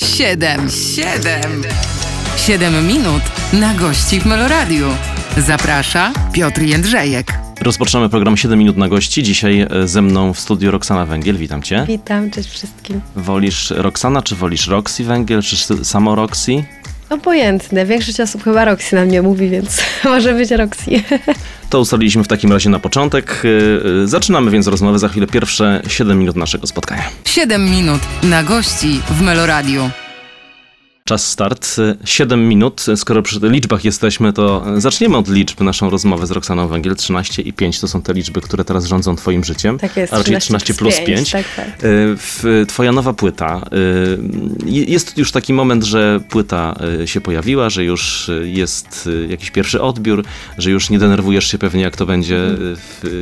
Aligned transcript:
Siedem, 0.00 0.70
siedem, 0.70 1.62
siedem 2.36 2.86
minut 2.86 3.22
na 3.52 3.74
gości 3.74 4.20
w 4.20 4.26
Meloradiu. 4.26 4.86
Zaprasza 5.36 6.12
Piotr 6.32 6.62
Jędrzejek. 6.62 7.32
Rozpoczynamy 7.60 8.08
program 8.08 8.36
7 8.36 8.58
minut 8.58 8.76
na 8.76 8.88
gości. 8.88 9.22
Dzisiaj 9.22 9.60
e, 9.60 9.88
ze 9.88 10.02
mną 10.02 10.32
w 10.32 10.40
studiu 10.40 10.70
Roxana 10.70 11.06
Węgiel. 11.06 11.36
Witam 11.36 11.62
cię. 11.62 11.84
Witam, 11.88 12.30
cześć 12.30 12.50
wszystkim. 12.50 13.00
Wolisz 13.16 13.70
Roxana, 13.70 14.22
czy 14.22 14.34
wolisz 14.36 14.66
Roxy 14.68 15.04
Węgiel, 15.04 15.42
czy 15.42 15.56
samo 15.84 16.14
Roxy? 16.14 16.64
Obojętne. 17.10 17.86
Większość 17.86 18.20
osób 18.20 18.44
chyba 18.44 18.64
Roxy 18.64 18.96
na 18.96 19.04
mnie 19.04 19.22
mówi, 19.22 19.48
więc 19.48 19.80
może 20.04 20.34
być 20.34 20.50
Roxy. 20.50 20.90
To 21.70 21.80
ustaliliśmy 21.80 22.24
w 22.24 22.28
takim 22.28 22.52
razie 22.52 22.70
na 22.70 22.78
początek. 22.78 23.42
E, 23.44 24.02
e, 24.02 24.06
zaczynamy 24.06 24.50
więc 24.50 24.66
rozmowę. 24.66 24.98
Za 24.98 25.08
chwilę 25.08 25.26
pierwsze 25.26 25.82
7 25.88 26.18
minut 26.18 26.36
naszego 26.36 26.66
spotkania. 26.66 27.02
7 27.24 27.64
minut 27.70 28.00
na 28.22 28.42
gości 28.42 29.00
w 29.10 29.22
Meloradiu. 29.22 29.90
Czas 31.06 31.26
start. 31.26 31.76
7 32.04 32.48
minut. 32.48 32.86
Skoro 32.96 33.22
przy 33.22 33.40
liczbach 33.42 33.84
jesteśmy, 33.84 34.32
to 34.32 34.64
zaczniemy 34.76 35.16
od 35.16 35.28
liczb 35.28 35.60
naszą 35.60 35.90
rozmowę 35.90 36.26
z 36.26 36.30
Roxaną 36.30 36.68
Węgiel. 36.68 36.96
13 36.96 37.42
i 37.42 37.52
5 37.52 37.80
to 37.80 37.88
są 37.88 38.02
te 38.02 38.12
liczby, 38.12 38.40
które 38.40 38.64
teraz 38.64 38.84
rządzą 38.84 39.16
twoim 39.16 39.44
życiem. 39.44 39.78
Tak 39.78 39.96
jest. 39.96 40.12
A 40.12 40.18
raczej 40.18 40.38
13 40.38 40.74
plus 40.74 40.94
5. 40.96 41.06
5. 41.06 41.30
Tak, 41.30 41.46
tak. 41.56 41.66
Twoja 42.68 42.92
nowa 42.92 43.12
płyta. 43.12 43.62
Jest 44.66 45.18
już 45.18 45.32
taki 45.32 45.52
moment, 45.52 45.84
że 45.84 46.20
płyta 46.28 46.78
się 47.04 47.20
pojawiła, 47.20 47.70
że 47.70 47.84
już 47.84 48.30
jest 48.44 49.08
jakiś 49.28 49.50
pierwszy 49.50 49.82
odbiór, 49.82 50.24
że 50.58 50.70
już 50.70 50.90
nie 50.90 50.98
denerwujesz 50.98 51.46
się 51.46 51.58
pewnie, 51.58 51.82
jak 51.82 51.96
to 51.96 52.06
będzie, 52.06 52.40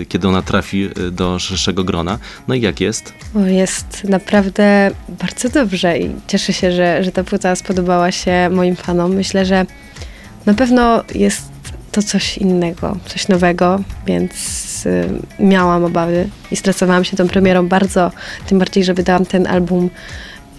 kiedy 0.09 0.29
ona 0.29 0.43
trafi 0.43 0.89
do 1.13 1.39
szerszego 1.39 1.85
grona. 1.85 2.19
No 2.49 2.55
i 2.55 2.61
jak 2.61 2.81
jest? 2.81 3.13
Jest 3.47 4.05
naprawdę 4.05 4.91
bardzo 5.09 5.49
dobrze 5.49 5.99
i 5.99 6.11
cieszę 6.29 6.53
się, 6.53 6.73
że, 6.73 7.05
że 7.05 7.13
ta 7.13 7.25
płyta 7.25 7.57
spodobała 7.57 7.74
spodobała 7.75 8.13
się 8.13 8.49
moim 8.51 8.77
fanom. 8.77 9.15
Myślę, 9.15 9.47
że 9.47 9.67
na 10.47 10.55
pewno 10.55 11.05
jest 11.15 11.43
to 11.93 12.03
coś 12.03 12.39
innego, 12.39 12.97
coś 13.07 13.29
nowego, 13.29 13.81
więc 14.07 14.33
y, 14.87 15.09
miałam 15.39 15.85
obawy 15.85 16.29
i 16.51 16.57
stresowałam 16.57 17.05
się 17.05 17.17
tą 17.17 17.29
premierą 17.29 17.69
bardzo, 17.69 18.11
tym 18.47 18.59
bardziej, 18.59 18.85
że 18.85 18.95
wydałam 18.95 19.27
ten 19.27 19.47
album 19.47 19.91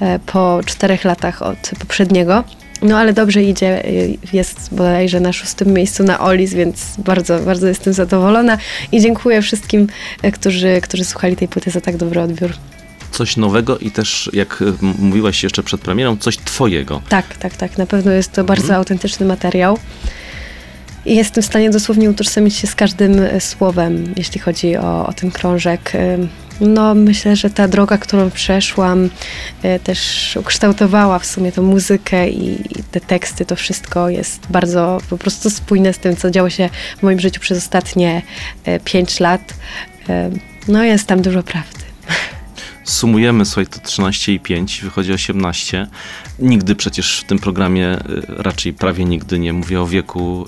y, 0.02 0.06
po 0.26 0.60
czterech 0.66 1.04
latach 1.04 1.42
od 1.42 1.72
poprzedniego. 1.80 2.44
No 2.82 2.98
ale 2.98 3.14
dobrze 3.14 3.44
idzie, 3.44 3.86
y, 3.86 4.18
jest 4.34 4.76
bodajże 4.76 5.20
na 5.20 5.34
szóstym 5.34 5.74
miejscu 5.74 6.04
na 6.04 6.20
Olis, 6.20 6.54
więc 6.54 6.96
bardzo, 6.98 7.40
bardzo 7.40 7.68
jestem 7.68 7.94
zadowolona 7.94 8.58
i 8.92 9.02
dziękuję 9.02 9.42
wszystkim, 9.42 9.88
y, 10.26 10.32
którzy, 10.32 10.82
którzy 10.82 11.06
słuchali 11.06 11.36
tej 11.36 11.48
płyty 11.48 11.72
za 11.72 11.82
tak 11.82 11.98
dobry 11.98 12.22
odbiór 12.22 12.52
coś 13.16 13.38
nowego 13.38 13.78
i 13.78 13.92
też, 13.92 14.30
jak 14.34 14.64
mówiłaś 14.82 15.44
jeszcze 15.44 15.64
przed 15.64 15.82
premierą, 15.82 16.18
coś 16.18 16.38
twojego. 16.38 17.02
Tak, 17.10 17.38
tak, 17.38 17.58
tak. 17.58 17.78
Na 17.78 17.86
pewno 17.86 18.12
jest 18.12 18.32
to 18.32 18.44
bardzo 18.44 18.64
mhm. 18.64 18.80
autentyczny 18.80 19.26
materiał. 19.26 19.78
I 21.06 21.16
jestem 21.16 21.44
w 21.44 21.46
stanie 21.46 21.70
dosłownie 21.70 22.10
utożsamić 22.10 22.56
się 22.56 22.68
z 22.68 22.76
każdym 22.76 23.20
e, 23.20 23.42
słowem, 23.42 24.14
jeśli 24.18 24.40
chodzi 24.40 24.78
o, 24.78 25.08
o 25.08 25.14
ten 25.14 25.32
krążek. 25.32 25.94
No, 26.62 26.96
myślę, 26.96 27.36
że 27.36 27.50
ta 27.50 27.68
droga, 27.68 27.98
którą 27.98 28.32
przeszłam, 28.32 29.10
e, 29.64 29.80
też 29.80 30.00
ukształtowała 30.42 31.20
w 31.20 31.26
sumie 31.26 31.52
tą 31.52 31.64
muzykę 31.64 32.30
i 32.30 32.58
te 32.92 33.00
teksty, 33.00 33.46
to 33.46 33.56
wszystko 33.56 34.10
jest 34.10 34.48
bardzo 34.50 34.98
po 35.10 35.18
prostu 35.18 35.50
spójne 35.50 35.94
z 35.94 35.98
tym, 35.98 36.16
co 36.16 36.32
działo 36.32 36.50
się 36.50 36.70
w 36.98 37.04
moim 37.04 37.20
życiu 37.20 37.42
przez 37.42 37.58
ostatnie 37.58 38.22
e, 38.66 38.80
pięć 38.80 39.20
lat. 39.20 39.54
No, 40.68 40.84
jest 40.84 41.08
tam 41.08 41.22
dużo 41.22 41.44
prawdy 41.44 41.80
sumujemy, 42.86 43.46
słuchaj, 43.46 43.68
to 43.68 43.80
13 43.80 44.34
i 44.34 44.40
5, 44.40 44.82
wychodzi 44.82 45.14
18. 45.14 45.88
Nigdy 46.40 46.76
przecież 46.76 47.20
w 47.20 47.24
tym 47.24 47.40
programie, 47.40 48.00
y, 48.00 48.26
raczej 48.28 48.74
prawie 48.74 49.06
nigdy 49.06 49.40
nie 49.40 49.54
mówię 49.54 49.82
o 49.82 49.88
wieku 49.88 50.48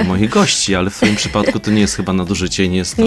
y, 0.00 0.04
moich 0.04 0.30
gości, 0.40 0.74
ale 0.74 0.90
w 0.90 0.96
twoim 0.96 1.16
przypadku 1.16 1.60
to 1.60 1.70
nie 1.70 1.80
jest 1.80 1.96
chyba 1.96 2.12
nadużycie, 2.12 2.68
nie 2.68 2.76
jest 2.76 2.96
to 2.96 3.02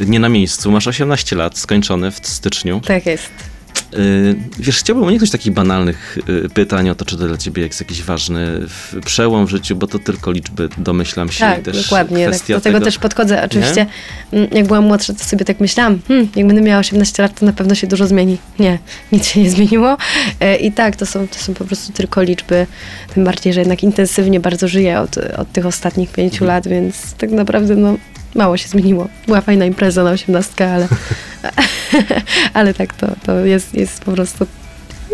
w, 0.00 0.08
nie 0.10 0.20
na 0.20 0.28
miejscu. 0.28 0.70
Masz 0.70 0.86
18 0.86 1.36
lat, 1.36 1.58
skończone 1.58 2.10
w 2.10 2.26
styczniu. 2.26 2.80
Tak 2.80 3.06
jest. 3.06 3.51
Y, 3.94 4.34
wiesz, 4.58 4.78
chciałbym 4.78 5.04
uniknąć 5.04 5.30
takich 5.30 5.52
banalnych 5.52 6.18
y, 6.28 6.48
pytań 6.48 6.90
o 6.90 6.94
to, 6.94 7.04
czy 7.04 7.16
to 7.16 7.28
dla 7.28 7.36
ciebie 7.36 7.62
jest 7.62 7.80
jakiś 7.80 8.02
ważny 8.02 8.60
przełom 9.04 9.46
w 9.46 9.50
życiu, 9.50 9.76
bo 9.76 9.86
to 9.86 9.98
tylko 9.98 10.30
liczby, 10.30 10.68
domyślam 10.78 11.28
się. 11.28 11.40
Tak, 11.40 11.62
też 11.62 11.82
dokładnie. 11.82 12.30
Tak, 12.30 12.46
do 12.48 12.60
tego, 12.60 12.80
też 12.80 12.98
podchodzę. 12.98 13.44
Oczywiście, 13.44 13.86
nie? 14.32 14.38
Mm, 14.38 14.50
jak 14.52 14.66
byłam 14.66 14.84
młodsza, 14.84 15.12
to 15.12 15.24
sobie 15.24 15.44
tak 15.44 15.60
myślałam, 15.60 15.98
hmm, 16.08 16.28
jak 16.36 16.46
będę 16.46 16.62
miała 16.62 16.80
18 16.80 17.22
lat, 17.22 17.40
to 17.40 17.46
na 17.46 17.52
pewno 17.52 17.74
się 17.74 17.86
dużo 17.86 18.06
zmieni. 18.06 18.38
Nie, 18.58 18.78
nic 19.12 19.26
się 19.26 19.42
nie 19.42 19.50
zmieniło. 19.50 19.96
E, 20.40 20.56
I 20.56 20.72
tak, 20.72 20.96
to 20.96 21.06
są, 21.06 21.28
to 21.28 21.38
są 21.38 21.54
po 21.54 21.64
prostu 21.64 21.92
tylko 21.92 22.22
liczby. 22.22 22.66
Tym 23.14 23.24
bardziej, 23.24 23.52
że 23.52 23.60
jednak 23.60 23.82
intensywnie 23.82 24.40
bardzo 24.40 24.68
żyję 24.68 25.00
od, 25.00 25.16
od 25.18 25.52
tych 25.52 25.66
ostatnich 25.66 26.12
pięciu 26.12 26.44
mhm. 26.44 26.48
lat, 26.48 26.68
więc 26.68 27.14
tak 27.14 27.30
naprawdę 27.30 27.76
no, 27.76 27.96
mało 28.34 28.56
się 28.56 28.68
zmieniło. 28.68 29.08
Była 29.26 29.40
fajna 29.40 29.64
impreza 29.64 30.04
na 30.04 30.10
osiemnastkę, 30.10 30.72
ale, 30.72 30.88
ale 32.54 32.74
tak, 32.74 32.94
to, 32.94 33.06
to 33.26 33.44
jest, 33.44 33.74
jest 33.74 34.04
po 34.04 34.12
prostu 34.12 34.46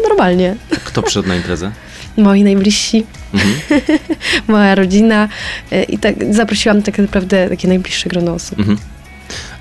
normalnie. 0.08 0.56
Kto 0.84 1.02
przyszedł 1.02 1.28
na 1.28 1.36
imprezę? 1.36 1.72
Moi 2.16 2.44
najbliżsi, 2.44 3.06
mhm. 3.34 3.54
moja 4.48 4.74
rodzina 4.74 5.28
e, 5.72 5.82
i 5.82 5.98
tak 5.98 6.34
zaprosiłam 6.34 6.82
tak 6.82 6.98
naprawdę 6.98 7.48
takie 7.48 7.68
najbliższe 7.68 8.08
grono 8.08 8.34
osób. 8.34 8.58
Mhm. 8.58 8.78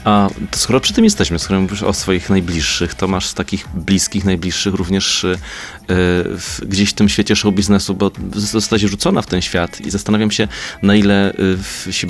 A 0.07 0.29
skoro 0.56 0.79
przy 0.79 0.94
tym 0.94 1.03
jesteśmy, 1.03 1.40
skoro 1.40 1.62
mówisz 1.62 1.84
o 1.84 1.94
swoich 1.94 2.29
najbliższych, 2.29 2.94
to 2.94 3.07
masz 3.07 3.34
takich 3.34 3.68
bliskich, 3.73 4.25
najbliższych 4.25 4.73
również 4.73 5.23
y, 5.23 5.38
w, 5.88 6.59
gdzieś 6.68 6.90
w 6.90 6.94
tym 6.94 7.09
świecie 7.09 7.35
show 7.35 7.56
biznesu, 7.56 7.95
bo 7.95 8.12
zostałaś 8.35 8.81
rzucona 8.81 9.22
w 9.22 9.25
ten 9.25 9.41
świat 9.41 9.81
i 9.81 9.90
zastanawiam 9.90 10.31
się, 10.31 10.47
na 10.84 10.95
ile 10.95 11.34
y, 11.88 11.94
się, 11.94 12.07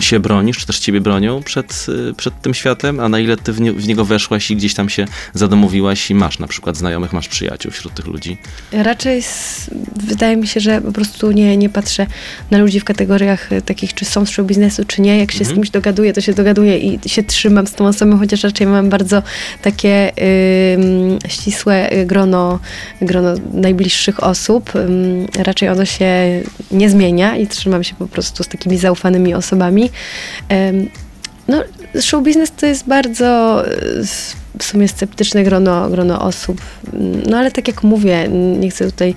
się, 0.00 0.20
bronisz, 0.20 0.58
czy 0.58 0.66
też 0.66 0.78
ciebie 0.78 1.00
bronią 1.00 1.42
przed, 1.42 1.86
y, 2.10 2.14
przed 2.14 2.40
tym 2.40 2.54
światem, 2.54 3.00
a 3.00 3.08
na 3.08 3.18
ile 3.18 3.36
ty 3.36 3.52
w, 3.52 3.60
nie, 3.60 3.72
w, 3.72 3.86
niego 3.86 4.04
weszłaś 4.04 4.50
i 4.50 4.56
gdzieś 4.56 4.74
tam 4.74 4.88
się 4.88 5.06
zadomowiłaś 5.34 6.10
i 6.10 6.14
masz 6.14 6.38
na 6.38 6.46
przykład 6.46 6.76
znajomych, 6.76 7.12
masz 7.12 7.28
przyjaciół 7.28 7.72
wśród 7.72 7.94
tych 7.94 8.06
ludzi? 8.06 8.36
Raczej 8.72 9.22
z, 9.22 9.70
wydaje 9.96 10.36
mi 10.36 10.46
się, 10.46 10.60
że 10.60 10.80
po 10.80 10.92
prostu 10.92 11.32
nie, 11.32 11.56
nie 11.56 11.68
patrzę 11.68 12.06
na 12.50 12.58
ludzi 12.58 12.80
w 12.80 12.84
kategoriach 12.84 13.50
takich, 13.66 13.94
czy 13.94 14.04
są 14.04 14.26
z 14.26 14.30
show 14.30 14.46
biznesu, 14.46 14.84
czy 14.84 15.00
nie. 15.00 15.18
Jak 15.18 15.32
się 15.32 15.38
mhm. 15.38 15.50
z 15.50 15.54
kimś 15.54 15.70
dogaduję, 15.70 16.12
to 16.12 16.20
się 16.20 16.34
dogaduję 16.34 16.78
i 16.78 17.08
się 17.08 17.22
trzymam 17.32 17.66
z 17.66 17.72
tą 17.72 17.86
osobą, 17.86 18.18
chociaż 18.18 18.42
raczej 18.42 18.66
mam 18.66 18.88
bardzo 18.88 19.22
takie 19.62 20.12
y, 20.18 21.28
ścisłe 21.28 21.90
grono, 22.06 22.58
grono 23.00 23.34
najbliższych 23.52 24.24
osób. 24.24 24.76
Y, 24.76 25.42
raczej 25.42 25.68
ono 25.68 25.84
się 25.84 26.06
nie 26.70 26.90
zmienia 26.90 27.36
i 27.36 27.46
trzymam 27.46 27.84
się 27.84 27.94
po 27.94 28.06
prostu 28.06 28.44
z 28.44 28.48
takimi 28.48 28.78
zaufanymi 28.78 29.34
osobami. 29.34 29.90
Y, 30.52 30.88
no, 31.48 31.62
show 32.00 32.24
business 32.24 32.52
to 32.56 32.66
jest 32.66 32.86
bardzo 32.86 33.62
w 34.58 34.64
sumie 34.64 34.88
sceptyczne 34.88 35.44
grono, 35.44 35.90
grono 35.90 36.20
osób. 36.20 36.60
No 37.30 37.38
ale 37.38 37.50
tak 37.50 37.68
jak 37.68 37.82
mówię, 37.82 38.28
nie 38.58 38.70
chcę 38.70 38.84
tutaj 38.84 39.14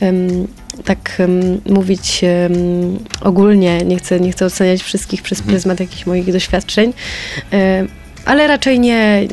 um, 0.00 0.46
tak 0.84 1.16
um, 1.18 1.60
mówić 1.66 2.20
um, 2.22 2.98
ogólnie, 3.20 3.78
nie 3.78 3.96
chcę, 3.96 4.20
nie 4.20 4.32
chcę 4.32 4.46
oceniać 4.46 4.82
wszystkich 4.82 5.22
przez 5.22 5.38
mhm. 5.38 5.52
pryzmat 5.52 5.80
jakichś 5.80 6.06
moich 6.06 6.32
doświadczeń, 6.32 6.92
um, 7.52 7.88
ale 8.24 8.46
raczej 8.46 8.80
nie, 8.80 9.28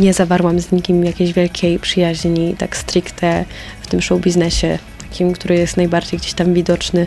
nie 0.00 0.12
zawarłam 0.12 0.60
z 0.60 0.72
nikim 0.72 1.04
jakiejś 1.04 1.32
wielkiej 1.32 1.78
przyjaźni, 1.78 2.54
tak 2.58 2.76
stricte 2.76 3.44
w 3.80 3.86
tym 3.86 4.02
show 4.02 4.20
biznesie, 4.20 4.78
takim, 4.98 5.32
który 5.32 5.54
jest 5.54 5.76
najbardziej 5.76 6.18
gdzieś 6.18 6.34
tam 6.34 6.54
widoczny 6.54 7.06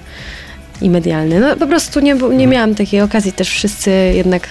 i 0.81 0.89
medialny. 0.89 1.39
No 1.39 1.57
po 1.57 1.67
prostu 1.67 1.99
nie, 1.99 2.13
nie 2.13 2.25
mhm. 2.25 2.49
miałam 2.49 2.75
takiej 2.75 3.01
okazji, 3.01 3.31
też 3.31 3.49
wszyscy 3.49 3.91
jednak 4.15 4.49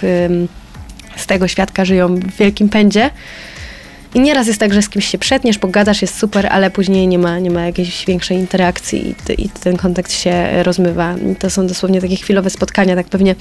z 1.15 1.27
tego 1.27 1.47
świadka 1.47 1.85
żyją 1.85 2.15
w 2.15 2.35
wielkim 2.35 2.69
pędzie. 2.69 3.09
I 4.13 4.19
nieraz 4.19 4.47
jest 4.47 4.59
tak, 4.59 4.73
że 4.73 4.81
z 4.81 4.89
kimś 4.89 5.05
się 5.05 5.17
przetniesz, 5.17 5.57
pogadasz, 5.57 6.01
jest 6.01 6.17
super, 6.17 6.47
ale 6.51 6.71
później 6.71 7.07
nie 7.07 7.19
ma, 7.19 7.39
nie 7.39 7.51
ma 7.51 7.65
jakiejś 7.65 8.05
większej 8.05 8.37
interakcji 8.37 9.15
i, 9.29 9.45
i 9.45 9.49
ten 9.49 9.77
kontakt 9.77 10.11
się 10.11 10.63
rozmywa. 10.63 11.15
I 11.31 11.35
to 11.35 11.49
są 11.49 11.67
dosłownie 11.67 12.01
takie 12.01 12.15
chwilowe 12.15 12.49
spotkania, 12.49 12.95
tak 12.95 13.09
pewnie 13.09 13.35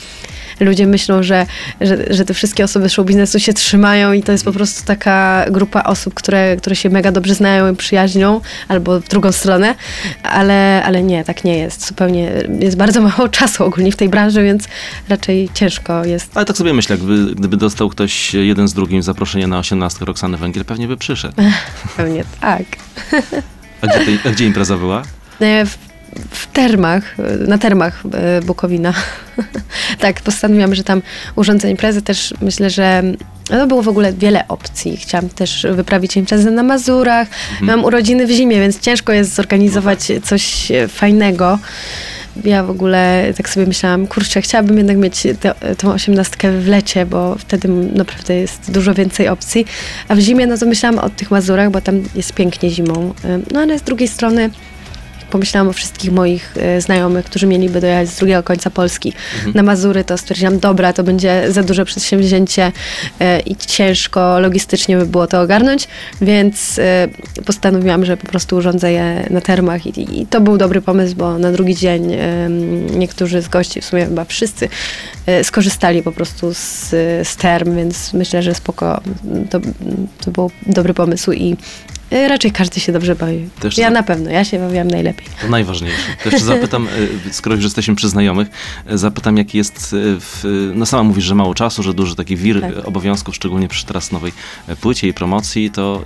ludzie 0.61 0.87
myślą, 0.87 1.23
że, 1.23 1.47
że, 1.81 2.15
że 2.15 2.25
te 2.25 2.35
wszystkie 2.35 2.65
osoby 2.65 2.89
show 2.89 3.07
biznesu 3.07 3.41
się 3.41 3.53
trzymają 3.53 4.13
i 4.13 4.23
to 4.23 4.33
jest 4.33 4.45
po 4.45 4.53
prostu 4.53 4.87
taka 4.87 5.47
grupa 5.51 5.83
osób, 5.83 6.15
które, 6.15 6.57
które 6.57 6.77
się 6.77 6.91
mega 6.91 7.13
dobrze 7.13 7.35
znają 7.35 7.73
i 7.73 7.77
przyjaźnią, 7.77 8.41
albo 8.69 9.01
w 9.01 9.09
drugą 9.09 9.33
stronę, 9.33 9.75
ale, 10.23 10.83
ale 10.85 11.03
nie, 11.03 11.25
tak 11.25 11.45
nie 11.45 11.59
jest. 11.59 11.87
Zupełnie 11.87 12.33
jest 12.61 12.77
bardzo 12.77 13.01
mało 13.01 13.29
czasu 13.29 13.65
ogólnie 13.65 13.93
w 13.93 13.97
tej 13.97 14.09
branży, 14.09 14.43
więc 14.43 14.69
raczej 15.09 15.49
ciężko 15.55 16.05
jest. 16.05 16.31
Ale 16.35 16.47
tak 16.47 16.57
sobie 16.57 16.75
myślę, 16.75 16.99
gdyby, 16.99 17.35
gdyby 17.35 17.57
dostał 17.57 17.89
ktoś 17.89 18.35
jeden 18.35 18.69
z 18.69 18.75
drugim 18.75 19.03
zaproszenie 19.03 19.47
na 19.47 19.59
18 19.59 20.05
Roxany 20.05 20.37
Węgiel, 20.37 20.60
pewnie 20.65 20.89
by 20.89 20.97
przyszedł. 20.97 21.35
Pewnie 21.97 22.25
tak. 22.41 22.63
A 23.81 23.87
gdzie, 23.87 24.19
a 24.25 24.31
gdzie 24.31 24.47
impreza 24.47 24.77
była? 24.77 25.03
E, 25.41 25.67
w 25.67 25.79
w 26.31 26.47
termach, 26.47 27.17
na 27.47 27.59
termach 27.59 28.03
e, 28.13 28.43
Bukowina. 28.43 28.95
tak, 30.01 30.21
postanowiłam, 30.21 30.75
że 30.75 30.85
tam 30.85 31.03
urządzę 31.37 31.71
imprezę. 31.71 32.03
Też 32.03 32.35
myślę, 32.41 32.71
że 32.71 33.03
no 33.51 33.67
było 33.67 33.83
w 33.83 33.89
ogóle 33.89 34.13
wiele 34.13 34.49
opcji. 34.49 34.97
Chciałam 34.97 35.29
też 35.29 35.67
wyprawić 35.71 36.17
imprezę 36.17 36.51
na 36.51 36.63
Mazurach. 36.63 37.29
Mhm. 37.51 37.67
Mam 37.67 37.85
urodziny 37.85 38.27
w 38.27 38.31
zimie, 38.31 38.61
więc 38.61 38.81
ciężko 38.81 39.13
jest 39.13 39.35
zorganizować 39.35 40.01
coś 40.25 40.73
fajnego. 40.89 41.59
Ja 42.45 42.65
w 42.65 42.71
ogóle 42.71 43.33
tak 43.37 43.49
sobie 43.49 43.67
myślałam, 43.67 44.07
kurczę, 44.07 44.43
chciałabym 44.43 44.77
jednak 44.77 44.97
mieć 44.97 45.23
te, 45.41 45.55
tą 45.79 45.93
osiemnastkę 45.93 46.53
w 46.53 46.69
lecie, 46.69 47.07
bo 47.07 47.37
wtedy 47.39 47.69
naprawdę 47.69 48.35
jest 48.35 48.71
dużo 48.71 48.95
więcej 48.95 49.29
opcji. 49.29 49.67
A 50.09 50.15
w 50.15 50.19
zimie, 50.19 50.47
no 50.47 50.59
to 50.59 50.67
myślałam 50.67 50.99
o 50.99 51.11
tych 51.11 51.31
Mazurach, 51.31 51.71
bo 51.71 51.81
tam 51.81 52.03
jest 52.15 52.33
pięknie 52.33 52.71
zimą. 52.71 53.15
No 53.53 53.61
ale 53.61 53.79
z 53.79 53.83
drugiej 53.83 54.09
strony 54.09 54.51
pomyślałam 55.31 55.69
o 55.69 55.73
wszystkich 55.73 56.13
moich 56.13 56.55
e, 56.57 56.81
znajomych, 56.81 57.25
którzy 57.25 57.47
mieliby 57.47 57.81
dojechać 57.81 58.09
z 58.09 58.19
drugiego 58.19 58.43
końca 58.43 58.71
Polski 58.71 59.13
mhm. 59.37 59.55
na 59.55 59.63
Mazury, 59.63 60.05
to 60.05 60.19
stwierdziłam, 60.19 60.59
dobra, 60.59 60.93
to 60.93 61.03
będzie 61.03 61.53
za 61.53 61.63
duże 61.63 61.85
przedsięwzięcie 61.85 62.73
e, 63.21 63.41
i 63.41 63.57
ciężko 63.57 64.41
logistycznie 64.41 64.97
by 64.97 65.07
było 65.07 65.27
to 65.27 65.41
ogarnąć, 65.41 65.89
więc 66.21 66.79
e, 66.79 67.09
postanowiłam, 67.45 68.05
że 68.05 68.17
po 68.17 68.27
prostu 68.27 68.57
urządzę 68.57 68.93
je 68.93 69.27
na 69.31 69.41
termach 69.41 69.87
i, 69.87 70.21
i 70.21 70.27
to 70.27 70.41
był 70.41 70.59
dobry 70.59 70.81
pomysł, 70.81 71.17
bo 71.17 71.39
na 71.39 71.53
drugi 71.53 71.77
dzień 71.77 72.17
niektórzy 72.95 73.43
z 73.43 73.49
gości, 73.49 73.81
w 73.81 73.85
sumie 73.85 74.05
chyba 74.05 74.25
wszyscy, 74.25 74.69
skorzystali 75.43 76.03
po 76.03 76.13
prostu 76.13 76.55
z, 76.55 76.91
z 77.29 77.37
term, 77.37 77.77
więc 77.77 78.13
myślę, 78.13 78.43
że 78.43 78.55
spoko, 78.55 79.01
to, 79.51 79.61
to 80.25 80.31
był 80.31 80.51
dobry 80.67 80.95
pomysł 80.95 81.33
i 81.33 81.57
raczej 82.11 82.53
każdy 82.53 82.81
się 82.81 82.93
dobrze 82.93 83.15
bawi. 83.15 83.49
Też 83.61 83.79
ja 83.79 83.87
za... 83.87 83.91
na 83.91 84.03
pewno, 84.03 84.31
ja 84.31 84.45
się 84.45 84.59
bawiłam 84.59 84.89
najlepiej. 84.89 85.27
To 85.41 85.49
najważniejsze. 85.49 86.03
To 86.25 86.31
jeszcze 86.31 86.45
zapytam, 86.45 86.89
e, 87.29 87.33
skoro 87.33 87.57
już 87.57 87.65
jesteśmy 87.65 87.95
przy 87.95 88.09
znajomych, 88.09 88.49
e, 88.87 88.99
zapytam 88.99 89.37
jak 89.37 89.55
jest, 89.55 89.89
w, 89.93 90.71
no 90.75 90.87
sama 90.87 91.03
mówisz, 91.03 91.25
że 91.25 91.35
mało 91.35 91.55
czasu, 91.55 91.83
że 91.83 91.95
duży 91.95 92.17
taki 92.17 92.37
wir 92.37 92.61
tak. 92.61 92.89
obowiązków, 92.89 93.37
szczególnie 93.37 93.69
przy 93.69 93.87
teraz 93.87 94.13
nowej 94.13 94.33
płycie 94.81 95.09
i 95.09 95.15
promocji, 95.15 95.71
to, 95.71 96.05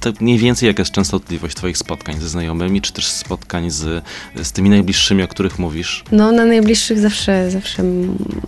to 0.00 0.12
mniej 0.20 0.38
więcej 0.38 0.66
jaka 0.66 0.80
jest 0.80 0.92
częstotliwość 0.92 1.56
twoich 1.56 1.78
spotkań 1.78 2.20
ze 2.20 2.28
znajomymi, 2.28 2.80
czy 2.80 2.92
też 2.92 3.06
spotkań 3.06 3.70
z, 3.70 4.04
z 4.42 4.52
tymi 4.52 4.70
najbliższymi, 4.70 5.22
o 5.22 5.28
których 5.28 5.58
mówisz? 5.58 6.04
No 6.12 6.32
na 6.32 6.44
najbliższych 6.44 6.98
zawsze, 6.98 7.50
zawsze 7.50 7.82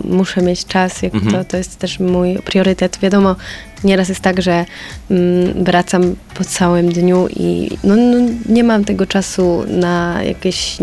muszę 0.05 0.43
mieć 0.43 0.65
czas, 0.67 1.03
jak 1.03 1.15
mhm. 1.15 1.33
to, 1.33 1.51
to 1.51 1.57
jest 1.57 1.79
też 1.79 2.01
mój 2.01 2.39
priorytet. 2.45 2.99
Wiadomo, 3.03 3.37
Nieraz 3.85 4.09
jest 4.09 4.21
tak, 4.21 4.43
że 4.43 4.65
mm, 5.11 5.65
wracam 5.65 6.17
po 6.35 6.45
całym 6.45 6.93
dniu 6.93 7.29
i 7.37 7.71
no, 7.85 7.97
no, 7.97 8.19
nie 8.49 8.65
mam 8.65 8.85
tego 8.85 9.07
czasu 9.07 9.65
na 9.69 10.23
jakieś 10.23 10.77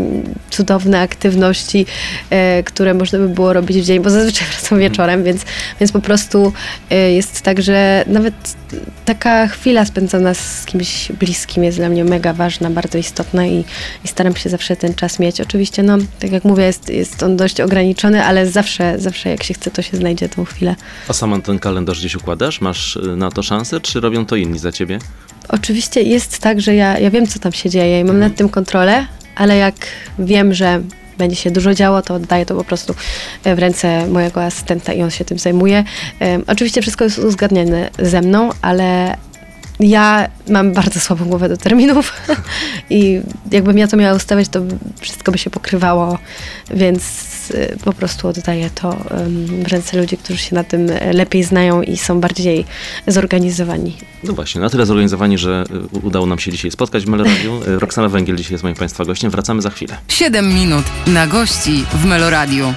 cudowne 0.49 0.99
aktywności, 1.01 1.85
e, 2.29 2.63
które 2.63 2.93
można 2.93 3.19
by 3.19 3.29
było 3.29 3.53
robić 3.53 3.77
w 3.77 3.85
dzień, 3.85 3.99
bo 3.99 4.09
zazwyczaj 4.09 4.47
wracam 4.51 4.79
wieczorem, 4.79 5.23
więc, 5.23 5.41
więc 5.79 5.91
po 5.91 6.01
prostu 6.01 6.53
e, 6.89 7.11
jest 7.11 7.41
tak, 7.41 7.61
że 7.61 8.03
nawet 8.07 8.33
taka 9.05 9.47
chwila 9.47 9.85
spędzona 9.85 10.33
z 10.33 10.65
kimś 10.65 11.11
bliskim 11.11 11.63
jest 11.63 11.77
dla 11.77 11.89
mnie 11.89 12.03
mega 12.03 12.33
ważna, 12.33 12.69
bardzo 12.69 12.97
istotna 12.97 13.45
i, 13.47 13.63
i 14.05 14.07
staram 14.07 14.35
się 14.35 14.49
zawsze 14.49 14.75
ten 14.75 14.93
czas 14.93 15.19
mieć. 15.19 15.41
Oczywiście, 15.41 15.83
no, 15.83 15.97
tak 16.19 16.31
jak 16.31 16.43
mówię, 16.43 16.63
jest, 16.63 16.89
jest 16.89 17.23
on 17.23 17.37
dość 17.37 17.61
ograniczony, 17.61 18.23
ale 18.23 18.51
zawsze, 18.51 18.99
zawsze 18.99 19.29
jak 19.29 19.43
się 19.43 19.53
chce, 19.53 19.71
to 19.71 19.81
się 19.81 19.97
znajdzie 19.97 20.29
tą 20.29 20.45
chwilę. 20.45 20.75
A 21.07 21.13
sama 21.13 21.39
ten 21.39 21.59
kalendarz 21.59 21.99
gdzieś 21.99 22.15
układasz? 22.15 22.61
Masz 22.61 22.84
Y, 22.95 23.15
na 23.15 23.31
to 23.31 23.43
szansę, 23.43 23.81
czy 23.81 23.99
robią 23.99 24.25
to 24.25 24.35
inni 24.35 24.59
za 24.59 24.71
ciebie? 24.71 24.99
Oczywiście 25.49 26.01
jest 26.01 26.39
tak, 26.39 26.61
że 26.61 26.75
ja, 26.75 26.99
ja 26.99 27.11
wiem, 27.11 27.27
co 27.27 27.39
tam 27.39 27.51
się 27.51 27.69
dzieje 27.69 27.99
i 27.99 28.03
mam 28.03 28.15
mhm. 28.15 28.31
nad 28.31 28.37
tym 28.37 28.49
kontrolę, 28.49 29.07
ale 29.35 29.57
jak 29.57 29.75
wiem, 30.19 30.53
że 30.53 30.81
będzie 31.17 31.35
się 31.35 31.51
dużo 31.51 31.73
działo, 31.73 32.01
to 32.01 32.13
oddaję 32.13 32.45
to 32.45 32.55
po 32.55 32.63
prostu 32.63 32.95
w 33.43 33.59
ręce 33.59 34.07
mojego 34.07 34.43
asystenta 34.43 34.93
i 34.93 35.01
on 35.01 35.11
się 35.11 35.25
tym 35.25 35.39
zajmuje. 35.39 35.83
Um, 36.19 36.43
oczywiście 36.47 36.81
wszystko 36.81 37.03
jest 37.03 37.19
uzgadniane 37.19 37.89
ze 37.99 38.21
mną, 38.21 38.49
ale 38.61 39.17
ja 39.79 40.27
mam 40.49 40.73
bardzo 40.73 40.99
słabą 40.99 41.25
głowę 41.25 41.49
do 41.49 41.57
terminów 41.57 42.13
i 42.89 43.21
jakbym 43.51 43.77
ja 43.77 43.87
to 43.87 43.97
miała 43.97 44.15
ustawiać, 44.15 44.49
to 44.49 44.61
wszystko 45.01 45.31
by 45.31 45.37
się 45.37 45.49
pokrywało, 45.49 46.17
więc 46.71 47.03
y, 47.51 47.77
po 47.83 47.93
prostu 47.93 48.27
oddaję 48.27 48.69
to 48.75 48.97
w 49.63 49.67
ręce 49.67 49.97
ludzi, 49.97 50.17
którzy 50.17 50.39
się 50.39 50.55
na 50.55 50.63
tym 50.63 50.87
lepiej 51.13 51.43
znają 51.43 51.81
i 51.81 51.97
są 51.97 52.19
bardziej 52.19 52.65
zorganizowani. 53.07 53.97
No 54.23 54.33
właśnie, 54.33 54.61
na 54.61 54.69
tyle 54.69 54.85
zorganizowani, 54.85 55.37
że 55.37 55.63
y, 55.95 55.99
udało 55.99 56.25
nam 56.25 56.39
się 56.39 56.51
dzisiaj 56.51 56.71
spotkać 56.71 57.05
w 57.05 57.07
Meloradiu. 57.07 57.59
Roxana 57.79 58.09
Węgiel 58.09 58.35
dzisiaj 58.35 58.51
jest 58.51 58.63
moim 58.63 58.75
Państwa 58.75 59.05
gościem. 59.05 59.31
Wracamy 59.31 59.61
za 59.61 59.69
chwilę. 59.69 59.97
7 60.07 60.53
minut 60.53 60.85
na 61.07 61.27
gości 61.27 61.83
w 61.93 62.05
Meloradiu. 62.05 62.73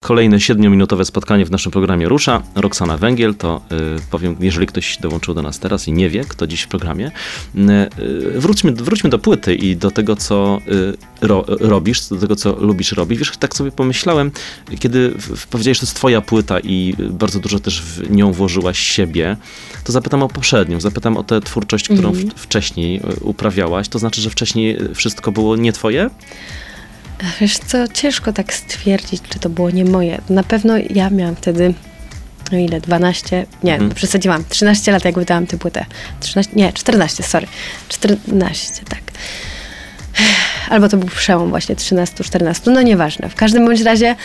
Kolejne 0.00 0.40
siedmiominutowe 0.40 1.04
spotkanie 1.04 1.46
w 1.46 1.50
naszym 1.50 1.72
programie 1.72 2.08
rusza. 2.08 2.42
Roxana 2.54 2.96
Węgiel, 2.96 3.34
to 3.34 3.60
y, 3.72 4.10
powiem, 4.10 4.36
jeżeli 4.40 4.66
ktoś 4.66 4.98
dołączył 4.98 5.34
do 5.34 5.42
nas 5.42 5.58
teraz 5.58 5.88
i 5.88 5.92
nie 5.92 6.10
wie, 6.10 6.24
kto 6.24 6.46
dziś 6.46 6.62
w 6.62 6.68
programie, 6.68 7.10
y, 7.54 7.60
y 8.02 8.40
wróćmy, 8.40 8.72
wróćmy 8.72 9.10
do 9.10 9.18
płyty 9.18 9.54
i 9.54 9.76
do 9.76 9.90
tego, 9.90 10.16
co 10.16 10.60
y, 11.22 11.26
ro, 11.26 11.44
robisz, 11.48 12.08
do 12.08 12.16
tego, 12.16 12.36
co 12.36 12.56
lubisz 12.56 12.92
robić. 12.92 13.18
Wiesz, 13.18 13.36
tak 13.38 13.56
sobie 13.56 13.72
pomyślałem, 13.72 14.30
kiedy 14.78 15.14
powiedziałeś, 15.50 15.76
że 15.76 15.80
to 15.80 15.86
jest 15.86 15.96
twoja 15.96 16.20
płyta 16.20 16.60
i 16.60 16.94
bardzo 17.10 17.40
dużo 17.40 17.58
też 17.58 17.82
w 17.82 18.10
nią 18.10 18.32
włożyłaś 18.32 18.78
siebie, 18.78 19.36
to 19.84 19.92
zapytam 19.92 20.22
o 20.22 20.28
poprzednią, 20.28 20.80
zapytam 20.80 21.16
o 21.16 21.22
tę 21.22 21.40
twórczość, 21.40 21.84
którą 21.84 22.08
mm 22.08 22.14
-hmm. 22.14 22.30
wcześniej 22.36 22.96
y, 22.96 23.24
uprawiałaś. 23.24 23.88
To 23.88 23.98
znaczy, 23.98 24.20
że 24.20 24.30
wcześniej 24.30 24.78
wszystko 24.94 25.32
było 25.32 25.56
nie 25.56 25.72
twoje? 25.72 26.10
Wiesz 27.40 27.58
co, 27.58 27.88
ciężko 27.88 28.32
tak 28.32 28.54
stwierdzić, 28.54 29.22
czy 29.28 29.38
to 29.38 29.48
było 29.48 29.70
nie 29.70 29.84
moje. 29.84 30.20
Na 30.30 30.42
pewno 30.42 30.74
ja 30.90 31.10
miałam 31.10 31.36
wtedy, 31.36 31.74
no 32.52 32.58
ile, 32.58 32.80
12, 32.80 33.46
nie, 33.62 33.74
mhm. 33.74 33.90
przesadziłam, 33.94 34.44
13 34.48 34.92
lat 34.92 35.04
jak 35.04 35.14
wydałam 35.14 35.46
tę 35.46 35.58
płytę. 35.58 35.84
13, 36.20 36.52
nie, 36.56 36.72
14, 36.72 37.22
sorry. 37.22 37.46
14, 37.88 38.82
tak. 38.88 39.00
Albo 40.68 40.88
to 40.88 40.96
był 40.96 41.08
przełom 41.08 41.50
właśnie 41.50 41.76
13-14, 41.76 42.72
no 42.72 42.82
nieważne. 42.82 43.28
W 43.28 43.34
każdym 43.34 43.66
bądź 43.66 43.80
razie 43.80 44.16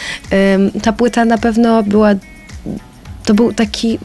ym, 0.56 0.72
ta 0.82 0.94
płyta 0.94 1.26
na 1.26 1.38
pewno 1.38 1.84
była, 1.84 2.10
to 3.26 3.34
był 3.34 3.54
taki 3.54 4.00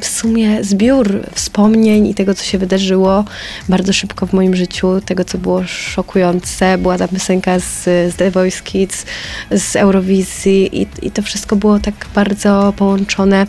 w 0.00 0.06
sumie 0.06 0.64
zbiór 0.64 1.22
wspomnień 1.34 2.06
i 2.06 2.14
tego, 2.14 2.34
co 2.34 2.44
się 2.44 2.58
wydarzyło 2.58 3.24
bardzo 3.68 3.92
szybko 3.92 4.26
w 4.26 4.32
moim 4.32 4.56
życiu, 4.56 5.00
tego, 5.00 5.24
co 5.24 5.38
było 5.38 5.64
szokujące. 5.66 6.78
Była 6.78 6.98
ta 6.98 7.08
piosenka 7.08 7.58
z, 7.58 7.84
z 7.84 8.16
The 8.16 8.30
Voice 8.30 8.62
Kids, 8.64 9.06
z 9.50 9.76
Eurowizji 9.76 10.82
i, 10.82 10.86
i 11.02 11.10
to 11.10 11.22
wszystko 11.22 11.56
było 11.56 11.78
tak 11.78 12.06
bardzo 12.14 12.72
połączone. 12.76 13.46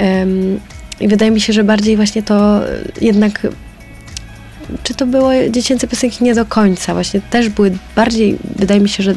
Um, 0.00 0.60
I 1.00 1.08
wydaje 1.08 1.30
mi 1.30 1.40
się, 1.40 1.52
że 1.52 1.64
bardziej 1.64 1.96
właśnie 1.96 2.22
to 2.22 2.60
jednak 3.00 3.46
czy 4.82 4.94
to 4.94 5.06
były 5.06 5.50
dziecięce 5.50 5.86
piosenki 5.86 6.24
nie 6.24 6.34
do 6.34 6.44
końca. 6.44 6.94
Właśnie 6.94 7.20
też 7.20 7.48
były 7.48 7.78
bardziej, 7.96 8.38
wydaje 8.56 8.80
mi 8.80 8.88
się, 8.88 9.02
że 9.02 9.14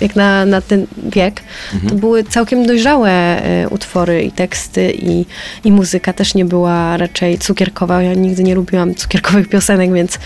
jak 0.00 0.16
na, 0.16 0.46
na 0.46 0.60
ten 0.60 0.86
wiek, 1.12 1.42
mhm. 1.74 1.90
to 1.90 1.98
były 1.98 2.24
całkiem 2.24 2.66
dojrzałe 2.66 3.42
y, 3.64 3.68
utwory 3.68 4.22
i 4.22 4.32
teksty 4.32 4.92
i, 4.92 5.26
i 5.64 5.72
muzyka 5.72 6.12
też 6.12 6.34
nie 6.34 6.44
była 6.44 6.96
raczej 6.96 7.38
cukierkowa. 7.38 8.02
Ja 8.02 8.14
nigdy 8.14 8.42
nie 8.42 8.54
lubiłam 8.54 8.94
cukierkowych 8.94 9.48
piosenek, 9.48 9.92
więc, 9.92 10.18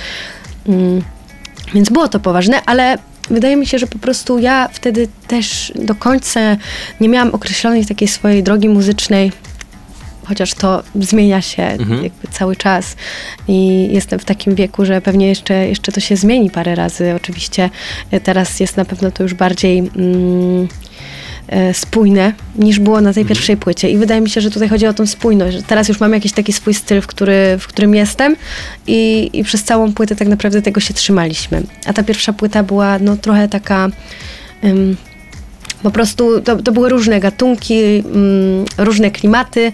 mm, 0.68 1.02
więc 1.74 1.88
było 1.90 2.08
to 2.08 2.20
poważne, 2.20 2.62
ale 2.66 2.98
wydaje 3.30 3.56
mi 3.56 3.66
się, 3.66 3.78
że 3.78 3.86
po 3.86 3.98
prostu 3.98 4.38
ja 4.38 4.68
wtedy 4.72 5.08
też 5.26 5.72
do 5.74 5.94
końca 5.94 6.40
nie 7.00 7.08
miałam 7.08 7.34
określonej 7.34 7.86
takiej 7.86 8.08
swojej 8.08 8.42
drogi 8.42 8.68
muzycznej 8.68 9.32
chociaż 10.24 10.54
to 10.54 10.82
zmienia 11.00 11.42
się 11.42 11.62
mhm. 11.62 12.04
jakby 12.04 12.28
cały 12.30 12.56
czas 12.56 12.96
i 13.48 13.88
jestem 13.92 14.18
w 14.18 14.24
takim 14.24 14.54
wieku, 14.54 14.84
że 14.84 15.00
pewnie 15.00 15.28
jeszcze, 15.28 15.68
jeszcze 15.68 15.92
to 15.92 16.00
się 16.00 16.16
zmieni 16.16 16.50
parę 16.50 16.74
razy. 16.74 17.14
Oczywiście 17.16 17.70
e, 18.10 18.20
teraz 18.20 18.60
jest 18.60 18.76
na 18.76 18.84
pewno 18.84 19.10
to 19.10 19.22
już 19.22 19.34
bardziej 19.34 19.78
mm, 19.78 20.68
e, 21.48 21.74
spójne 21.74 22.32
niż 22.56 22.78
było 22.78 23.00
na 23.00 23.12
tej 23.12 23.20
mhm. 23.20 23.28
pierwszej 23.28 23.56
płycie 23.56 23.90
i 23.90 23.98
wydaje 23.98 24.20
mi 24.20 24.30
się, 24.30 24.40
że 24.40 24.50
tutaj 24.50 24.68
chodzi 24.68 24.86
o 24.86 24.94
tą 24.94 25.06
spójność. 25.06 25.58
Teraz 25.66 25.88
już 25.88 26.00
mam 26.00 26.12
jakiś 26.12 26.32
taki 26.32 26.52
swój 26.52 26.74
styl, 26.74 27.00
w, 27.00 27.06
który, 27.06 27.56
w 27.60 27.66
którym 27.66 27.94
jestem 27.94 28.36
i, 28.86 29.30
i 29.32 29.44
przez 29.44 29.64
całą 29.64 29.92
płytę 29.92 30.16
tak 30.16 30.28
naprawdę 30.28 30.62
tego 30.62 30.80
się 30.80 30.94
trzymaliśmy. 30.94 31.62
A 31.86 31.92
ta 31.92 32.02
pierwsza 32.02 32.32
płyta 32.32 32.62
była 32.62 32.98
no 32.98 33.16
trochę 33.16 33.48
taka... 33.48 33.88
Um, 34.62 34.96
po 35.84 35.90
prostu 35.90 36.40
to, 36.40 36.56
to 36.56 36.72
były 36.72 36.88
różne 36.88 37.20
gatunki, 37.20 37.74
mm, 37.82 38.64
różne 38.78 39.10
klimaty, 39.10 39.60
y, 39.60 39.72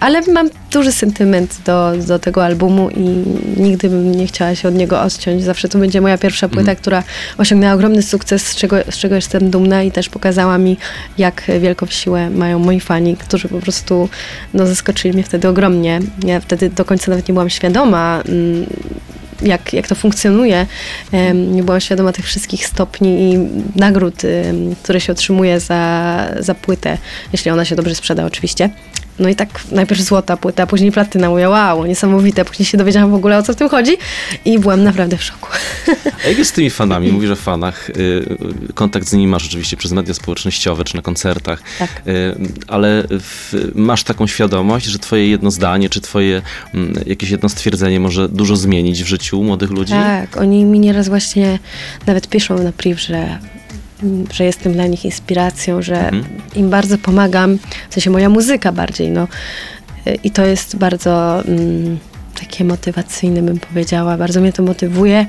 ale 0.00 0.20
mam 0.32 0.50
duży 0.72 0.92
sentyment 0.92 1.58
do, 1.66 1.92
do 2.06 2.18
tego 2.18 2.44
albumu 2.44 2.90
i 2.90 3.24
nigdy 3.60 3.88
bym 3.88 4.14
nie 4.14 4.26
chciała 4.26 4.54
się 4.54 4.68
od 4.68 4.74
niego 4.74 5.02
odciąć. 5.02 5.42
Zawsze 5.42 5.68
to 5.68 5.78
będzie 5.78 6.00
moja 6.00 6.18
pierwsza 6.18 6.48
płyta, 6.48 6.70
mm. 6.70 6.76
która 6.76 7.02
osiągnęła 7.38 7.74
ogromny 7.74 8.02
sukces, 8.02 8.46
z 8.46 8.56
czego, 8.56 8.76
z 8.90 8.98
czego 8.98 9.14
jestem 9.14 9.50
dumna 9.50 9.82
i 9.82 9.92
też 9.92 10.08
pokazała 10.08 10.58
mi, 10.58 10.76
jak 11.18 11.42
wielką 11.60 11.86
siłę 11.86 12.30
mają 12.30 12.58
moi 12.58 12.80
fani, 12.80 13.16
którzy 13.16 13.48
po 13.48 13.58
prostu 13.58 14.08
no, 14.54 14.66
zaskoczyli 14.66 15.14
mnie 15.14 15.22
wtedy 15.22 15.48
ogromnie. 15.48 16.00
Ja 16.24 16.40
wtedy 16.40 16.70
do 16.70 16.84
końca 16.84 17.10
nawet 17.10 17.28
nie 17.28 17.32
byłam 17.32 17.50
świadoma, 17.50 18.22
mm, 18.28 18.66
jak, 19.44 19.72
jak 19.72 19.88
to 19.88 19.94
funkcjonuje. 19.94 20.66
Nie 21.34 21.62
byłam 21.62 21.80
świadoma 21.80 22.12
tych 22.12 22.24
wszystkich 22.24 22.66
stopni 22.66 23.32
i 23.32 23.38
nagród, 23.76 24.22
które 24.82 25.00
się 25.00 25.12
otrzymuje 25.12 25.60
za, 25.60 26.26
za 26.40 26.54
płytę, 26.54 26.98
jeśli 27.32 27.50
ona 27.50 27.64
się 27.64 27.76
dobrze 27.76 27.94
sprzeda 27.94 28.24
oczywiście. 28.24 28.70
No 29.18 29.28
i 29.28 29.34
tak 29.34 29.48
najpierw 29.72 30.00
złota 30.00 30.36
płyta, 30.36 30.62
a 30.62 30.66
później 30.66 30.92
platyna. 30.92 31.28
Mówię, 31.28 31.48
wow, 31.48 31.86
niesamowite. 31.86 32.44
Później 32.44 32.66
się 32.66 32.78
dowiedziałam 32.78 33.10
w 33.10 33.14
ogóle 33.14 33.38
o 33.38 33.42
co 33.42 33.52
w 33.52 33.56
tym 33.56 33.68
chodzi 33.68 33.92
i 34.44 34.58
byłam 34.58 34.82
naprawdę 34.82 35.16
w 35.16 35.22
szoku. 35.22 35.48
A 36.24 36.28
jak 36.28 36.38
jest 36.38 36.50
z 36.50 36.52
tymi 36.52 36.70
fanami? 36.70 37.12
Mówisz 37.12 37.30
o 37.30 37.36
fanach. 37.36 37.90
Y, 37.90 38.36
kontakt 38.74 39.08
z 39.08 39.12
nimi 39.12 39.26
masz 39.26 39.46
oczywiście 39.46 39.76
przez 39.76 39.92
media 39.92 40.14
społecznościowe 40.14 40.84
czy 40.84 40.96
na 40.96 41.02
koncertach. 41.02 41.62
Tak. 41.78 42.02
Y, 42.06 42.34
ale 42.68 43.04
masz 43.74 44.04
taką 44.04 44.26
świadomość, 44.26 44.86
że 44.86 44.98
twoje 44.98 45.28
jedno 45.28 45.50
zdanie 45.50 45.88
czy 45.88 46.00
twoje 46.00 46.42
mm, 46.74 46.94
jakieś 47.06 47.30
jedno 47.30 47.48
stwierdzenie 47.48 48.00
może 48.00 48.28
dużo 48.28 48.56
zmienić 48.56 49.02
w 49.02 49.06
życiu 49.06 49.42
młodych 49.42 49.70
ludzi? 49.70 49.92
Tak, 49.92 50.36
oni 50.36 50.64
mi 50.64 50.80
nieraz 50.80 51.08
właśnie 51.08 51.58
nawet 52.06 52.28
piszą 52.28 52.58
na 52.58 52.72
priv, 52.72 53.00
że 53.00 53.38
że 54.32 54.44
jestem 54.44 54.72
dla 54.72 54.86
nich 54.86 55.04
inspiracją, 55.04 55.82
że 55.82 55.96
mhm. 55.96 56.24
im 56.56 56.70
bardzo 56.70 56.98
pomagam, 56.98 57.58
w 57.90 57.94
sensie 57.94 58.10
moja 58.10 58.28
muzyka 58.28 58.72
bardziej, 58.72 59.10
no. 59.10 59.28
I 60.24 60.30
to 60.30 60.46
jest 60.46 60.76
bardzo 60.76 61.42
mm, 61.44 61.98
takie 62.40 62.64
motywacyjne, 62.64 63.42
bym 63.42 63.60
powiedziała. 63.60 64.16
Bardzo 64.16 64.40
mnie 64.40 64.52
to 64.52 64.62
motywuje 64.62 65.26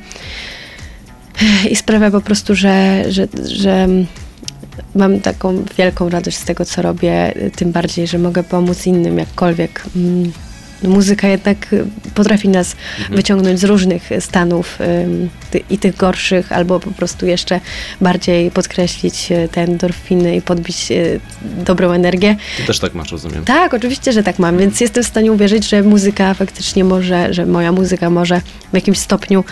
i 1.72 1.76
sprawia 1.76 2.12
po 2.12 2.22
prostu, 2.22 2.56
że, 2.56 3.04
że, 3.12 3.28
że 3.46 3.88
mam 4.96 5.20
taką 5.20 5.64
wielką 5.78 6.10
radość 6.10 6.38
z 6.38 6.46
tego, 6.46 6.66
co 6.66 6.82
robię, 6.82 7.34
tym 7.56 7.72
bardziej, 7.72 8.08
że 8.08 8.18
mogę 8.18 8.44
pomóc 8.44 8.88
innym 8.88 9.18
jakkolwiek. 9.18 9.84
Mm, 9.96 10.32
muzyka 10.88 11.28
jednak 11.28 11.76
potrafi 12.16 12.50
nas 12.50 12.76
mhm. 12.98 13.16
wyciągnąć 13.16 13.60
z 13.60 13.64
różnych 13.64 14.10
stanów 14.20 14.80
i 15.70 15.78
tych 15.78 15.96
gorszych, 15.96 16.52
albo 16.52 16.80
po 16.80 16.92
prostu 16.92 17.26
jeszcze 17.26 17.60
bardziej 18.02 18.52
podkreślić 18.52 19.32
e, 19.32 19.48
te 19.48 19.62
endorfiny 19.62 20.36
i 20.36 20.42
podbić 20.42 20.92
e, 20.92 20.96
dobrą 21.42 21.92
energię. 21.92 22.36
Ty 22.58 22.64
też 22.64 22.80
tak 22.80 22.94
masz, 22.94 23.12
rozumiem. 23.12 23.46
Tak, 23.46 23.74
oczywiście, 23.74 24.12
że 24.12 24.24
tak 24.24 24.40
mam, 24.40 24.58
więc 24.58 24.82
jestem 24.82 25.04
w 25.04 25.08
stanie 25.08 25.32
uwierzyć, 25.32 25.70
że 25.70 25.84
muzyka 25.84 26.34
faktycznie 26.34 26.84
może, 26.84 27.34
że 27.34 27.46
moja 27.46 27.72
muzyka 27.72 28.10
może 28.10 28.42
w 28.72 28.76
jakimś 28.76 28.98
stopniu 28.98 29.44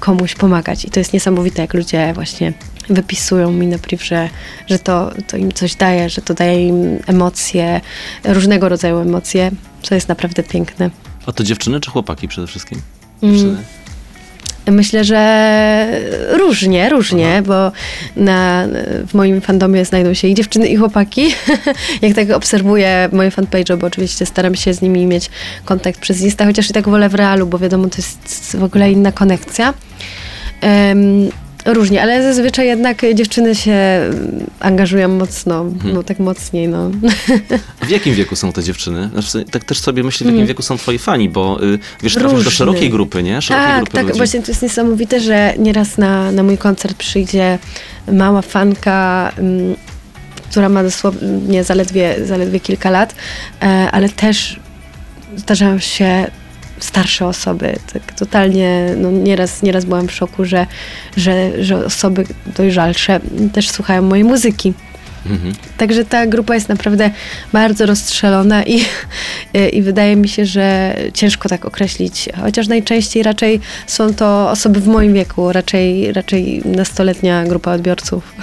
komuś 0.00 0.34
pomagać. 0.34 0.84
I 0.84 0.90
to 0.90 1.00
jest 1.00 1.12
niesamowite, 1.12 1.62
jak 1.62 1.74
ludzie 1.74 2.12
właśnie 2.14 2.52
wypisują 2.90 3.52
mi 3.52 3.66
na 3.66 3.78
priv, 3.78 4.04
że, 4.04 4.28
że 4.66 4.78
to, 4.78 5.10
to 5.26 5.36
im 5.36 5.52
coś 5.52 5.74
daje, 5.74 6.10
że 6.10 6.22
to 6.22 6.34
daje 6.34 6.68
im 6.68 6.98
emocje, 7.06 7.80
różnego 8.24 8.68
rodzaju 8.68 8.98
emocje, 8.98 9.50
co 9.82 9.94
jest 9.94 10.08
naprawdę 10.08 10.42
piękne. 10.42 10.90
A 11.26 11.32
to 11.32 11.44
dziewczyny 11.44 11.80
czy 11.80 11.90
chłopaki 11.90 12.28
przede 12.28 12.46
wszystkim? 12.46 12.80
Mm. 13.22 13.34
Dziewczyny. 13.34 13.62
Myślę, 14.66 15.04
że 15.04 16.00
różnie, 16.30 16.88
różnie, 16.88 17.32
Aha. 17.32 17.42
bo 17.42 17.72
na, 18.22 18.66
w 19.08 19.14
moim 19.14 19.40
fandomie 19.40 19.84
znajdą 19.84 20.14
się 20.14 20.28
i 20.28 20.34
dziewczyny, 20.34 20.68
i 20.68 20.76
chłopaki. 20.76 21.34
Jak 22.02 22.14
tak 22.14 22.30
obserwuję 22.30 23.08
moje 23.12 23.30
fanpage, 23.30 23.76
bo 23.76 23.86
oczywiście 23.86 24.26
staram 24.26 24.54
się 24.54 24.74
z 24.74 24.82
nimi 24.82 25.06
mieć 25.06 25.30
kontakt 25.64 26.00
przez 26.00 26.20
Insta, 26.20 26.44
chociaż 26.44 26.70
i 26.70 26.72
tak 26.72 26.88
wolę 26.88 27.08
w 27.08 27.14
realu, 27.14 27.46
bo 27.46 27.58
wiadomo, 27.58 27.88
to 27.88 27.96
jest 27.96 28.56
w 28.56 28.62
ogóle 28.62 28.92
inna 28.92 29.12
konekcja. 29.12 29.74
Um, 30.62 31.30
Różnie, 31.64 32.02
ale 32.02 32.22
zazwyczaj 32.22 32.66
jednak 32.66 33.02
dziewczyny 33.14 33.54
się 33.54 33.76
angażują 34.60 35.08
mocno, 35.08 35.54
hmm. 35.54 35.94
no 35.94 36.02
tak 36.02 36.18
mocniej, 36.18 36.68
no. 36.68 36.90
W 37.82 37.90
jakim 37.90 38.14
wieku 38.14 38.36
są 38.36 38.52
te 38.52 38.62
dziewczyny? 38.62 39.10
Znaczy, 39.12 39.44
tak 39.50 39.64
też 39.64 39.78
sobie 39.78 40.02
myślę, 40.02 40.24
w 40.24 40.26
jakim 40.26 40.36
hmm. 40.36 40.48
wieku 40.48 40.62
są 40.62 40.78
twoi 40.78 40.98
fani, 40.98 41.28
bo 41.28 41.64
y, 41.64 41.78
wiesz, 42.02 42.14
trafisz 42.14 42.44
do 42.44 42.50
szerokiej 42.50 42.90
grupy, 42.90 43.22
nie? 43.22 43.42
Szerokiej 43.42 43.68
tak, 43.68 43.76
grupy 43.76 43.92
tak, 43.92 44.06
ludzi. 44.06 44.16
właśnie 44.16 44.42
to 44.42 44.50
jest 44.50 44.62
niesamowite, 44.62 45.20
że 45.20 45.54
nieraz 45.58 45.98
na, 45.98 46.32
na 46.32 46.42
mój 46.42 46.58
koncert 46.58 46.96
przyjdzie 46.96 47.58
mała 48.12 48.42
fanka, 48.42 49.32
mm, 49.38 49.76
która 50.50 50.68
ma 50.68 50.82
dosłownie 50.82 51.64
zaledwie, 51.64 52.16
zaledwie 52.26 52.60
kilka 52.60 52.90
lat, 52.90 53.14
e, 53.62 53.66
ale 53.66 54.08
też 54.08 54.60
zdarzają 55.36 55.78
się 55.78 56.30
starsze 56.80 57.26
osoby. 57.26 57.76
Tak 57.92 58.12
totalnie, 58.12 58.94
no 58.96 59.10
nieraz, 59.10 59.62
nieraz 59.62 59.84
byłam 59.84 60.08
w 60.08 60.12
szoku, 60.12 60.44
że, 60.44 60.66
że, 61.16 61.64
że 61.64 61.84
osoby 61.84 62.24
dojrzalsze 62.56 63.20
też 63.52 63.70
słuchają 63.70 64.02
mojej 64.02 64.24
muzyki. 64.24 64.74
Mhm. 65.26 65.54
Także 65.76 66.04
ta 66.04 66.26
grupa 66.26 66.54
jest 66.54 66.68
naprawdę 66.68 67.10
bardzo 67.52 67.86
rozstrzelona 67.86 68.64
i, 68.64 68.84
i 69.72 69.82
wydaje 69.82 70.16
mi 70.16 70.28
się, 70.28 70.46
że 70.46 70.96
ciężko 71.14 71.48
tak 71.48 71.64
określić, 71.64 72.28
chociaż 72.42 72.68
najczęściej 72.68 73.22
raczej 73.22 73.60
są 73.86 74.14
to 74.14 74.50
osoby 74.50 74.80
w 74.80 74.86
moim 74.86 75.14
wieku, 75.14 75.52
raczej, 75.52 76.12
raczej 76.12 76.62
nastoletnia 76.64 77.44
grupa 77.44 77.72
odbiorców. 77.72 78.34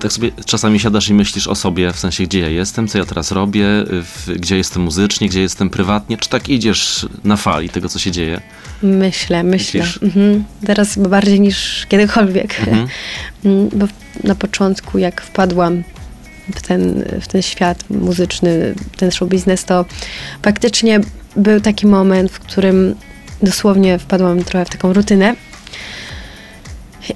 Tak 0.00 0.12
sobie 0.12 0.30
czasami 0.46 0.80
siadasz 0.80 1.08
i 1.08 1.14
myślisz 1.14 1.46
o 1.46 1.54
sobie, 1.54 1.92
w 1.92 1.98
sensie 1.98 2.24
gdzie 2.24 2.40
ja 2.40 2.48
jestem, 2.48 2.88
co 2.88 2.98
ja 2.98 3.04
teraz 3.04 3.32
robię, 3.32 3.66
w, 3.88 4.30
gdzie 4.36 4.56
jestem 4.56 4.82
muzycznie, 4.82 5.28
gdzie 5.28 5.40
jestem 5.40 5.70
prywatnie, 5.70 6.16
czy 6.16 6.28
tak 6.28 6.48
idziesz 6.48 7.06
na 7.24 7.36
fali 7.36 7.68
tego, 7.68 7.88
co 7.88 7.98
się 7.98 8.10
dzieje? 8.10 8.40
Myślę, 8.82 9.42
myślę. 9.42 9.84
Mhm. 10.02 10.44
Teraz 10.66 10.98
bardziej 10.98 11.40
niż 11.40 11.86
kiedykolwiek. 11.88 12.60
Mhm. 12.60 12.88
Mm, 13.44 13.68
bo 13.68 13.86
na 14.24 14.34
początku, 14.34 14.98
jak 14.98 15.22
wpadłam 15.22 15.82
w 16.54 16.62
ten, 16.62 17.04
w 17.20 17.28
ten 17.28 17.42
świat 17.42 17.90
muzyczny, 17.90 18.74
ten 18.96 19.10
show 19.10 19.28
biznes, 19.28 19.64
to 19.64 19.84
faktycznie 20.42 21.00
był 21.36 21.60
taki 21.60 21.86
moment, 21.86 22.32
w 22.32 22.38
którym 22.40 22.94
dosłownie 23.42 23.98
wpadłam 23.98 24.44
trochę 24.44 24.64
w 24.64 24.70
taką 24.70 24.92
rutynę 24.92 25.36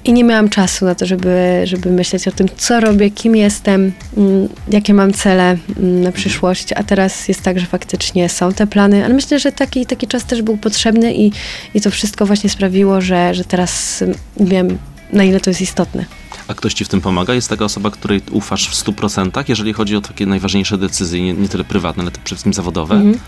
i 0.05 0.13
nie 0.13 0.23
miałam 0.23 0.49
czasu 0.49 0.85
na 0.85 0.95
to, 0.95 1.05
żeby, 1.05 1.61
żeby 1.63 1.91
myśleć 1.91 2.27
o 2.27 2.31
tym, 2.31 2.47
co 2.57 2.79
robię, 2.79 3.11
kim 3.11 3.35
jestem, 3.35 3.91
mm, 4.17 4.49
jakie 4.69 4.93
mam 4.93 5.13
cele 5.13 5.57
mm, 5.77 6.01
na 6.01 6.11
przyszłość. 6.11 6.73
A 6.73 6.83
teraz 6.83 7.27
jest 7.27 7.41
tak, 7.41 7.59
że 7.59 7.65
faktycznie 7.65 8.29
są 8.29 8.53
te 8.53 8.67
plany, 8.67 9.05
ale 9.05 9.13
myślę, 9.13 9.39
że 9.39 9.51
taki, 9.51 9.85
taki 9.85 10.07
czas 10.07 10.25
też 10.25 10.41
był 10.41 10.57
potrzebny 10.57 11.13
i, 11.15 11.31
i 11.73 11.81
to 11.81 11.91
wszystko 11.91 12.25
właśnie 12.25 12.49
sprawiło, 12.49 13.01
że, 13.01 13.33
że 13.33 13.43
teraz 13.43 14.03
wiem, 14.39 14.77
na 15.13 15.23
ile 15.23 15.39
to 15.39 15.49
jest 15.49 15.61
istotne. 15.61 16.20
A 16.51 16.53
ktoś 16.53 16.73
ci 16.73 16.85
w 16.85 16.87
tym 16.87 17.01
pomaga? 17.01 17.33
Jest 17.33 17.49
taka 17.49 17.65
osoba, 17.65 17.91
której 17.91 18.21
ufasz 18.31 18.69
w 18.69 18.73
100%, 18.73 19.43
jeżeli 19.47 19.73
chodzi 19.73 19.95
o 19.95 20.01
takie 20.01 20.25
najważniejsze 20.25 20.77
decyzje, 20.77 21.21
nie, 21.21 21.33
nie 21.33 21.49
tyle 21.49 21.63
prywatne, 21.63 22.03
ale 22.03 22.11
przede 22.11 22.25
wszystkim 22.25 22.53
zawodowe? 22.53 22.95
Mhm. 22.95 23.19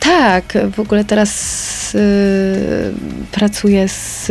Tak, 0.00 0.58
w 0.72 0.80
ogóle 0.80 1.04
teraz 1.04 1.94
y, 1.94 1.98
pracuję 3.32 3.88
z, 3.88 4.26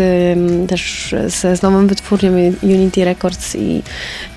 też 0.68 1.16
z, 1.28 1.60
z 1.60 1.62
nową 1.62 1.88
wytwórnią 1.88 2.32
Unity 2.62 3.06
Records 3.06 3.56
i 3.56 3.84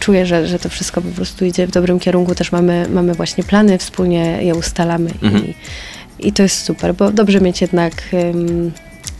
czuję, 0.00 0.26
że, 0.26 0.46
że 0.46 0.58
to 0.58 0.68
wszystko 0.68 1.02
po 1.02 1.08
prostu 1.08 1.44
idzie 1.44 1.66
w 1.66 1.70
dobrym 1.70 1.98
kierunku. 1.98 2.34
Też 2.34 2.52
mamy, 2.52 2.86
mamy 2.90 3.14
właśnie 3.14 3.44
plany, 3.44 3.78
wspólnie 3.78 4.38
je 4.42 4.54
ustalamy 4.54 5.10
mhm. 5.22 5.46
i, 5.46 5.54
i 6.28 6.32
to 6.32 6.42
jest 6.42 6.64
super, 6.64 6.94
bo 6.94 7.10
dobrze 7.12 7.40
mieć 7.40 7.60
jednak 7.60 8.02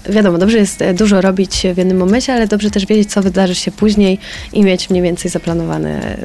wiadomo, 0.09 0.39
dobrze 0.39 0.59
jest 0.59 0.83
e, 0.83 0.95
dużo 0.95 1.21
robić 1.21 1.67
w 1.75 1.79
jednym 1.79 1.97
momencie, 1.97 2.35
ale 2.35 2.47
dobrze 2.47 2.71
też 2.71 2.87
wiedzieć, 2.87 3.11
co 3.11 3.23
wydarzy 3.23 3.55
się 3.55 3.71
później 3.71 4.19
i 4.53 4.63
mieć 4.65 4.91
mniej 4.91 5.03
więcej 5.03 5.31
zaplanowane 5.31 6.17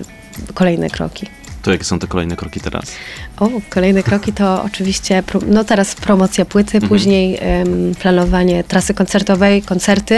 kolejne 0.53 0.89
kroki. 0.89 1.27
To 1.61 1.71
jakie 1.71 1.83
są 1.83 1.99
te 1.99 2.07
kolejne 2.07 2.35
kroki 2.35 2.59
teraz? 2.59 2.85
O, 3.41 3.49
kolejne 3.69 4.03
kroki 4.03 4.33
to 4.33 4.63
oczywiście, 4.63 5.23
no 5.47 5.63
teraz 5.63 5.95
promocja 5.95 6.45
płyty, 6.45 6.77
mhm. 6.77 6.89
później 6.89 7.39
um, 7.39 7.95
planowanie 7.95 8.63
trasy 8.63 8.93
koncertowej, 8.93 9.61
koncerty 9.61 10.15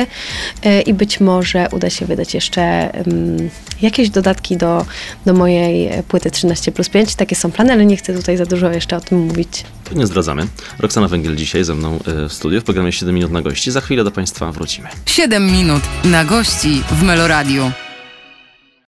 y, 0.65 0.81
i 0.81 0.93
być 0.93 1.19
może 1.19 1.67
uda 1.71 1.89
się 1.89 2.05
wydać 2.05 2.33
jeszcze 2.33 2.91
um, 3.07 3.49
jakieś 3.81 4.09
dodatki 4.09 4.57
do, 4.57 4.85
do 5.25 5.33
mojej 5.33 5.89
płyty 6.07 6.31
13 6.31 6.71
plus 6.71 6.89
5. 6.89 7.15
Takie 7.15 7.35
są 7.35 7.51
plany, 7.51 7.73
ale 7.73 7.85
nie 7.85 7.97
chcę 7.97 8.13
tutaj 8.13 8.37
za 8.37 8.45
dużo 8.45 8.71
jeszcze 8.71 8.97
o 8.97 9.01
tym 9.01 9.17
mówić. 9.19 9.63
To 9.83 9.95
nie 9.95 10.07
zdradzamy. 10.07 10.47
Roxana 10.79 11.07
Węgiel 11.07 11.35
dzisiaj 11.35 11.63
ze 11.63 11.75
mną 11.75 11.99
e, 12.25 12.29
w 12.29 12.33
studiu 12.33 12.61
w 12.61 12.63
programie 12.63 12.91
7 12.91 13.15
minut 13.15 13.31
na 13.31 13.41
gości. 13.41 13.71
Za 13.71 13.81
chwilę 13.81 14.03
do 14.03 14.11
Państwa 14.11 14.51
wrócimy. 14.51 14.89
7 15.05 15.51
minut 15.51 15.81
na 16.03 16.25
gości 16.25 16.81
w 16.91 17.03
Meloradiu. 17.03 17.71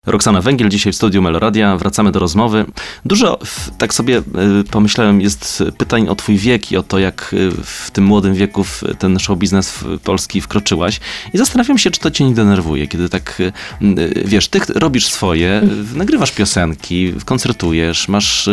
Roxana 0.07 0.41
Węgiel 0.41 0.69
dzisiaj 0.69 0.93
w 0.93 0.97
studiu 0.97 1.23
Meloradia. 1.23 1.77
Wracamy 1.77 2.13
do 2.13 2.19
rozmowy. 2.19 2.65
Dużo, 3.05 3.39
tak 3.79 3.95
sobie 3.95 4.19
y, 4.19 4.23
pomyślałem, 4.71 5.21
jest 5.21 5.63
pytań 5.79 6.09
o 6.09 6.15
twój 6.15 6.37
wiek 6.37 6.73
i 6.73 6.77
o 6.77 6.83
to, 6.83 6.99
jak 6.99 7.31
y, 7.33 7.51
w 7.65 7.91
tym 7.91 8.05
młodym 8.05 8.35
wieku 8.35 8.65
w 8.65 8.83
ten 8.99 9.19
show 9.19 9.39
biznes 9.39 9.85
polski 10.05 10.41
wkroczyłaś. 10.41 11.01
I 11.35 11.39
zastanawiam 11.39 11.79
się, 11.79 11.91
czy 11.91 12.01
to 12.01 12.11
cię 12.11 12.25
nie 12.25 12.35
denerwuje, 12.35 12.87
kiedy 12.87 13.09
tak, 13.09 13.41
y, 13.41 13.53
wiesz, 14.25 14.49
ty 14.49 14.61
robisz 14.75 15.07
swoje, 15.07 15.63
nagrywasz 15.95 16.33
piosenki, 16.33 17.13
koncertujesz, 17.25 18.09
masz 18.09 18.49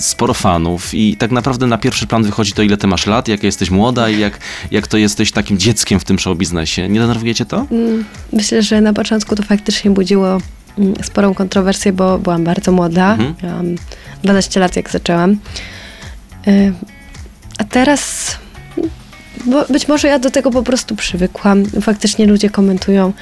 sporo 0.00 0.34
fanów 0.34 0.94
i 0.94 1.16
tak 1.16 1.30
naprawdę 1.30 1.66
na 1.66 1.78
pierwszy 1.78 2.06
plan 2.06 2.22
wychodzi 2.22 2.52
to, 2.52 2.62
ile 2.62 2.76
ty 2.76 2.86
masz 2.86 3.06
lat, 3.06 3.28
jak 3.28 3.42
jesteś 3.42 3.70
młoda 3.70 4.08
i 4.10 4.20
jak, 4.20 4.38
jak 4.70 4.86
to 4.86 4.96
jesteś 4.96 5.32
takim 5.32 5.58
dzieckiem 5.58 6.00
w 6.00 6.04
tym 6.04 6.18
show 6.18 6.38
biznesie. 6.38 6.88
Nie 6.88 7.00
denerwuje 7.00 7.34
cię 7.34 7.44
to? 7.44 7.66
Mm, 7.70 8.04
myślę, 8.32 8.62
że 8.62 8.80
na 8.80 8.92
początku 8.92 9.36
to 9.36 9.42
faktycznie 9.42 9.90
budziło 9.90 10.31
sporą 11.02 11.34
kontrowersję, 11.34 11.92
bo 11.92 12.18
byłam 12.18 12.44
bardzo 12.44 12.72
młoda. 12.72 13.12
Mhm. 13.12 13.34
Miałam 13.42 13.76
12 14.22 14.60
lat, 14.60 14.76
jak 14.76 14.90
zaczęłam. 14.90 15.36
Y, 16.48 16.72
a 17.58 17.64
teraz 17.64 18.32
bo 19.46 19.64
być 19.70 19.88
może 19.88 20.08
ja 20.08 20.18
do 20.18 20.30
tego 20.30 20.50
po 20.50 20.62
prostu 20.62 20.96
przywykłam. 20.96 21.64
Faktycznie 21.64 22.26
ludzie 22.26 22.50
komentują 22.50 23.12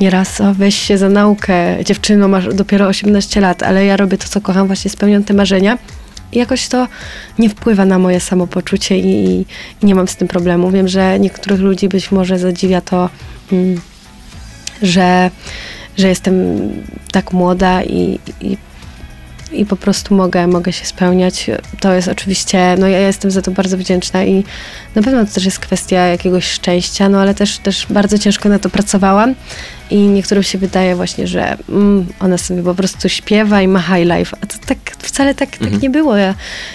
nieraz, 0.00 0.40
o 0.40 0.54
weź 0.54 0.76
się 0.76 0.98
za 0.98 1.08
naukę, 1.08 1.84
dziewczyno, 1.84 2.28
masz 2.28 2.54
dopiero 2.54 2.86
18 2.86 3.40
lat, 3.40 3.62
ale 3.62 3.84
ja 3.84 3.96
robię 3.96 4.18
to, 4.18 4.28
co 4.28 4.40
kocham, 4.40 4.66
właśnie 4.66 4.90
spełniam 4.90 5.24
te 5.24 5.34
marzenia. 5.34 5.78
I 6.32 6.38
jakoś 6.38 6.68
to 6.68 6.88
nie 7.38 7.50
wpływa 7.50 7.84
na 7.84 7.98
moje 7.98 8.20
samopoczucie 8.20 8.98
i, 8.98 9.30
i, 9.30 9.46
i 9.82 9.86
nie 9.86 9.94
mam 9.94 10.08
z 10.08 10.16
tym 10.16 10.28
problemu. 10.28 10.70
Wiem, 10.70 10.88
że 10.88 11.20
niektórych 11.20 11.60
ludzi 11.60 11.88
być 11.88 12.12
może 12.12 12.38
zadziwia 12.38 12.80
to, 12.80 13.10
mm, 13.52 13.80
że, 14.82 15.30
że 15.98 16.08
jestem 16.08 16.34
tak 17.12 17.32
młoda 17.32 17.82
i, 17.82 18.18
i 18.40 18.56
i 19.52 19.66
po 19.66 19.76
prostu 19.76 20.14
mogę, 20.14 20.46
mogę 20.46 20.72
się 20.72 20.86
spełniać. 20.86 21.50
To 21.80 21.92
jest 21.92 22.08
oczywiście, 22.08 22.76
no 22.78 22.88
ja 22.88 22.98
jestem 22.98 23.30
za 23.30 23.42
to 23.42 23.50
bardzo 23.50 23.78
wdzięczna 23.78 24.24
i 24.24 24.44
na 24.94 25.02
pewno 25.02 25.26
to 25.26 25.32
też 25.32 25.44
jest 25.44 25.58
kwestia 25.58 25.96
jakiegoś 25.96 26.50
szczęścia, 26.50 27.08
no 27.08 27.20
ale 27.20 27.34
też, 27.34 27.58
też 27.58 27.86
bardzo 27.90 28.18
ciężko 28.18 28.48
na 28.48 28.58
to 28.58 28.70
pracowałam 28.70 29.34
i 29.90 29.96
niektórym 29.96 30.42
się 30.42 30.58
wydaje 30.58 30.96
właśnie, 30.96 31.26
że 31.26 31.56
mm, 31.68 32.06
ona 32.20 32.38
sobie 32.38 32.62
po 32.62 32.74
prostu 32.74 33.08
śpiewa 33.08 33.62
i 33.62 33.68
ma 33.68 33.80
high 33.80 34.08
life, 34.16 34.36
a 34.40 34.46
to 34.46 34.54
tak 34.66 34.78
wcale 34.98 35.34
tak, 35.34 35.50
tak 35.50 35.60
mhm. 35.60 35.72
tak 35.72 35.82
nie 35.82 35.90
było. 35.90 36.16
Ja, 36.16 36.34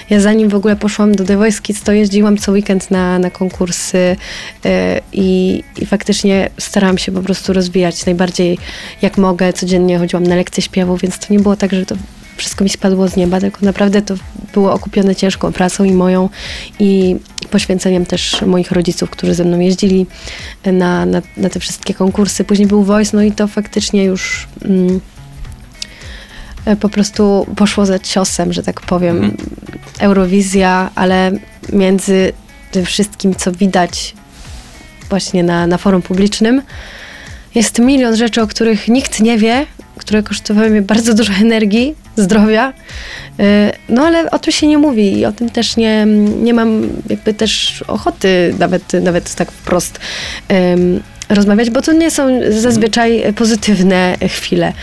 ja 0.09 0.19
zanim 0.19 0.49
w 0.49 0.55
ogóle 0.55 0.75
poszłam 0.75 1.15
do 1.15 1.23
The 1.23 1.37
Voice 1.37 1.61
Kids, 1.61 1.83
to 1.83 1.91
jeździłam 1.91 2.37
co 2.37 2.51
weekend 2.51 2.91
na, 2.91 3.19
na 3.19 3.29
konkursy 3.29 4.15
yy, 4.63 4.71
i, 5.13 5.63
i 5.77 5.85
faktycznie 5.85 6.49
starałam 6.57 6.97
się 6.97 7.11
po 7.11 7.21
prostu 7.21 7.53
rozwijać 7.53 8.05
najbardziej 8.05 8.57
jak 9.01 9.17
mogę. 9.17 9.53
Codziennie 9.53 9.99
chodziłam 9.99 10.23
na 10.23 10.35
lekcje 10.35 10.63
śpiewu, 10.63 10.97
więc 10.97 11.19
to 11.19 11.33
nie 11.33 11.39
było 11.39 11.55
tak, 11.55 11.71
że 11.71 11.85
to 11.85 11.95
wszystko 12.37 12.63
mi 12.63 12.69
spadło 12.69 13.07
z 13.07 13.15
nieba, 13.15 13.39
tylko 13.39 13.65
naprawdę 13.65 14.01
to 14.01 14.15
było 14.53 14.73
okupione 14.73 15.15
ciężką 15.15 15.51
pracą 15.51 15.83
i 15.83 15.91
moją 15.91 16.29
i 16.79 17.15
poświęceniem 17.51 18.05
też 18.05 18.41
moich 18.41 18.71
rodziców, 18.71 19.09
którzy 19.09 19.33
ze 19.33 19.43
mną 19.43 19.59
jeździli 19.59 20.05
na, 20.65 21.05
na, 21.05 21.21
na 21.37 21.49
te 21.49 21.59
wszystkie 21.59 21.93
konkursy. 21.93 22.43
Później 22.43 22.67
był 22.67 22.83
Voice, 22.83 23.17
no 23.17 23.23
i 23.23 23.31
to 23.31 23.47
faktycznie 23.47 24.03
już 24.03 24.47
mm, 24.65 24.99
po 26.79 26.89
prostu 26.89 27.47
poszło 27.55 27.85
za 27.85 27.99
ciosem, 27.99 28.53
że 28.53 28.63
tak 28.63 28.81
powiem. 28.81 29.15
Mhm. 29.17 29.37
Eurowizja, 29.99 30.89
ale 30.95 31.31
między 31.73 32.33
tym 32.71 32.85
wszystkim, 32.85 33.35
co 33.35 33.51
widać 33.51 34.15
właśnie 35.09 35.43
na, 35.43 35.67
na 35.67 35.77
forum 35.77 36.01
publicznym, 36.01 36.61
jest 37.55 37.79
milion 37.79 38.15
rzeczy, 38.15 38.41
o 38.41 38.47
których 38.47 38.87
nikt 38.87 39.19
nie 39.19 39.37
wie, 39.37 39.65
które 39.97 40.23
kosztowały 40.23 40.69
mnie 40.69 40.81
bardzo 40.81 41.13
dużo 41.13 41.33
energii, 41.33 41.95
zdrowia. 42.15 42.69
Y, 42.69 43.43
no 43.89 44.05
ale 44.05 44.31
o 44.31 44.39
tym 44.39 44.53
się 44.53 44.67
nie 44.67 44.77
mówi 44.77 45.19
i 45.19 45.25
o 45.25 45.31
tym 45.31 45.49
też 45.49 45.77
nie, 45.77 46.05
nie 46.41 46.53
mam 46.53 46.89
jakby 47.09 47.33
też 47.33 47.83
ochoty 47.87 48.55
nawet, 48.59 48.93
nawet 48.93 49.35
tak 49.35 49.51
wprost 49.51 49.99
rozmawiać, 51.29 51.69
bo 51.69 51.81
to 51.81 51.93
nie 51.93 52.11
są 52.11 52.39
zazwyczaj 52.49 53.33
pozytywne 53.35 54.17
chwile, 54.29 54.73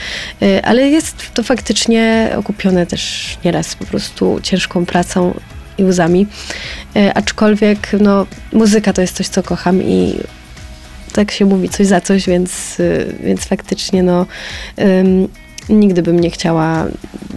y, 0.42 0.64
ale 0.64 0.88
jest 0.88 1.16
to 1.34 1.42
faktycznie 1.42 2.30
okupione 2.36 2.86
też 2.86 3.26
nieraz 3.44 3.74
po 3.74 3.84
prostu 3.84 4.40
ciężką 4.42 4.86
pracą 4.86 5.34
i 5.78 5.84
łzami. 5.84 6.26
Y, 6.96 7.14
aczkolwiek 7.14 7.88
no, 8.00 8.26
muzyka 8.52 8.92
to 8.92 9.00
jest 9.00 9.16
coś, 9.16 9.28
co 9.28 9.42
kocham 9.42 9.82
i 9.82 10.14
tak 11.10 11.30
się 11.30 11.44
mówi 11.44 11.68
coś 11.68 11.86
za 11.86 12.00
coś, 12.00 12.26
więc, 12.26 12.80
y, 12.80 13.14
więc 13.22 13.44
faktycznie 13.44 14.02
no, 14.02 14.26
nigdy 15.70 16.02
bym 16.02 16.20
nie 16.20 16.30
chciała 16.30 16.86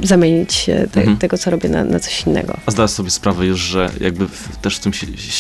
zamienić 0.04 0.66
te, 0.66 1.00
mhm. 1.00 1.18
tego, 1.18 1.38
co 1.38 1.52
robię, 1.52 1.70
na, 1.70 1.84
na, 1.84 2.00
coś 2.00 2.24
innego. 2.28 2.58
A 2.66 2.72
zdasz 2.72 2.92
sobie 2.92 3.10
sprawę 3.10 3.46
już, 3.46 3.60
że 3.60 3.90
jakby 4.00 4.28
w, 4.28 4.58
też 4.62 4.76
w 4.76 4.80
tym 4.80 4.94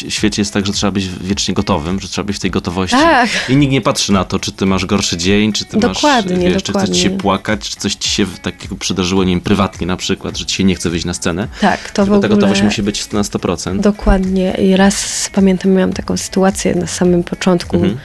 świecie 0.09 0.41
jest 0.41 0.53
tak, 0.53 0.65
że 0.65 0.73
trzeba 0.73 0.91
być 0.91 1.09
wiecznie 1.09 1.53
gotowym, 1.53 1.99
że 1.99 2.07
trzeba 2.07 2.25
być 2.25 2.35
w 2.35 2.39
tej 2.39 2.51
gotowości. 2.51 2.97
Tak. 2.97 3.29
I 3.49 3.55
nikt 3.55 3.71
nie 3.71 3.81
patrzy 3.81 4.13
na 4.13 4.23
to, 4.23 4.39
czy 4.39 4.51
ty 4.51 4.65
masz 4.65 4.85
gorszy 4.85 5.17
dzień, 5.17 5.53
czy 5.53 5.65
ty 5.65 5.77
dokładnie, 5.77 6.35
masz, 6.35 6.45
wiesz, 6.45 6.63
dokładnie. 6.63 6.87
czy 6.87 6.93
chce 6.93 7.03
ci 7.03 7.09
się 7.09 7.17
płakać, 7.17 7.69
czy 7.69 7.75
coś 7.75 7.95
ci 7.95 8.09
się 8.09 8.25
takiego 8.41 8.75
przydarzyło, 8.75 9.23
nie 9.23 9.31
wiem, 9.31 9.41
prywatnie 9.41 9.87
na 9.87 9.97
przykład, 9.97 10.37
że 10.37 10.45
ci 10.45 10.55
się 10.55 10.63
nie 10.63 10.75
chce 10.75 10.89
wyjść 10.89 11.05
na 11.05 11.13
scenę. 11.13 11.47
Tak, 11.61 11.91
to 11.91 12.05
w 12.05 12.11
ogóle... 12.11 12.21
Ta 12.21 12.35
gotowość 12.35 12.61
musi 12.61 12.83
być 12.83 13.11
na 13.11 13.21
100%. 13.21 13.79
Dokładnie. 13.79 14.51
I 14.51 14.75
raz 14.75 15.29
pamiętam, 15.33 15.71
miałam 15.71 15.93
taką 15.93 16.17
sytuację 16.17 16.75
na 16.75 16.87
samym 16.87 17.23
początku 17.23 17.75
mhm. 17.75 17.97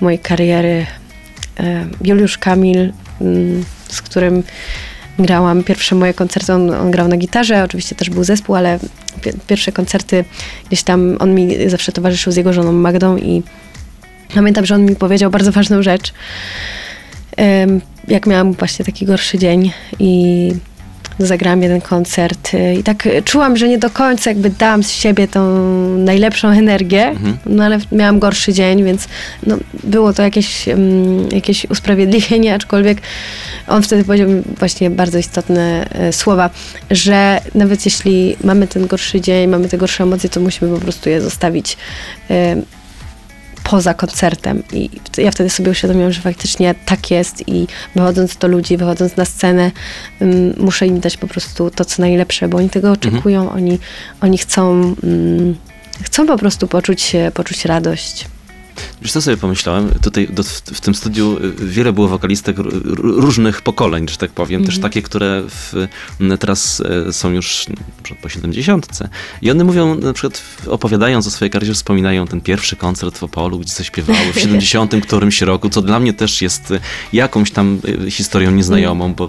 mojej 0.00 0.18
kariery. 0.18 0.86
E, 1.60 1.86
Juliusz 2.04 2.38
Kamil 2.38 2.92
mm, 3.20 3.64
z 3.88 4.02
którym 4.02 4.42
grałam 5.18 5.64
pierwsze 5.64 5.94
moje 5.94 6.14
koncerty. 6.14 6.52
On, 6.52 6.70
on, 6.70 6.90
grał 6.90 7.08
na 7.08 7.16
gitarze, 7.16 7.64
oczywiście 7.64 7.94
też 7.94 8.10
był 8.10 8.24
zespół, 8.24 8.54
ale 8.54 8.78
pierwsze 9.46 9.72
koncerty 9.72 10.24
gdzieś 10.66 10.82
tam 10.82 11.16
on 11.20 11.34
mi 11.34 11.70
zawsze 11.70 11.92
towarzyszył 11.92 12.32
z 12.32 12.36
jego 12.36 12.52
żoną 12.52 12.72
Magdą 12.72 13.16
i 13.16 13.42
pamiętam, 14.34 14.66
że 14.66 14.74
on 14.74 14.84
mi 14.84 14.96
powiedział 14.96 15.30
bardzo 15.30 15.52
ważną 15.52 15.82
rzecz. 15.82 16.12
Jak 18.08 18.26
miałam 18.26 18.52
właśnie 18.52 18.84
taki 18.84 19.06
gorszy 19.06 19.38
dzień 19.38 19.72
i 19.98 20.52
zagrałam 21.18 21.62
jeden 21.62 21.80
koncert 21.80 22.54
y, 22.54 22.74
i 22.74 22.82
tak 22.82 23.08
czułam, 23.24 23.56
że 23.56 23.68
nie 23.68 23.78
do 23.78 23.90
końca 23.90 24.30
jakby 24.30 24.50
dałam 24.50 24.82
z 24.82 24.90
siebie 24.90 25.28
tą 25.28 25.58
najlepszą 25.98 26.48
energię, 26.48 27.06
mhm. 27.08 27.36
no 27.46 27.64
ale 27.64 27.78
miałam 27.92 28.18
gorszy 28.18 28.52
dzień, 28.52 28.84
więc 28.84 29.08
no, 29.46 29.56
było 29.84 30.12
to 30.12 30.22
jakieś, 30.22 30.68
um, 30.68 31.28
jakieś 31.32 31.70
usprawiedliwienie, 31.70 32.54
aczkolwiek 32.54 32.98
on 33.68 33.82
wtedy 33.82 34.04
powiedział 34.04 34.28
mi 34.28 34.42
właśnie 34.58 34.90
bardzo 34.90 35.18
istotne 35.18 35.86
e, 35.90 36.12
słowa, 36.12 36.50
że 36.90 37.40
nawet 37.54 37.84
jeśli 37.84 38.36
mamy 38.44 38.66
ten 38.66 38.86
gorszy 38.86 39.20
dzień, 39.20 39.50
mamy 39.50 39.68
te 39.68 39.78
gorsze 39.78 40.04
emocje, 40.04 40.30
to 40.30 40.40
musimy 40.40 40.74
po 40.74 40.80
prostu 40.80 41.10
je 41.10 41.20
zostawić 41.20 41.76
poza 43.64 43.94
koncertem. 43.94 44.62
I 44.72 44.90
ja 45.18 45.30
wtedy 45.30 45.50
sobie 45.50 45.70
uświadomiłam, 45.70 46.12
że 46.12 46.20
faktycznie 46.20 46.74
tak 46.86 47.10
jest 47.10 47.48
i 47.48 47.66
wychodząc 47.94 48.36
do 48.36 48.48
ludzi, 48.48 48.76
wychodząc 48.76 49.16
na 49.16 49.24
scenę, 49.24 49.70
um, 50.20 50.54
muszę 50.56 50.86
im 50.86 51.00
dać 51.00 51.16
po 51.16 51.26
prostu 51.26 51.70
to, 51.70 51.84
co 51.84 52.02
najlepsze, 52.02 52.48
bo 52.48 52.58
oni 52.58 52.70
tego 52.70 52.88
mhm. 52.88 53.14
oczekują, 53.14 53.42
mhm. 53.42 53.62
oni, 53.62 53.78
oni 54.20 54.38
chcą, 54.38 54.94
um, 55.02 55.56
chcą 56.02 56.26
po 56.26 56.38
prostu 56.38 56.68
poczuć, 56.68 57.12
poczuć 57.34 57.64
radość. 57.64 58.26
Wiesz 59.02 59.12
co 59.12 59.22
sobie 59.22 59.36
pomyślałem? 59.36 59.88
Tutaj 60.02 60.28
do, 60.28 60.42
w, 60.44 60.80
tym 60.80 60.94
studiu 60.94 61.38
y, 61.44 61.66
wiele 61.66 61.92
było 61.92 62.08
wokalistek 62.08 62.56
różnych 62.96 63.62
pokoleń, 63.62 64.08
że 64.08 64.16
tak 64.16 64.30
powiem. 64.30 64.56
Mm 64.56 64.62
-hmm. 64.62 64.66
Też 64.66 64.76
mhm. 64.76 64.92
takie, 64.92 65.02
które 65.02 65.42
w, 65.48 65.86
teraz 66.40 66.82
e, 67.08 67.12
są 67.12 67.30
już 67.30 67.66
po 68.22 68.28
70. 68.28 68.88
I 69.42 69.50
one 69.50 69.64
mówią, 69.64 69.94
na 69.94 70.12
przykład 70.12 70.42
opowiadając 70.66 71.26
o 71.26 71.30
swojej 71.30 71.50
karierze, 71.50 71.74
wspominają 71.74 72.26
ten 72.26 72.40
pierwszy 72.40 72.76
koncert 72.76 73.18
w 73.18 73.22
Opolu, 73.22 73.58
gdzie 73.58 73.72
zaśpiewały 73.72 74.32
w 74.32 74.40
70. 74.40 74.94
którymś 75.02 75.42
roku, 75.42 75.68
co 75.68 75.82
dla 75.82 76.00
mnie 76.00 76.12
też 76.12 76.42
jest 76.42 76.70
e, 76.70 76.80
jakąś 77.12 77.50
tam 77.50 77.78
historią 78.10 78.50
nieznajomą, 78.50 79.14
bo 79.14 79.28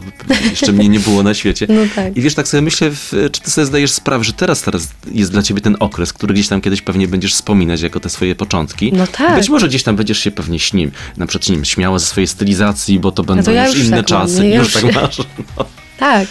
jeszcze 0.50 0.72
mnie 0.72 0.90
nie 0.90 1.00
było 1.00 1.24
na 1.24 1.34
świecie. 1.34 1.68
No 1.76 1.82
tak. 1.96 2.18
I 2.18 2.22
wiesz, 2.22 2.36
tak 2.36 2.48
sobie 2.48 2.62
myślę, 2.62 2.92
czy 3.32 3.42
ty 3.42 3.52
sobie 3.52 3.66
zdajesz 3.66 3.92
sprawę, 3.92 4.24
że 4.24 4.34
teraz, 4.34 4.62
teraz 4.62 4.90
jest 5.12 5.32
dla 5.32 5.42
ciebie 5.42 5.62
ten 5.62 5.76
okres, 5.80 6.14
który 6.14 6.34
gdzieś 6.34 6.48
tam 6.48 6.62
kiedyś 6.62 6.82
pewnie 6.82 7.08
będziesz 7.08 7.34
wspominać 7.34 7.82
jako 7.82 8.00
te 8.00 8.10
swoje 8.10 8.36
początki. 8.36 8.94
No 8.94 9.08
tak. 9.08 9.36
Być 9.36 9.50
może 9.56 9.68
gdzieś 9.68 9.84
tam 9.84 9.96
będziesz 9.96 10.20
się 10.20 10.32
pewnie 10.32 10.60
śnim, 10.60 10.92
na 11.18 11.28
przykład 11.28 11.50
nim 11.50 11.66
śmiała 11.66 12.00
ze 12.00 12.06
swojej 12.06 12.28
stylizacji, 12.28 13.00
bo 13.00 13.12
to 13.12 13.24
będą 13.24 13.42
no 13.42 13.46
to 13.46 13.52
ja 13.52 13.68
już, 13.68 13.78
już, 13.78 13.88
inne 13.88 13.98
tak 13.98 14.06
czasy. 14.06 14.38
Mam, 14.38 14.48
już, 14.48 14.76
już 14.76 14.84
tak 14.84 14.96
masz. 14.96 15.18
No. 15.58 15.66
Tak, 15.98 16.28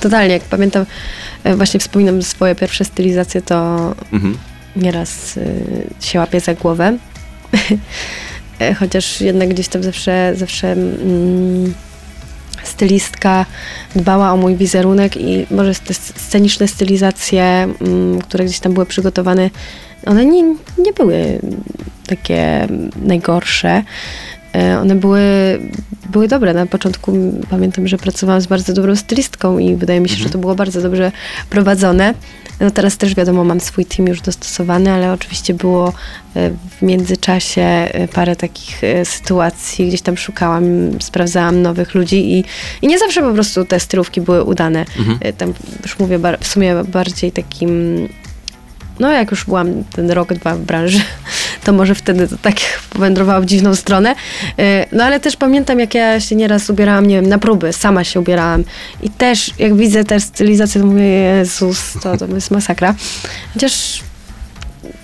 totalnie. 0.00 0.34
Jak 0.34 0.42
pamiętam, 0.42 0.86
e, 1.44 1.56
właśnie 1.56 1.80
wspominam 1.80 2.22
swoje 2.22 2.54
pierwsze 2.54 2.84
stylizacje, 2.84 3.42
to 3.42 3.94
mhm. 4.12 4.38
nieraz 4.76 5.36
y, 5.36 5.64
się 6.00 6.18
łapię 6.18 6.40
za 6.40 6.54
głowę. 6.54 6.98
E, 8.60 8.74
chociaż 8.74 9.20
jednak 9.20 9.48
gdzieś 9.48 9.68
tam 9.68 9.82
zawsze, 9.82 10.32
zawsze 10.36 10.72
mm, 10.72 11.74
stylistka 12.64 13.46
dbała 13.96 14.32
o 14.32 14.36
mój 14.36 14.56
wizerunek 14.56 15.16
i 15.16 15.46
może 15.50 15.74
te 15.74 15.94
sceniczne 15.94 16.68
stylizacje, 16.68 17.42
mm, 17.42 18.20
które 18.20 18.44
gdzieś 18.44 18.60
tam 18.60 18.74
były 18.74 18.86
przygotowane, 18.86 19.50
one 20.06 20.26
nie, 20.26 20.42
nie 20.78 20.92
były 20.96 21.40
takie 22.06 22.68
najgorsze. 23.02 23.82
E, 24.54 24.80
one 24.80 24.94
były, 24.94 25.20
były 26.10 26.28
dobre. 26.28 26.54
Na 26.54 26.66
początku 26.66 27.12
pamiętam, 27.50 27.88
że 27.88 27.98
pracowałam 27.98 28.40
z 28.40 28.46
bardzo 28.46 28.72
dobrą 28.72 28.96
stylistką 28.96 29.58
i 29.58 29.76
wydaje 29.76 30.00
mi 30.00 30.08
się, 30.08 30.14
mhm. 30.14 30.28
że 30.28 30.32
to 30.32 30.38
było 30.38 30.54
bardzo 30.54 30.82
dobrze 30.82 31.12
prowadzone. 31.50 32.14
No 32.60 32.70
teraz 32.70 32.96
też 32.96 33.14
wiadomo, 33.14 33.44
mam 33.44 33.60
swój 33.60 33.84
team 33.84 34.08
już 34.08 34.20
dostosowany, 34.20 34.90
ale 34.90 35.12
oczywiście 35.12 35.54
było 35.54 35.92
e, 36.36 36.50
w 36.50 36.82
międzyczasie 36.82 37.62
e, 37.62 38.08
parę 38.08 38.36
takich 38.36 38.80
sytuacji, 39.04 39.88
gdzieś 39.88 40.02
tam 40.02 40.16
szukałam, 40.16 40.64
sprawdzałam 41.00 41.62
nowych 41.62 41.94
ludzi 41.94 42.32
i, 42.32 42.44
i 42.82 42.86
nie 42.86 42.98
zawsze 42.98 43.22
po 43.22 43.32
prostu 43.32 43.64
te 43.64 43.80
stylówki 43.80 44.20
były 44.20 44.44
udane. 44.44 44.84
Mhm. 44.98 45.18
Tam 45.36 45.54
już 45.82 45.98
mówię 45.98 46.18
w 46.40 46.46
sumie 46.46 46.74
bardziej 46.84 47.32
takim 47.32 48.08
no 49.00 49.12
jak 49.12 49.30
już 49.30 49.44
byłam 49.44 49.84
ten 49.84 50.10
rok, 50.10 50.34
dwa 50.34 50.54
w 50.54 50.60
branży, 50.60 51.00
to 51.64 51.72
może 51.72 51.94
wtedy 51.94 52.28
to 52.28 52.36
tak 52.36 52.54
powędrowało 52.90 53.40
w 53.42 53.46
dziwną 53.46 53.74
stronę. 53.74 54.14
E, 54.58 54.86
no 54.92 55.04
ale 55.04 55.20
też 55.20 55.36
pamiętam, 55.36 55.80
jak 55.80 55.94
ja 55.94 56.20
się 56.20 56.36
nieraz 56.36 56.70
ubierałam, 56.70 57.06
nie 57.06 57.14
wiem, 57.14 57.26
na 57.26 57.38
próby, 57.38 57.72
sama 57.72 58.04
się 58.04 58.20
ubierałam 58.20 58.64
i 59.02 59.10
też 59.10 59.50
jak 59.58 59.76
widzę 59.76 60.04
tę 60.04 60.20
stylizację, 60.20 60.80
to 60.80 60.86
mówię, 60.86 61.04
Jezus, 61.04 61.92
to, 62.02 62.16
to 62.16 62.26
jest 62.26 62.50
masakra. 62.50 62.94
Chociaż 63.54 64.02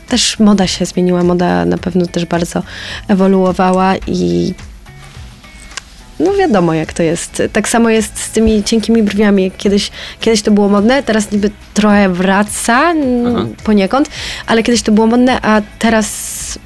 też 0.09 0.39
moda 0.39 0.67
się 0.67 0.87
zmieniła, 0.87 1.23
moda 1.23 1.65
na 1.65 1.79
pewno 1.79 2.07
też 2.07 2.27
bardzo 2.27 2.63
ewoluowała 3.09 3.97
i 3.97 4.55
no 6.21 6.35
wiadomo 6.35 6.75
jak 6.75 6.93
to 6.93 7.03
jest. 7.03 7.43
Tak 7.53 7.69
samo 7.69 7.91
jest 7.91 8.19
z 8.19 8.31
tymi 8.31 8.65
cienkimi 8.65 9.03
brwiami. 9.03 9.51
Kiedyś, 9.57 9.91
kiedyś 10.21 10.43
to 10.43 10.51
było 10.51 10.69
modne, 10.69 11.03
teraz 11.03 11.33
niby 11.33 11.51
trochę 11.75 12.09
wraca 12.09 12.95
Aha. 13.27 13.47
poniekąd, 13.65 14.09
ale 14.47 14.63
kiedyś 14.63 14.83
to 14.83 14.93
było 14.93 15.07
modne, 15.07 15.41
a 15.43 15.63
teraz 15.79 16.59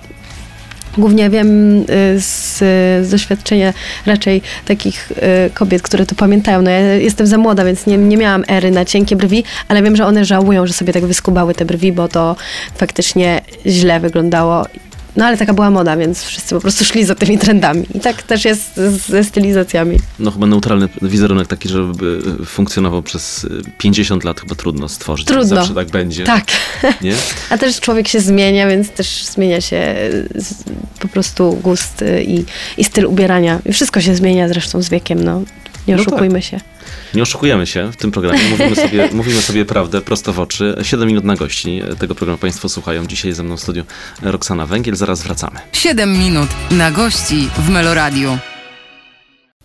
głównie 0.99 1.31
wiem 1.31 1.81
y, 1.81 1.85
z, 2.21 2.59
z 3.07 3.11
doświadczenia 3.11 3.75
raczej 4.07 4.43
takich 4.65 5.13
y, 5.13 5.51
kobiet, 5.55 5.83
które 5.83 6.07
to 6.07 6.15
pamiętają. 6.15 6.63
No 6.63 6.71
ja 6.71 6.81
jestem 6.81 7.27
za 7.27 7.39
młoda, 7.39 7.65
więc 7.65 7.87
nie, 7.87 7.99
nie 7.99 8.17
miałam 8.17 8.45
ery 8.49 8.71
na 8.71 8.85
cienkie 8.85 9.17
brwi, 9.17 9.45
ale 9.69 9.83
wiem, 9.83 9.97
że 9.97 10.07
one 10.07 10.25
żałują, 10.25 10.67
że 10.67 10.73
sobie 10.73 10.93
tak 10.93 11.07
wyskubały 11.07 11.55
te 11.55 11.65
brwi, 11.65 11.93
bo 11.93 12.09
to 12.09 12.37
faktycznie 12.77 13.41
źle 13.67 14.01
wyglądało. 14.01 14.67
No 15.19 15.25
ale 15.25 15.37
taka 15.37 15.55
była 15.55 15.71
moda, 15.71 15.97
więc 15.97 16.25
wszyscy 16.25 16.55
po 16.55 16.61
prostu 16.61 16.85
szli 16.85 17.05
za 17.05 17.15
tymi 17.15 17.39
trendami. 17.39 17.87
I 17.95 18.01
tak 18.01 18.23
też 18.23 18.45
jest 18.45 18.77
ze 19.09 19.25
stylizacjami. 19.25 19.99
No 20.19 20.31
chyba 20.31 20.47
neutralny 20.47 20.89
wizerunek 21.03 21.47
taki, 21.47 21.69
żeby 21.69 22.21
y, 22.43 22.45
funkcjonował 22.45 23.03
przez 23.03 23.45
y, 23.45 23.63
50 23.79 24.25
lat 24.25 24.41
chyba 24.41 24.55
trudno 24.55 24.89
stworzyć. 24.89 25.27
Trudno. 25.27 25.45
Zawsze 25.57 25.75
tak 25.75 25.91
będzie. 25.91 26.25
Tak. 26.25 26.45
Nie? 27.03 27.15
A 27.51 27.59
też 27.59 27.81
człowiek 27.81 28.09
się 28.09 28.21
zmienia, 28.21 28.69
więc 28.69 28.91
też 28.91 29.25
zmienia 29.25 29.61
się 29.61 29.77
y, 29.77 30.29
po 31.01 31.09
prostu 31.09 31.59
gust 31.63 32.03
y, 32.03 32.25
i, 32.25 32.45
i 32.77 32.85
styl 32.85 33.07
ubierania. 33.07 33.59
I 33.67 33.73
wszystko 33.73 34.01
się 34.01 34.15
zmienia 34.15 34.49
zresztą 34.49 34.83
z 34.83 34.89
wiekiem, 34.89 35.25
no. 35.25 35.43
Nie 35.89 35.97
No 35.97 36.05
tak. 36.05 36.09
oszukujmy 36.09 36.43
się. 36.43 36.61
Nie 37.15 37.23
oszukujemy 37.23 37.67
się 37.67 37.93
w 37.93 37.97
tym 37.97 38.11
programie. 38.11 38.41
Mówimy 38.51 38.77
sobie, 38.77 39.09
mówimy 39.13 39.43
sobie 39.43 39.65
prawdę 39.65 40.01
prosto 40.01 40.33
w 40.33 40.41
oczy. 40.41 40.77
7 40.83 41.09
minut 41.09 41.25
na 41.25 41.37
gości 41.37 41.83
tego 41.99 42.15
programu 42.15 42.39
Państwo 42.39 42.69
słuchają. 42.69 43.07
Dzisiaj 43.07 43.33
ze 43.33 43.43
mną 43.43 43.57
w 43.57 43.61
studiu 43.61 43.85
Roxana 44.23 44.67
Węgiel. 44.67 44.97
Zaraz 44.97 45.23
wracamy. 45.23 45.61
7 45.73 46.19
minut 46.19 46.49
na 46.71 46.91
gości 46.91 47.49
w 47.59 47.69
Meloradiu. 47.69 48.39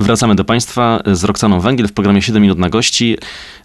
Wracamy 0.04 0.36
do 0.36 0.44
Państwa 0.44 1.00
z 1.06 1.24
Roxaną 1.24 1.60
Węgiel 1.60 1.88
w 1.88 1.94
programie 1.94 2.22
7 2.22 2.42
minut 2.42 2.60
na 2.60 2.70
gości. 2.70 3.18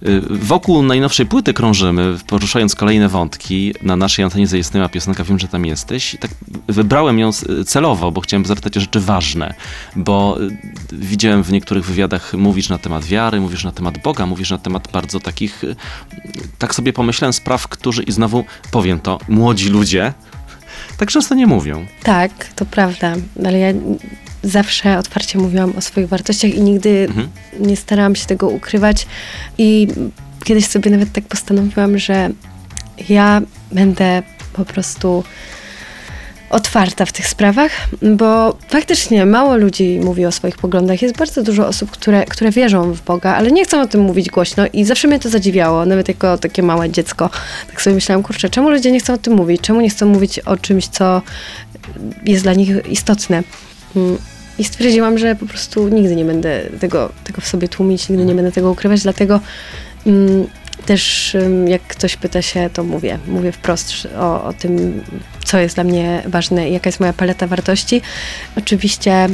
Y, 0.07 0.20
Wokół 0.31 0.83
najnowszej 0.83 1.27
płyty 1.27 1.55
krążymy, 1.55 2.16
poruszając 2.27 2.74
kolejne 2.74 3.09
wątki. 3.09 3.74
Na 3.83 3.96
naszej 3.96 4.24
antenie 4.24 4.46
zaistniała 4.46 4.88
piosenka 4.88 5.24
Wiem, 5.24 5.38
że 5.38 5.48
tam 5.48 5.66
jesteś. 5.66 6.16
Tak 6.20 6.31
wybrałem 6.68 7.18
ją 7.18 7.31
celowo, 7.66 8.12
bo 8.12 8.20
chciałem 8.20 8.46
zapytać 8.46 8.77
o 8.77 8.81
rzeczy 8.81 9.01
ważne. 9.01 9.55
Bo 9.96 10.37
y, 10.40 10.59
widziałem 10.92 11.42
w 11.42 11.53
niektórych 11.53 11.85
wywiadach, 11.85 12.35
mówisz 12.35 12.68
na 12.68 12.79
temat 12.79 13.05
wiary, 13.05 13.40
mówisz 13.40 13.64
na 13.64 13.72
temat 13.72 13.98
Boga, 13.98 14.27
mówisz 14.27 14.51
na 14.51 14.59
temat 14.59 14.88
bardzo 14.92 15.20
takich, 15.20 15.64
y, 15.64 15.77
tak 16.59 16.74
sobie 16.74 16.92
pomyślałem, 16.92 17.33
spraw, 17.33 17.68
którzy 17.68 18.03
i 18.03 18.12
znowu 18.12 18.44
powiem 18.70 19.01
to, 19.01 19.18
młodzi 19.29 19.68
ludzie 19.68 20.12
tak 20.98 21.11
często 21.11 21.35
nie 21.35 21.46
mówią. 21.46 21.87
Tak, 22.03 22.31
to 22.57 22.66
prawda, 22.66 23.14
ale 23.46 23.59
ja 23.59 23.72
zawsze 24.42 24.98
otwarcie 24.98 25.38
mówiłam 25.38 25.72
o 25.77 25.81
swoich 25.81 26.09
wartościach 26.09 26.55
i 26.55 26.61
nigdy 26.61 27.07
Mhm. 27.09 27.29
nie 27.61 27.77
starałam 27.77 28.16
się 28.16 28.27
tego 28.27 28.48
ukrywać. 28.48 29.07
I 29.59 29.88
kiedyś 30.44 30.66
sobie 30.66 30.90
nawet 30.90 31.12
tak 31.12 31.24
postanowiłam, 31.24 31.98
że 31.98 32.31
ja 33.09 33.42
będę 33.72 34.22
po 34.53 34.64
prostu 34.64 35.24
otwarta 36.51 37.07
w 37.07 37.12
tych 37.12 37.27
sprawach, 37.29 37.70
bo 38.03 38.57
faktycznie 38.68 39.27
mało 39.27 39.57
ludzi 39.57 40.01
mówi 40.05 40.27
o 40.27 40.33
swoich 40.33 40.57
poglądach. 40.57 41.03
Jest 41.03 41.16
bardzo 41.16 41.42
dużo 41.42 41.66
osób, 41.66 41.90
które, 41.90 42.24
które 42.24 42.51
wierzą 42.51 42.92
w 42.92 43.03
Boga, 43.03 43.35
ale 43.35 43.51
nie 43.53 43.64
chcą 43.64 43.81
o 43.81 43.87
tym 43.87 44.01
mówić 44.01 44.29
głośno 44.31 44.64
i 44.72 44.85
zawsze 44.85 45.09
mnie 45.09 45.18
to 45.18 45.29
zadziwiało, 45.29 45.87
nawet 45.87 46.09
jako 46.09 46.38
takie 46.38 46.62
małe 46.62 46.90
dziecko. 46.90 47.31
Tak 47.70 47.83
sobie 47.83 47.94
myślałam, 47.94 48.22
kurczę, 48.22 48.51
czemu 48.51 48.70
ludzie 48.70 48.92
nie 48.92 49.01
chcą 49.01 49.14
o 49.14 49.18
tym 49.18 49.33
mówić? 49.35 49.61
Czemu 49.61 49.81
nie 49.81 49.90
chcą 49.90 50.07
mówić 50.07 50.38
o 50.38 50.57
czymś, 50.57 50.87
co 50.87 51.22
jest 52.24 52.42
dla 52.42 52.53
nich 52.55 52.70
istotne? 52.90 53.42
Mm, 53.96 54.18
I 54.59 54.64
stwierdziłam, 54.64 55.18
że 55.18 55.37
po 55.37 55.46
prostu 55.46 55.88
nigdy 55.88 56.16
nie 56.16 56.24
będę 56.24 56.62
tego, 56.81 57.12
tego 57.24 57.40
w 57.40 57.46
sobie 57.46 57.68
tłumić, 57.68 58.09
nigdy 58.09 58.24
nie 58.24 58.35
będę 58.35 58.53
tego 58.53 58.70
ukrywać, 58.70 59.03
dlatego 59.03 59.40
mm, 60.07 60.46
też 60.87 61.35
ym, 61.35 61.68
jak 61.68 61.83
ktoś 61.83 62.16
pyta 62.16 62.42
się, 62.42 62.70
to 62.72 62.85
mówię. 62.85 63.18
Mówię 63.27 63.53
wprost 63.53 64.09
o, 64.18 64.44
o 64.44 64.53
tym, 64.53 65.03
co 65.44 65.59
jest 65.59 65.74
dla 65.74 65.85
mnie 65.85 66.22
ważne 66.27 66.70
i 66.70 66.72
jaka 66.72 66.88
jest 66.88 67.01
moja 67.01 67.12
paleta 67.12 67.46
wartości. 67.46 68.03
Oczywiście 68.57 69.29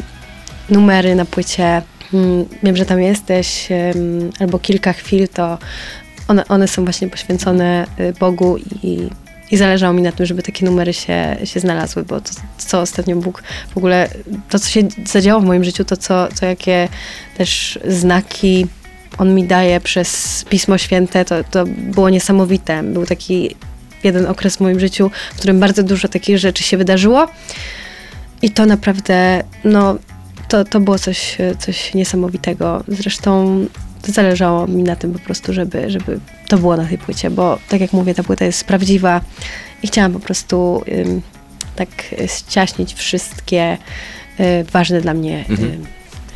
numery 0.70 1.14
na 1.14 1.24
płycie, 1.24 1.82
mm, 2.14 2.44
wiem, 2.62 2.76
że 2.76 2.86
tam 2.86 3.02
jesteś, 3.02 3.68
albo 4.40 4.58
kilka 4.58 4.92
chwil, 4.92 5.28
to 5.28 5.58
one, 6.28 6.48
one 6.48 6.68
są 6.68 6.84
właśnie 6.84 7.08
poświęcone 7.08 7.86
y, 8.00 8.12
Bogu 8.20 8.56
i, 8.82 9.08
i 9.54 9.56
zależało 9.56 9.92
mi 9.92 10.02
na 10.02 10.12
tym, 10.12 10.26
żeby 10.26 10.42
takie 10.42 10.64
numery 10.66 10.92
się, 10.92 11.36
się 11.44 11.60
znalazły, 11.60 12.02
bo 12.02 12.20
to, 12.20 12.30
co 12.58 12.80
ostatnio 12.80 13.16
Bóg 13.16 13.42
w 13.74 13.76
ogóle, 13.76 14.08
to 14.48 14.58
co 14.58 14.68
się 14.70 14.80
zadziało 15.06 15.40
w 15.40 15.44
moim 15.44 15.64
życiu, 15.64 15.84
to 15.84 15.96
co, 15.96 16.28
co 16.34 16.46
jakie 16.46 16.88
też 17.36 17.78
znaki 17.88 18.66
on 19.18 19.34
mi 19.34 19.46
daje 19.46 19.80
przez 19.80 20.44
Pismo 20.48 20.78
Święte, 20.78 21.24
to, 21.24 21.44
to 21.44 21.64
było 21.66 22.10
niesamowite. 22.10 22.82
Był 22.82 23.06
taki 23.06 23.56
jeden 24.04 24.26
okres 24.26 24.56
w 24.56 24.60
moim 24.60 24.80
życiu, 24.80 25.10
w 25.34 25.38
którym 25.38 25.60
bardzo 25.60 25.82
dużo 25.82 26.08
takich 26.08 26.38
rzeczy 26.38 26.62
się 26.62 26.76
wydarzyło 26.76 27.28
i 28.42 28.50
to 28.50 28.66
naprawdę, 28.66 29.44
no, 29.64 29.96
to, 30.48 30.64
to 30.64 30.80
było 30.80 30.98
coś, 30.98 31.36
coś 31.58 31.94
niesamowitego. 31.94 32.84
Zresztą 32.88 33.66
zależało 34.12 34.66
mi 34.66 34.82
na 34.82 34.96
tym 34.96 35.12
po 35.12 35.18
prostu, 35.18 35.52
żeby, 35.52 35.90
żeby 35.90 36.20
to 36.48 36.58
było 36.58 36.76
na 36.76 36.84
tej 36.84 36.98
płycie, 36.98 37.30
bo 37.30 37.58
tak 37.68 37.80
jak 37.80 37.92
mówię, 37.92 38.14
ta 38.14 38.22
płyta 38.22 38.44
jest 38.44 38.64
prawdziwa 38.64 39.20
i 39.82 39.86
chciałam 39.86 40.12
po 40.12 40.20
prostu 40.20 40.82
ym, 40.88 41.22
tak 41.76 41.88
ściaśnić 42.26 42.94
wszystkie 42.94 43.78
y, 44.40 44.64
ważne 44.72 45.00
dla 45.00 45.14
mnie 45.14 45.44
Mhm. 45.48 45.72
ym, 45.72 45.86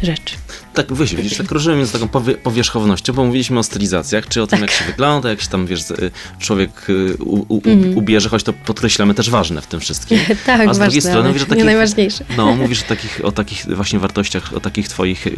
rzeczy. 0.03 0.35
Tak, 0.79 0.95
wiesz, 0.95 1.15
widzisz, 1.15 1.37
tak 1.39 1.47
krążymy 1.47 1.87
z 1.87 1.93
taką 1.93 2.09
powie, 2.09 2.35
powierzchownością, 2.35 3.13
bo 3.13 3.25
mówiliśmy 3.25 3.59
o 3.59 3.63
stylizacjach, 3.63 4.29
czy 4.29 4.43
o 4.43 4.47
tym, 4.47 4.61
Tak. 4.61 4.71
jak 4.71 4.79
się 4.79 4.85
wygląda, 4.85 5.29
jak 5.31 5.41
się 5.43 5.49
tam, 5.49 5.67
wiesz, 5.67 5.91
y, 5.91 6.11
człowiek 6.39 6.91
y, 6.91 7.17
u, 7.25 7.55
u, 7.55 7.61
Mhm. 7.65 7.97
ubierze, 7.99 8.29
choć 8.29 8.43
to 8.43 8.53
podkreślamy 8.53 9.15
też 9.15 9.31
ważne 9.31 9.61
w 9.61 9.67
tym 9.67 9.81
wszystkim. 9.81 10.19
tak, 10.47 10.61
A 10.69 10.75
z 10.75 10.79
drugiej 10.79 10.87
ważne, 10.87 11.01
strony 11.01 11.19
ale 11.19 11.29
mówisz 11.29 11.43
o 11.43 11.47
takich- 11.47 11.65
najważniejsze. 11.65 12.25
No, 12.37 12.57
mówisz 12.57 12.83
o 12.83 12.87
takich, 12.87 13.21
o 13.25 13.33
takich 13.33 13.67
właśnie 13.77 13.99
wartościach, 13.99 14.53
o 14.55 14.61
takich 14.61 14.89
twoich 14.89 15.27
y, 15.27 15.33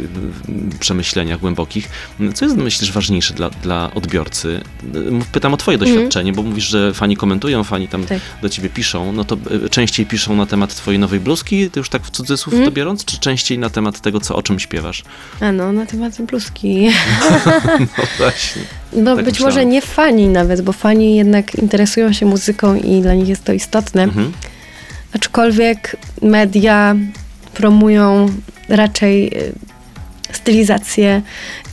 przemyśleniach 0.79 1.39
głębokich. 1.39 1.89
Co 2.33 2.45
jest, 2.45 2.57
myślisz, 2.57 2.91
ważniejsze 2.91 3.33
dla, 3.33 3.49
dla 3.49 3.91
odbiorcy? 3.93 4.61
Pytam 5.31 5.53
o 5.53 5.57
twoje 5.57 5.77
doświadczenie, 5.77 6.33
bo 6.33 6.43
mówisz, 6.43 6.65
że 6.67 6.93
fani 6.93 7.17
komentują, 7.17 7.63
fani 7.63 7.87
tam 7.87 8.03
Tak. 8.03 8.19
do 8.41 8.49
ciebie 8.49 8.69
piszą, 8.69 9.13
no 9.13 9.23
to 9.25 9.37
częściej 9.71 10.05
piszą 10.05 10.35
na 10.35 10.45
temat 10.45 10.75
twojej 10.75 10.99
nowej 10.99 11.19
bluzki, 11.19 11.69
ty 11.69 11.79
już 11.79 11.89
tak 11.89 12.03
w 12.03 12.09
cudzysłów 12.09 12.53
Mhm. 12.53 12.71
to 12.71 12.75
biorąc, 12.75 13.05
czy 13.05 13.19
częściej 13.19 13.59
na 13.59 13.69
temat 13.69 14.01
tego, 14.01 14.19
co, 14.19 14.35
o 14.35 14.43
czym 14.43 14.59
śpiewasz? 14.59 15.03
A 15.39 15.51
no, 15.51 15.71
na 15.71 15.85
temat 15.85 16.21
bluzki. 16.21 16.89
No 17.97 18.03
właśnie. 18.17 18.61
No 18.93 19.15
Tak 19.15 19.25
być 19.25 19.33
myślałem. 19.33 19.55
może 19.55 19.65
nie 19.65 19.81
fani 19.81 20.27
nawet, 20.27 20.61
bo 20.61 20.73
fani 20.73 21.15
jednak 21.15 21.55
interesują 21.55 22.13
się 22.13 22.25
muzyką 22.25 22.75
i 22.75 23.01
dla 23.01 23.13
nich 23.13 23.27
jest 23.27 23.43
to 23.43 23.53
istotne. 23.53 24.03
Mhm. 24.03 24.31
Aczkolwiek 25.15 25.95
media 26.21 26.95
promują 27.53 28.29
raczej 28.69 29.27
y, 29.37 29.53
stylizację, 30.33 31.21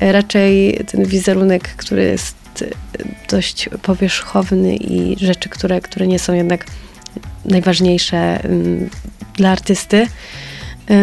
y, 0.02 0.12
raczej 0.12 0.80
ten 0.92 1.04
wizerunek, 1.04 1.68
który 1.68 2.02
jest 2.02 2.36
y, 2.62 2.70
dość 3.30 3.68
powierzchowny 3.82 4.76
i 4.76 5.16
rzeczy, 5.24 5.48
które, 5.48 5.80
które 5.80 6.06
nie 6.06 6.18
są 6.18 6.32
jednak 6.32 6.64
najważniejsze 7.44 8.44
ym, 8.44 8.90
dla 9.36 9.50
artysty. 9.50 10.06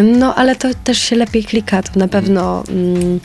No 0.04 0.36
ale 0.36 0.56
to 0.56 0.68
też 0.84 0.98
się 0.98 1.16
lepiej 1.16 1.44
klika, 1.44 1.84
to 1.84 2.00
na 2.00 2.08
pewno... 2.08 2.64
ym, 2.70 3.20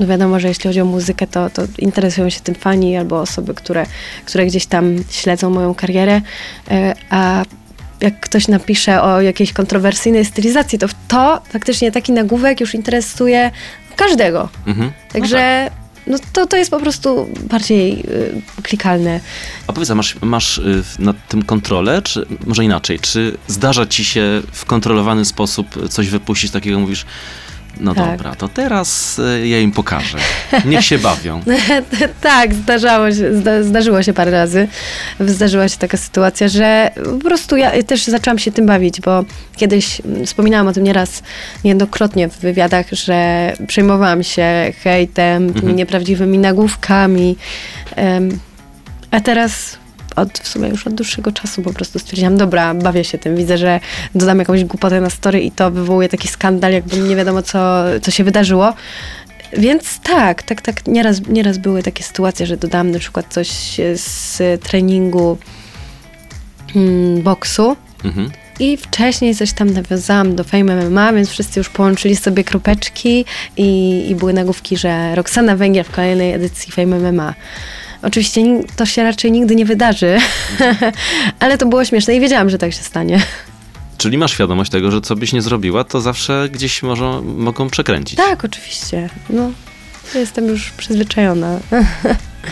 no 0.00 0.06
wiadomo, 0.06 0.40
że 0.40 0.48
jeśli 0.48 0.68
chodzi 0.68 0.80
o 0.80 0.84
muzykę, 0.84 1.26
to, 1.26 1.50
to 1.50 1.62
interesują 1.78 2.30
się 2.30 2.40
tym 2.40 2.54
fani 2.54 2.96
albo 2.96 3.20
osoby, 3.20 3.54
które, 3.54 3.86
które 4.24 4.46
gdzieś 4.46 4.66
tam 4.66 4.96
śledzą 5.10 5.50
moją 5.50 5.74
karierę, 5.74 6.20
e, 6.70 6.94
a 7.10 7.44
jak 8.00 8.20
ktoś 8.20 8.48
napisze 8.48 9.02
o 9.02 9.20
jakiejś 9.20 9.52
kontrowersyjnej 9.52 10.24
stylizacji, 10.24 10.78
to 10.78 10.86
to 11.08 11.40
faktycznie 11.48 11.92
taki 11.92 12.12
nagłówek 12.12 12.60
już 12.60 12.74
interesuje 12.74 13.50
każdego. 13.96 14.48
Mhm. 14.66 14.92
Także 15.12 15.70
no 15.70 15.87
to, 16.32 16.46
to 16.46 16.56
jest 16.56 16.70
po 16.70 16.80
prostu 16.80 17.28
bardziej 17.50 18.00
y, 18.00 18.42
klikalne. 18.62 19.20
A 19.66 19.72
powiedz, 19.72 19.90
a 19.90 19.94
masz, 19.94 20.16
masz 20.22 20.58
y, 20.58 20.82
nad 20.98 21.28
tym 21.28 21.42
kontrolę, 21.42 22.02
czy 22.02 22.26
może 22.46 22.64
inaczej, 22.64 23.00
czy 23.00 23.38
zdarza 23.46 23.86
ci 23.86 24.04
się 24.04 24.42
w 24.52 24.64
kontrolowany 24.64 25.24
sposób 25.24 25.88
coś 25.88 26.08
wypuścić 26.08 26.50
takiego, 26.50 26.80
mówisz, 26.80 27.06
no 27.80 27.94
Tak. 27.94 28.10
dobra, 28.16 28.34
to 28.34 28.48
teraz 28.48 29.18
y, 29.18 29.48
ja 29.48 29.60
im 29.60 29.72
pokażę. 29.72 30.18
Niech 30.64 30.84
się 30.84 30.98
bawią. 30.98 31.40
tak, 32.20 32.54
zdarzało 32.54 33.10
się, 33.10 33.36
zda, 33.40 33.62
zdarzyło 33.62 34.02
się 34.02 34.12
parę 34.12 34.30
razy. 34.30 34.68
Zdarzyła 35.20 35.68
się 35.68 35.78
taka 35.78 35.96
sytuacja, 35.96 36.48
że 36.48 36.90
po 37.20 37.28
prostu 37.28 37.56
ja 37.56 37.82
też 37.82 38.04
zaczęłam 38.04 38.38
się 38.38 38.52
tym 38.52 38.66
bawić, 38.66 39.00
bo 39.00 39.24
kiedyś 39.56 40.00
mm, 40.00 40.26
wspominałam 40.26 40.66
o 40.68 40.72
tym 40.72 40.84
nieraz, 40.84 41.22
niejednokrotnie 41.64 42.28
w 42.28 42.38
wywiadach, 42.38 42.86
że 42.92 43.52
przejmowałam 43.66 44.22
się 44.22 44.72
hejtem, 44.82 45.46
tymi 45.46 45.58
Mhm. 45.58 45.76
nieprawdziwymi 45.76 46.38
nagłówkami. 46.38 47.36
A 49.10 49.20
teraz 49.20 49.77
od, 50.20 50.38
w 50.38 50.48
sumie 50.48 50.68
już 50.68 50.86
od 50.86 50.94
dłuższego 50.94 51.32
czasu 51.32 51.62
po 51.62 51.72
prostu 51.72 51.98
stwierdziłam, 51.98 52.36
dobra, 52.36 52.74
bawię 52.74 53.04
się 53.04 53.18
tym, 53.18 53.36
widzę, 53.36 53.58
że 53.58 53.80
dodam 54.14 54.38
jakąś 54.38 54.64
głupotę 54.64 55.00
na 55.00 55.10
story 55.10 55.40
i 55.40 55.50
to 55.50 55.70
wywołuje 55.70 56.08
taki 56.08 56.28
skandal, 56.28 56.72
jakby 56.72 56.98
nie 56.98 57.16
wiadomo, 57.16 57.42
co, 57.42 57.84
co 58.02 58.10
się 58.10 58.24
wydarzyło. 58.24 58.74
Więc 59.52 60.00
tak, 60.00 60.42
tak, 60.42 60.62
tak, 60.62 60.86
nieraz, 60.86 61.26
nieraz 61.26 61.58
były 61.58 61.82
takie 61.82 62.04
sytuacje, 62.04 62.46
że 62.46 62.56
dodałam 62.56 62.90
na 62.90 62.98
przykład 62.98 63.26
coś 63.32 63.48
z 63.94 64.62
treningu 64.62 65.38
mm, 66.76 67.22
boksu, 67.22 67.76
Mhm. 68.04 68.30
i 68.60 68.76
wcześniej 68.76 69.34
coś 69.34 69.52
tam 69.52 69.70
nawiązałam 69.70 70.36
do 70.36 70.44
Fame 70.44 70.84
MMA, 70.84 71.12
więc 71.12 71.28
wszyscy 71.28 71.60
już 71.60 71.68
połączyli 71.68 72.16
sobie 72.16 72.44
kropeczki 72.44 73.24
i, 73.56 74.04
i 74.10 74.14
były 74.14 74.32
nagłówki, 74.32 74.76
że 74.76 75.14
Roxana 75.14 75.56
Węgiel 75.56 75.84
w 75.84 75.90
kolejnej 75.90 76.32
edycji 76.32 76.72
Fame 76.72 77.12
MMA. 77.12 77.34
Oczywiście 78.02 78.62
to 78.76 78.86
się 78.86 79.02
raczej 79.02 79.32
nigdy 79.32 79.54
nie 79.56 79.64
wydarzy, 79.64 80.18
ale 81.40 81.58
to 81.58 81.66
było 81.66 81.84
śmieszne 81.84 82.16
i 82.16 82.20
wiedziałam, 82.20 82.50
że 82.50 82.58
tak 82.58 82.72
się 82.72 82.82
stanie. 82.82 83.20
Czyli 83.98 84.18
masz 84.18 84.32
świadomość 84.32 84.70
tego, 84.70 84.90
że 84.90 85.00
co 85.00 85.16
byś 85.16 85.32
nie 85.32 85.42
zrobiła, 85.42 85.84
to 85.84 86.00
zawsze 86.00 86.48
gdzieś 86.52 86.82
może, 86.82 87.22
mogą 87.22 87.70
przekręcić. 87.70 88.16
Tak, 88.16 88.44
oczywiście. 88.44 89.10
No, 89.30 89.50
jestem 90.14 90.46
już 90.48 90.70
przyzwyczajona. 90.70 91.56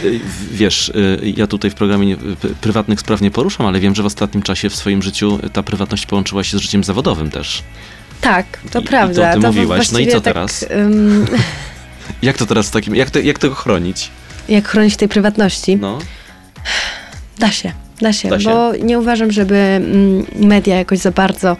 Y, 0.04 0.20
Wiesz, 0.52 0.88
y, 0.88 1.32
ja 1.36 1.46
tutaj 1.46 1.70
w 1.70 1.74
programie 1.74 2.16
p- 2.16 2.48
prywatnych 2.60 3.00
spraw 3.00 3.20
nie 3.20 3.30
poruszam, 3.30 3.66
ale 3.66 3.80
wiem, 3.80 3.94
że 3.94 4.02
w 4.02 4.06
ostatnim 4.06 4.42
czasie 4.42 4.70
w 4.70 4.76
swoim 4.76 5.02
życiu 5.02 5.38
ta 5.52 5.62
prywatność 5.62 6.06
połączyła 6.06 6.44
się 6.44 6.58
z 6.58 6.60
życiem 6.60 6.84
zawodowym 6.84 7.30
też. 7.30 7.62
Tak, 8.20 8.46
to 8.70 8.78
I- 8.78 8.82
i 8.82 8.84
to 8.84 8.88
prawda. 8.90 9.34
ty 9.34 9.40
to 9.40 9.46
mówiłaś. 9.46 9.90
No 9.92 9.98
i 9.98 10.06
co 10.06 10.12
tak, 10.20 10.24
teraz? 10.34 10.64
ym, 10.70 11.26
Jak 12.22 12.36
to 12.38 12.46
teraz 12.46 12.68
w 12.68 12.70
takim, 12.70 12.94
jak, 12.96 13.10
to, 13.10 13.18
jak 13.18 13.38
tego 13.38 13.54
chronić? 13.54 14.10
Jak 14.48 14.68
chronić 14.68 14.96
tej 14.96 15.08
prywatności? 15.08 15.76
No, 15.76 15.98
Da 17.38 17.50
się. 17.50 17.72
Da 18.00 18.12
się, 18.12 18.28
Da 18.28 18.40
się. 18.40 18.48
bo 18.50 18.72
nie 18.76 18.98
uważam, 18.98 19.32
żeby 19.32 19.56
mm, 19.56 20.26
media 20.36 20.76
jakoś 20.76 20.98
za 20.98 21.10
bardzo 21.10 21.56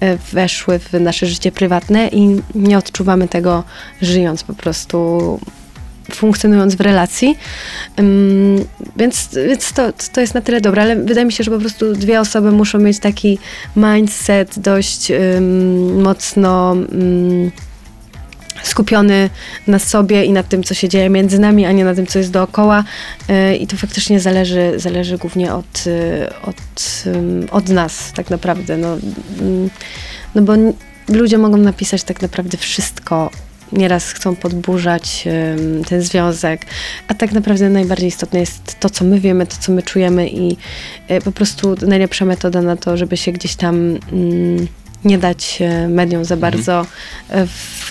e, 0.00 0.16
weszły 0.32 0.78
w 0.78 0.92
nasze 1.00 1.26
życie 1.26 1.52
prywatne 1.52 2.08
i 2.08 2.40
nie 2.54 2.78
odczuwamy 2.78 3.28
tego 3.28 3.64
żyjąc 4.02 4.42
po 4.44 4.54
prostu, 4.54 5.40
funkcjonując 6.12 6.74
w 6.74 6.80
relacji. 6.80 7.38
Ym, 8.00 8.64
więc 8.96 9.28
więc 9.48 9.72
to, 9.72 9.92
to 10.12 10.20
jest 10.20 10.34
na 10.34 10.40
tyle 10.40 10.60
dobre, 10.60 10.82
ale 10.82 10.96
wydaje 10.96 11.26
mi 11.26 11.32
się, 11.32 11.44
że 11.44 11.50
po 11.50 11.58
prostu 11.58 11.92
dwie 11.92 12.20
osoby 12.20 12.52
muszą 12.52 12.78
mieć 12.78 12.98
taki 12.98 13.38
mindset 13.76 14.58
dość 14.58 15.12
mocno. 16.02 16.72
ym, 16.92 17.50
skupiony 18.62 19.30
na 19.66 19.78
sobie 19.78 20.24
i 20.24 20.32
na 20.32 20.42
tym, 20.42 20.62
co 20.62 20.74
się 20.74 20.88
dzieje 20.88 21.10
między 21.10 21.38
nami, 21.38 21.66
a 21.66 21.72
nie 21.72 21.84
na 21.84 21.94
tym, 21.94 22.06
co 22.06 22.18
jest 22.18 22.30
dookoła. 22.30 22.84
Yy, 23.28 23.56
I 23.56 23.66
to 23.66 23.76
faktycznie 23.76 24.20
zależy, 24.20 24.72
zależy 24.76 25.18
głównie 25.18 25.54
od, 25.54 25.86
yy, 25.86 26.28
od, 26.42 27.04
od 27.50 27.68
nas, 27.68 28.12
tak 28.12 28.30
naprawdę. 28.30 28.76
No, 28.76 28.96
ym, 29.40 29.70
no 30.34 30.42
bo 30.42 30.52
ludzie 31.08 31.38
mogą 31.38 31.56
napisać 31.56 32.02
tak 32.02 32.22
naprawdę 32.22 32.58
wszystko. 32.58 33.30
Nieraz 33.72 34.12
chcą 34.12 34.36
podburzać 34.36 35.24
ten 35.88 36.02
związek, 36.02 36.60
a 37.08 37.14
tak 37.14 37.32
naprawdę 37.32 37.70
najbardziej 37.70 38.08
istotne 38.08 38.40
jest 38.40 38.80
to, 38.80 38.90
co 38.90 39.04
my 39.04 39.20
wiemy, 39.20 39.46
to, 39.46 39.56
co 39.60 39.72
my 39.72 39.82
czujemy 39.82 40.28
i 40.28 40.56
y, 41.10 41.20
po 41.24 41.32
prostu 41.32 41.74
najlepsza 41.86 42.24
metoda 42.24 42.62
na 42.62 42.76
to, 42.76 42.96
żeby 42.96 43.16
się 43.16 43.32
gdzieś 43.32 43.54
tam 43.54 43.98
ym, 44.12 44.68
nie 45.04 45.18
dać 45.18 45.58
e, 45.62 45.88
mediom 45.88 46.24
za 46.24 46.36
bardzo 46.36 46.86
e, 47.28 47.46
w, 47.46 47.90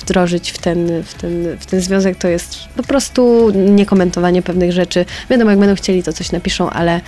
wdrożyć 0.00 0.50
w 0.50 0.58
ten, 0.58 1.02
w, 1.02 1.14
ten, 1.14 1.58
w 1.60 1.66
ten 1.66 1.80
związek, 1.80 2.18
to 2.18 2.28
jest 2.28 2.58
po 2.76 2.82
prostu 2.82 3.50
niekomentowanie 3.50 4.42
pewnych 4.42 4.72
rzeczy. 4.72 5.04
Wiadomo, 5.30 5.50
jak 5.50 5.60
będą 5.60 5.74
chcieli, 5.74 6.02
to 6.02 6.12
coś 6.12 6.32
napiszą, 6.32 6.70
ale 6.70 6.92
e, 6.92 7.00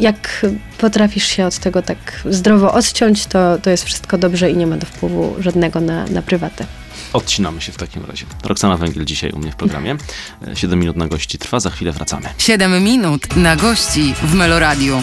jak 0.00 0.46
potrafisz 0.78 1.26
się 1.26 1.46
od 1.46 1.58
tego 1.58 1.82
tak 1.82 2.22
zdrowo 2.30 2.72
odciąć, 2.72 3.26
to, 3.26 3.58
to 3.58 3.70
jest 3.70 3.84
wszystko 3.84 4.18
dobrze 4.18 4.50
i 4.50 4.56
nie 4.56 4.66
ma 4.66 4.76
do 4.76 4.86
wpływu 4.86 5.34
żadnego 5.38 5.80
na, 5.80 6.06
na 6.06 6.22
prywatę. 6.22 6.66
odcinamy 7.12 7.60
się 7.60 7.72
w 7.72 7.76
takim 7.76 8.04
razie. 8.04 8.26
Roxana 8.44 8.76
Węgiel 8.76 9.04
dzisiaj 9.04 9.30
u 9.30 9.38
mnie 9.38 9.52
w 9.52 9.56
programie. 9.56 9.96
7 10.54 10.78
minut 10.78 10.96
na 10.96 11.08
gości 11.08 11.38
trwa, 11.38 11.60
za 11.60 11.70
chwilę 11.70 11.92
wracamy. 11.92 12.28
7 12.38 12.84
minut 12.84 13.36
na 13.36 13.56
gości 13.56 14.14
w 14.22 14.34
Meloradiu. 14.34 15.02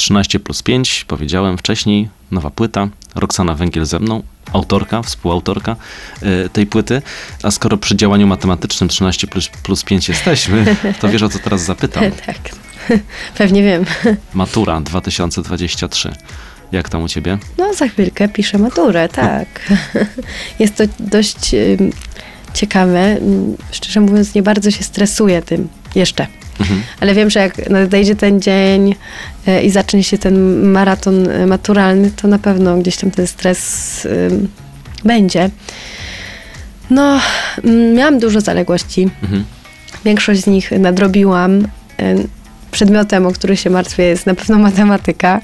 13 0.00 0.40
plus 0.40 0.62
5, 0.62 1.04
powiedziałem 1.08 1.58
wcześniej, 1.58 2.08
nowa 2.30 2.50
płyta, 2.50 2.88
Roxana 3.14 3.54
Węgiel 3.54 3.86
ze 3.86 3.98
mną, 3.98 4.22
autorka, 4.52 5.02
współautorka 5.02 5.76
y, 6.22 6.48
tej 6.48 6.66
płyty, 6.66 7.02
a 7.42 7.50
skoro 7.50 7.76
przy 7.76 7.96
działaniu 7.96 8.26
matematycznym 8.26 8.88
13 8.88 9.26
plus, 9.26 9.48
plus 9.48 9.84
5 9.84 10.08
jesteśmy, 10.08 10.76
to 11.00 11.08
wiesz 11.08 11.22
o 11.22 11.28
co 11.28 11.38
teraz 11.38 11.64
zapytam. 11.64 12.04
tak, 12.26 12.36
pewnie 13.38 13.62
wiem. 13.62 13.84
Matura 14.34 14.80
2023. 14.80 16.12
Jak 16.72 16.88
tam 16.88 17.02
u 17.02 17.08
ciebie? 17.08 17.38
No, 17.58 17.74
za 17.74 17.88
chwilkę 17.88 18.28
piszę 18.28 18.58
maturę, 18.58 19.08
tak. 19.08 19.72
Jest 20.58 20.76
to 20.76 20.84
dość 20.98 21.38
ciekawe. 22.54 23.16
Szczerze 23.70 24.00
mówiąc, 24.00 24.34
nie 24.34 24.42
bardzo 24.42 24.70
się 24.70 24.84
stresuję 24.84 25.42
tym 25.42 25.68
jeszcze. 25.94 26.26
Mhm. 26.60 26.82
Ale 27.00 27.14
wiem, 27.14 27.30
że 27.30 27.40
jak 27.40 27.70
nadejdzie 27.70 28.16
ten 28.16 28.40
dzień 28.40 28.94
e, 29.46 29.62
i 29.62 29.70
zacznie 29.70 30.04
się 30.04 30.18
ten 30.18 30.62
maraton 30.62 31.28
e, 31.28 31.46
maturalny, 31.46 32.10
to 32.10 32.28
na 32.28 32.38
pewno 32.38 32.76
gdzieś 32.76 32.96
tam 32.96 33.10
ten 33.10 33.26
stres 33.26 34.08
będzie. 35.04 35.50
No, 36.90 37.20
mm, 37.64 37.94
miałam 37.94 38.18
dużo 38.18 38.40
zaległości. 38.40 39.10
Mhm. 39.22 39.44
Większość 40.04 40.40
z 40.40 40.46
nich 40.46 40.70
nadrobiłam. 40.70 41.68
E, 41.98 42.14
Przedmiotem, 42.70 43.26
o 43.26 43.32
który 43.32 43.56
się 43.56 43.70
martwię, 43.70 44.02
jest 44.02 44.26
na 44.26 44.34
pewno 44.34 44.58
matematyka, 44.58 45.40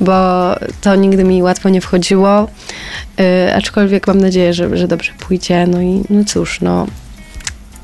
bo 0.00 0.12
to 0.80 0.94
nigdy 0.94 1.24
mi 1.24 1.42
łatwo 1.42 1.68
nie 1.68 1.80
wchodziło. 1.80 2.48
Aczkolwiek 3.56 4.06
mam 4.06 4.18
nadzieję, 4.18 4.54
że, 4.54 4.76
że 4.76 4.88
dobrze 4.88 5.12
pójdzie. 5.18 5.66
No 5.66 5.82
i 5.82 6.02
no 6.10 6.24
cóż, 6.24 6.60
no 6.60 6.86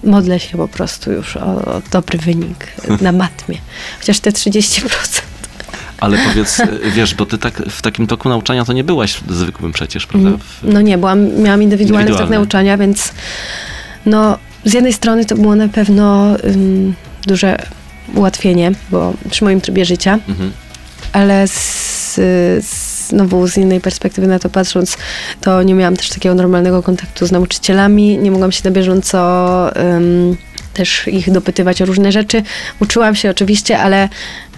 modlę 0.04 0.40
się 0.40 0.56
po 0.56 0.68
prostu 0.68 1.12
już 1.12 1.36
o, 1.36 1.40
o 1.46 1.82
dobry 1.90 2.18
wynik 2.18 2.66
na 3.00 3.12
matmie. 3.12 3.58
Chociaż 3.98 4.20
te 4.20 4.30
30%. 4.30 4.88
Ale 6.00 6.18
powiedz, 6.18 6.62
wiesz, 6.94 7.14
bo 7.14 7.26
ty 7.26 7.38
tak 7.38 7.54
w 7.70 7.82
takim 7.82 8.06
toku 8.06 8.28
nauczania 8.28 8.64
to 8.64 8.72
nie 8.72 8.84
byłaś 8.84 9.20
zwykłym 9.30 9.72
przecież, 9.72 10.06
prawda? 10.06 10.30
W, 10.30 10.60
No 10.62 10.80
nie, 10.80 10.98
byłam, 10.98 11.42
miałam 11.42 11.62
indywidualny 11.62 12.10
tok 12.16 12.30
nauczania, 12.30 12.78
więc 12.78 13.12
no 14.06 14.38
z 14.64 14.72
jednej 14.72 14.92
strony 14.92 15.24
to 15.24 15.34
było 15.34 15.54
na 15.56 15.68
pewno 15.68 16.34
ym, 16.44 16.94
duże 17.26 17.62
ułatwienie, 18.14 18.72
bo 18.90 19.14
przy 19.30 19.44
moim 19.44 19.60
trybie 19.60 19.84
życia, 19.84 20.18
Mhm. 20.28 20.52
ale 21.12 21.48
z, 21.48 22.14
z, 22.14 22.87
znowu 23.08 23.48
z 23.48 23.56
innej 23.56 23.80
perspektywy 23.80 24.26
na 24.26 24.38
to 24.38 24.48
patrząc, 24.48 24.96
to 25.40 25.62
nie 25.62 25.74
miałam 25.74 25.96
też 25.96 26.10
takiego 26.10 26.34
normalnego 26.34 26.82
kontaktu 26.82 27.26
z 27.26 27.32
nauczycielami, 27.32 28.18
nie 28.18 28.30
mogłam 28.30 28.52
się 28.52 28.60
na 28.64 28.70
bieżąco 28.70 29.18
ym, 29.96 30.36
też 30.74 31.08
ich 31.08 31.30
dopytywać 31.30 31.82
o 31.82 31.86
różne 31.86 32.12
rzeczy. 32.12 32.42
Uczyłam 32.80 33.14
się 33.14 33.30
oczywiście, 33.30 33.78
ale, 33.78 34.08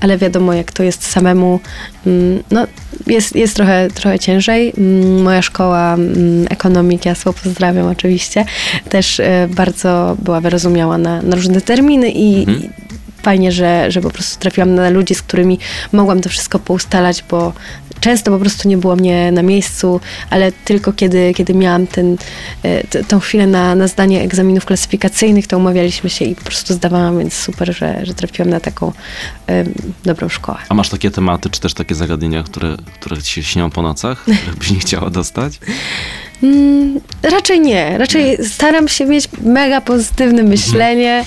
ale 0.01 0.19
wiadomo, 0.19 0.53
jak 0.53 0.73
to 0.73 0.83
jest 0.83 1.11
samemu, 1.11 1.61
ym, 2.07 2.43
no 2.51 2.67
jest, 3.07 3.37
jest 3.37 3.57
trochę, 3.57 3.89
trochę 3.95 4.19
ciężej. 4.19 4.73
Ym, 4.79 5.23
Moja 5.23 5.43
szkoła 5.43 5.95
ym, 5.95 6.47
ekonomiki, 6.51 7.09
Jasło 7.09 7.33
pozdrawiam 7.33 7.87
oczywiście, 7.87 8.45
też 8.89 9.21
y, 9.21 9.25
bardzo 9.49 10.17
była 10.23 10.41
wyrozumiała 10.41 10.99
na, 10.99 11.23
na 11.23 11.37
różne 11.37 11.61
terminy 11.61 12.11
i, 12.11 12.41
Mhm. 12.41 12.90
Fajnie, 13.23 13.53
że, 13.53 13.91
że 13.91 14.01
po 14.01 14.11
prostu 14.11 14.41
trafiłam 14.41 14.75
na 14.75 14.91
ludzi, 14.91 15.15
z 15.15 15.23
którymi 15.23 15.59
mogłam 15.93 16.21
to 16.21 16.29
wszystko 16.29 16.59
poustalać, 16.59 17.25
bo 17.31 17.53
często 18.01 18.31
po 18.31 18.39
prostu 18.39 18.69
nie 18.69 18.77
było 18.77 18.97
mnie 18.97 19.33
na 19.33 19.43
miejscu, 19.43 20.01
ale 20.31 20.53
tylko 20.53 20.93
kiedy, 20.93 21.35
kiedy 21.35 21.55
miałam 21.55 21.87
ten, 21.87 22.17
e, 22.63 22.87
t- 22.87 23.05
tą 23.05 23.21
chwilę 23.21 23.47
na, 23.47 23.75
na 23.75 23.89
zdanie 23.89 24.23
egzaminów 24.23 24.65
klasyfikacyjnych, 24.65 25.47
to 25.47 25.59
umawialiśmy 25.59 26.11
się 26.11 26.25
i 26.25 26.35
po 26.35 26.45
prostu 26.45 26.75
zdawałam, 26.75 27.19
więc 27.19 27.35
super, 27.35 27.77
że, 27.77 28.07
że 28.07 28.15
trafiłam 28.15 28.51
na 28.51 28.61
taką 28.61 28.93
em, 29.47 29.75
dobrą 30.05 30.29
szkołę. 30.29 30.59
A 30.69 30.75
masz 30.75 30.89
takie 30.89 31.11
tematy, 31.11 31.51
czy 31.51 31.61
też 31.61 31.75
takie 31.75 31.95
zagadnienia, 31.95 32.43
które, 32.43 32.77
które 32.95 33.23
ci 33.23 33.33
się 33.33 33.43
śnią 33.43 33.71
po 33.71 33.83
nocach, 33.83 34.23
których 34.23 34.57
byś 34.57 34.71
nie 34.71 34.79
chciała 34.79 35.11
dostać? 35.11 35.59
Mm, 36.43 37.01
raczej 37.23 37.61
nie. 37.61 37.99
Raczej 37.99 38.45
staram 38.45 38.89
się 38.89 39.07
mieć 39.07 39.29
mega 39.43 39.81
pozytywne 39.81 40.43
myślenie 40.43 41.25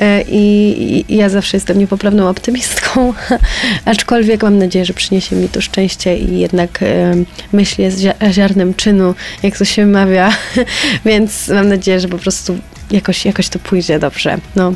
e, 0.00 0.22
i, 0.22 1.04
i 1.08 1.16
ja 1.16 1.28
zawsze 1.28 1.56
jestem 1.56 1.78
niepoprawną 1.78 2.28
optymistką, 2.28 3.14
aczkolwiek 3.84 4.42
mam 4.42 4.58
nadzieję, 4.58 4.84
że 4.84 4.94
przyniesie 4.94 5.36
mi 5.36 5.48
to 5.48 5.60
szczęście 5.60 6.16
i 6.16 6.38
jednak 6.38 6.82
e, 6.82 7.14
myśl 7.52 7.82
jest 7.82 7.98
zia- 7.98 8.32
ziarnem 8.32 8.74
czynu, 8.74 9.14
jak 9.42 9.58
to 9.58 9.64
się 9.64 9.86
mawia, 9.86 10.32
więc 11.04 11.48
mam 11.48 11.68
nadzieję, 11.68 12.00
że 12.00 12.08
po 12.08 12.18
prostu 12.18 12.58
jakoś, 12.90 13.24
jakoś 13.24 13.48
to 13.48 13.58
pójdzie 13.58 13.98
dobrze. 13.98 14.38
No. 14.56 14.72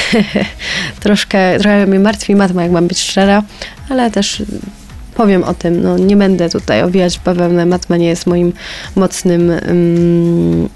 troszkę, 1.00 1.58
trochę 1.58 1.86
mnie 1.86 1.98
martwi 1.98 2.36
matma, 2.36 2.62
jak 2.62 2.72
mam 2.72 2.88
być 2.88 3.00
szczera, 3.00 3.42
ale 3.88 4.10
też 4.10 4.42
powiem 5.20 5.44
o 5.44 5.54
tym. 5.54 5.82
No, 5.82 5.98
nie 5.98 6.16
będę 6.16 6.50
tutaj 6.50 6.82
owijać 6.82 7.18
w 7.18 7.22
bawełnę. 7.22 7.66
Matma 7.66 7.96
nie 7.96 8.06
jest 8.06 8.26
moim 8.26 8.52
mocnym, 8.96 9.50
ym, 9.50 10.68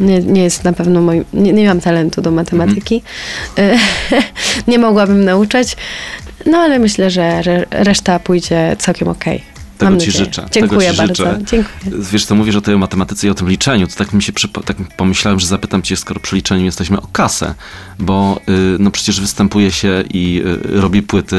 nie, 0.00 0.20
nie 0.20 0.42
jest 0.42 0.64
na 0.64 0.72
pewno 0.72 1.00
moim, 1.00 1.24
nie, 1.32 1.52
nie 1.52 1.68
mam 1.68 1.80
talentu 1.80 2.22
do 2.22 2.30
matematyki. 2.30 3.02
Mhm. 3.56 3.80
nie 4.68 4.78
mogłabym 4.78 5.24
nauczać, 5.24 5.76
no 6.46 6.58
ale 6.58 6.78
myślę, 6.78 7.10
że, 7.10 7.42
że 7.42 7.66
reszta 7.70 8.18
pójdzie 8.18 8.76
całkiem 8.78 9.08
okej. 9.08 9.53
Tego 9.78 9.90
Mam 9.90 10.00
ci 10.00 10.06
nadzieję. 10.06 10.24
życzę. 10.24 10.46
Dziękuję 10.50 10.90
ci 10.90 10.96
bardzo. 10.96 11.14
życzę. 11.14 11.38
Dziękuję. 11.38 12.02
Wiesz, 12.12 12.24
co 12.24 12.34
mówisz 12.34 12.56
o 12.56 12.60
tej 12.60 12.76
matematyce 12.78 13.26
i 13.26 13.30
o 13.30 13.34
tym 13.34 13.48
liczeniu, 13.48 13.86
to 13.86 13.94
tak 13.96 14.12
mi 14.12 14.22
się 14.22 14.32
tak 14.64 14.76
pomyślałem, 14.96 15.40
że 15.40 15.46
zapytam 15.46 15.82
cię, 15.82 15.96
skoro 15.96 16.20
przy 16.20 16.36
liczeniu 16.36 16.64
jesteśmy 16.64 17.00
o 17.00 17.06
kasę, 17.12 17.54
bo 17.98 18.40
y, 18.48 18.52
no 18.78 18.90
przecież 18.90 19.20
występuje 19.20 19.70
się 19.70 20.04
i 20.14 20.42
y, 20.74 20.80
robi 20.80 21.02
płyty 21.02 21.36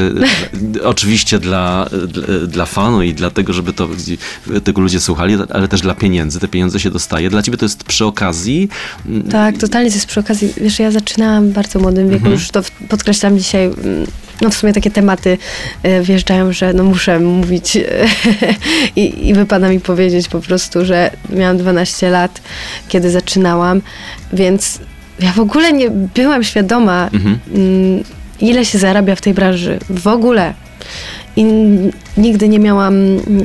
y, 0.77 0.83
oczywiście 0.93 1.39
dla, 1.39 1.89
dla, 2.07 2.23
dla 2.47 2.65
fanu 2.65 3.01
i 3.01 3.13
dlatego, 3.13 3.53
żeby 3.53 3.73
to, 3.73 3.87
tego 4.63 4.81
ludzie 4.81 4.99
słuchali, 4.99 5.35
ale 5.53 5.67
też 5.67 5.81
dla 5.81 5.93
pieniędzy. 5.95 6.39
Te 6.39 6.47
pieniądze 6.47 6.79
się 6.79 6.91
dostaje. 6.91 7.29
Dla 7.29 7.41
ciebie 7.41 7.57
to 7.57 7.65
jest 7.65 7.83
przy 7.83 8.05
okazji. 8.05 8.69
mm, 9.05 9.23
Tak, 9.23 9.57
totalnie 9.57 9.89
to 9.89 9.95
jest 9.95 10.07
przy 10.07 10.19
okazji. 10.19 10.53
Wiesz, 10.57 10.79
ja 10.79 10.91
zaczynałam 10.91 11.49
w 11.49 11.53
bardzo 11.53 11.79
młodym 11.79 12.05
wieku, 12.09 12.15
Mhm. 12.15 12.33
już 12.33 12.49
to 12.49 12.61
podkreślam 12.89 13.37
dzisiaj, 13.37 13.65
mm, 13.65 14.07
no 14.41 14.49
w 14.49 14.53
sumie 14.53 14.73
takie 14.73 14.91
tematy 14.91 15.37
e, 15.83 16.01
wjeżdżają, 16.01 16.53
że 16.53 16.73
no 16.73 16.83
muszę 16.83 17.19
mówić 17.19 17.77
e, 17.77 17.81
i, 18.95 19.29
i 19.29 19.33
wypada 19.33 19.69
mi 19.69 19.79
powiedzieć 19.79 20.27
po 20.27 20.39
prostu, 20.39 20.85
że 20.85 21.11
miałam 21.29 21.57
12 21.57 22.09
lat, 22.09 22.41
kiedy 22.87 23.09
zaczynałam, 23.11 23.81
więc 24.33 24.79
ja 25.19 25.31
w 25.31 25.39
ogóle 25.39 25.73
nie 25.73 25.89
byłam 25.89 26.43
świadoma, 26.43 27.09
Mhm. 27.13 27.39
mm, 27.55 28.03
ile 28.39 28.65
się 28.65 28.77
zarabia 28.77 29.15
w 29.15 29.21
tej 29.21 29.33
branży. 29.33 29.79
W 29.89 30.07
ogóle. 30.07 30.53
I 31.35 31.45
nigdy 32.17 32.49
nie 32.49 32.59
miałam 32.59 32.93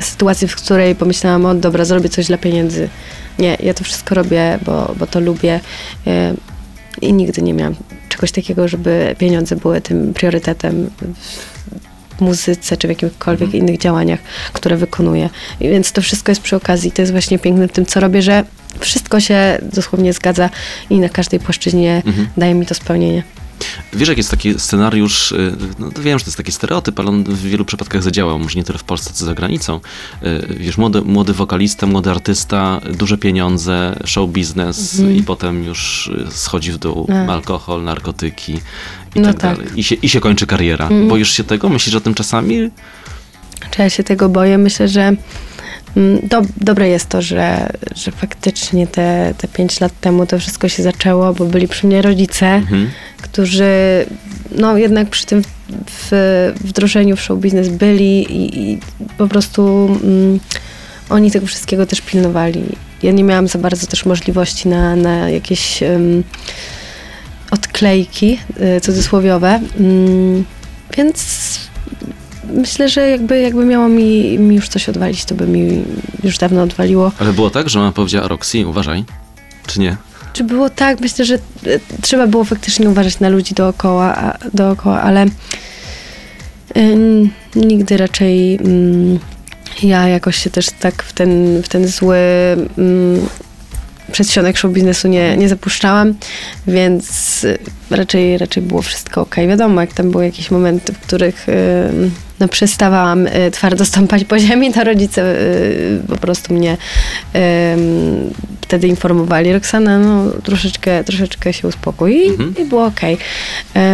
sytuacji, 0.00 0.48
w 0.48 0.56
której 0.56 0.94
pomyślałam, 0.94 1.46
o 1.46 1.54
dobra, 1.54 1.84
zrobię 1.84 2.08
coś 2.08 2.26
dla 2.26 2.38
pieniędzy. 2.38 2.88
Nie, 3.38 3.56
ja 3.62 3.74
to 3.74 3.84
wszystko 3.84 4.14
robię, 4.14 4.58
bo, 4.66 4.94
bo 4.98 5.06
to 5.06 5.20
lubię. 5.20 5.60
e, 6.06 6.34
I 7.00 7.12
nigdy 7.12 7.42
nie 7.42 7.54
miałam 7.54 7.74
czegoś 8.20 8.32
takiego, 8.32 8.68
żeby 8.68 9.14
pieniądze 9.18 9.56
były 9.56 9.80
tym 9.80 10.14
priorytetem 10.14 10.90
w 12.18 12.20
muzyce 12.20 12.76
czy 12.76 12.86
w 12.86 12.90
jakichkolwiek 12.90 13.46
Mhm. 13.46 13.64
innych 13.66 13.78
działaniach, 13.80 14.20
które 14.52 14.76
wykonuję. 14.76 15.30
I 15.60 15.68
Więc 15.68 15.92
to 15.92 16.02
wszystko 16.02 16.32
jest 16.32 16.42
przy 16.42 16.56
okazji. 16.56 16.92
To 16.92 17.02
jest 17.02 17.12
właśnie 17.12 17.38
piękne 17.38 17.68
w 17.68 17.72
tym, 17.72 17.86
co 17.86 18.00
robię, 18.00 18.22
że 18.22 18.44
wszystko 18.80 19.20
się 19.20 19.58
dosłownie 19.62 20.12
zgadza 20.12 20.50
i 20.90 20.98
na 20.98 21.08
każdej 21.08 21.40
płaszczyźnie 21.40 22.02
Mhm. 22.06 22.28
daje 22.36 22.54
mi 22.54 22.66
to 22.66 22.74
spełnienie. 22.74 23.22
Wiesz, 23.92 24.08
jak 24.08 24.18
jest 24.18 24.30
taki 24.30 24.58
scenariusz, 24.58 25.32
y, 25.32 25.56
no 25.78 25.90
to 25.92 26.02
wiem, 26.02 26.18
że 26.18 26.24
to 26.24 26.28
jest 26.28 26.36
taki 26.36 26.52
stereotyp, 26.52 27.00
ale 27.00 27.08
on 27.08 27.24
w 27.24 27.42
wielu 27.42 27.64
przypadkach 27.64 28.02
zadziałał, 28.02 28.38
może 28.38 28.58
nie 28.58 28.64
tyle 28.64 28.78
w 28.78 28.84
Polsce, 28.84 29.10
co 29.14 29.24
za 29.24 29.34
granicą. 29.34 29.80
Y, 30.22 30.56
Wiesz, 30.60 30.78
młody, 30.78 31.02
młody 31.02 31.32
wokalista, 31.32 31.86
młody 31.86 32.10
artysta, 32.10 32.80
duże 32.98 33.18
pieniądze, 33.18 33.96
show 34.04 34.30
biznes 34.30 34.98
Mhm. 34.98 35.16
i 35.18 35.22
potem 35.22 35.64
już 35.64 36.06
y, 36.06 36.26
schodzi 36.30 36.72
w 36.72 36.78
dół 36.78 37.06
Tak. 37.06 37.28
alkohol, 37.28 37.84
narkotyki 37.84 38.52
i 39.14 39.20
No 39.20 39.32
tak, 39.32 39.40
tak. 39.40 39.56
dalej. 39.56 39.72
I 39.76 39.82
się, 39.84 39.94
I 39.94 40.08
się 40.08 40.20
kończy 40.20 40.46
kariera. 40.46 40.84
Mhm. 40.84 41.08
Boisz 41.08 41.30
się 41.32 41.44
tego? 41.44 41.68
Myślisz 41.68 41.94
o 41.94 42.00
tym 42.00 42.14
czasami? 42.14 42.70
Czy 43.70 43.82
ja 43.82 43.90
się 43.90 44.04
tego 44.04 44.28
boję? 44.28 44.58
Myślę, 44.58 44.88
że 44.88 45.12
do, 46.22 46.42
dobre 46.56 46.88
jest 46.88 47.08
to, 47.08 47.22
że, 47.22 47.72
że 47.96 48.10
faktycznie 48.10 48.86
te, 48.86 49.34
te 49.38 49.48
pięć 49.48 49.80
lat 49.80 50.00
temu 50.00 50.26
to 50.26 50.38
wszystko 50.38 50.68
się 50.68 50.82
zaczęło, 50.82 51.34
bo 51.34 51.44
byli 51.44 51.68
przy 51.68 51.86
mnie 51.86 52.02
rodzice, 52.02 52.46
Mhm. 52.46 52.90
którzy 53.22 53.70
no 54.56 54.76
jednak 54.76 55.08
przy 55.08 55.26
tym 55.26 55.42
w, 55.86 56.52
wdrożeniu 56.60 57.16
w 57.16 57.22
show 57.22 57.38
biznes 57.38 57.68
byli 57.68 58.22
i, 58.22 58.60
i 58.60 58.78
po 59.18 59.28
prostu 59.28 59.86
mm, 60.04 60.40
oni 61.10 61.30
tego 61.30 61.46
wszystkiego 61.46 61.86
też 61.86 62.00
pilnowali. 62.00 62.62
Ja 63.02 63.12
nie 63.12 63.24
miałam 63.24 63.48
za 63.48 63.58
bardzo 63.58 63.86
też 63.86 64.06
możliwości 64.06 64.68
na, 64.68 64.96
na 64.96 65.30
jakieś 65.30 65.82
em, 65.82 66.24
odklejki 67.50 68.38
y, 68.76 68.80
cudzysłowiowe, 68.80 69.60
mm, 69.80 70.44
więc 70.96 71.20
myślę, 72.44 72.88
że 72.88 73.10
jakby, 73.10 73.40
jakby 73.40 73.64
miało 73.64 73.88
mi, 73.88 74.38
mi 74.38 74.56
już 74.56 74.68
coś 74.68 74.88
odwalić, 74.88 75.24
to 75.24 75.34
by 75.34 75.46
mi 75.46 75.84
już 76.24 76.38
dawno 76.38 76.62
odwaliło. 76.62 77.12
Ale 77.18 77.32
było 77.32 77.50
tak, 77.50 77.68
że 77.68 77.78
mama 77.78 77.92
powiedziała 77.92 78.28
Roxy, 78.28 78.66
uważaj, 78.66 79.04
czy 79.66 79.80
nie? 79.80 79.96
Czy 80.32 80.44
było 80.44 80.70
tak? 80.70 81.00
Myślę, 81.00 81.24
że 81.24 81.34
e, 81.34 81.38
trzeba 82.02 82.26
było 82.26 82.44
faktycznie 82.44 82.90
uważać 82.90 83.20
na 83.20 83.28
ludzi 83.28 83.54
dookoła, 83.54 84.16
a, 84.16 84.38
dookoła 84.54 85.02
ale 85.02 85.26
nigdy 87.56 87.96
raczej 87.96 88.56
mm, 88.56 89.18
ja 89.82 90.08
jakoś 90.08 90.36
się 90.36 90.50
też 90.50 90.66
tak 90.80 91.02
w 91.02 91.12
ten, 91.12 91.62
w 91.62 91.68
ten 91.68 91.88
zły 91.88 92.16
mm, 92.78 93.26
przedsionek 94.10 94.58
show 94.58 94.72
biznesu 94.72 95.08
nie, 95.08 95.36
nie 95.36 95.48
zapuszczałam, 95.48 96.14
więc 96.66 97.44
y, 97.44 97.58
raczej, 97.90 98.38
raczej 98.38 98.62
było 98.62 98.82
wszystko 98.82 99.20
ok. 99.20 99.36
Wiadomo, 99.48 99.80
jak 99.80 99.92
tam 99.92 100.10
były 100.10 100.24
jakieś 100.24 100.50
momenty, 100.50 100.92
w 100.92 100.98
których 100.98 101.48
y, 101.48 101.52
no, 102.40 102.48
przestawałam 102.48 103.26
y, 103.26 103.50
twardo 103.50 103.84
stąpać 103.84 104.24
po 104.24 104.38
ziemi, 104.38 104.72
to 104.72 104.84
rodzice 104.84 105.34
po 106.08 106.16
prostu 106.16 106.54
mnie 106.54 106.76
wtedy 108.70 108.88
informowali, 108.88 109.52
Roxana, 109.52 109.98
no 109.98 110.30
troszeczkę, 110.30 111.04
troszeczkę 111.04 111.52
się 111.52 111.68
uspokój 111.68 112.26
i, 112.26 112.28
Mhm. 112.28 112.54
i 112.58 112.64
było 112.64 112.86
okej. 112.86 113.18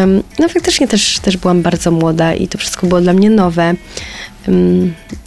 Ym, 0.03 0.23
no 0.39 0.49
faktycznie 0.49 0.89
też, 0.89 1.19
też 1.19 1.37
byłam 1.37 1.63
bardzo 1.63 1.91
młoda 1.91 2.35
i 2.35 2.49
to 2.49 2.59
wszystko 2.59 2.87
było 2.87 3.01
dla 3.01 3.13
mnie 3.13 3.31
nowe. 3.31 3.75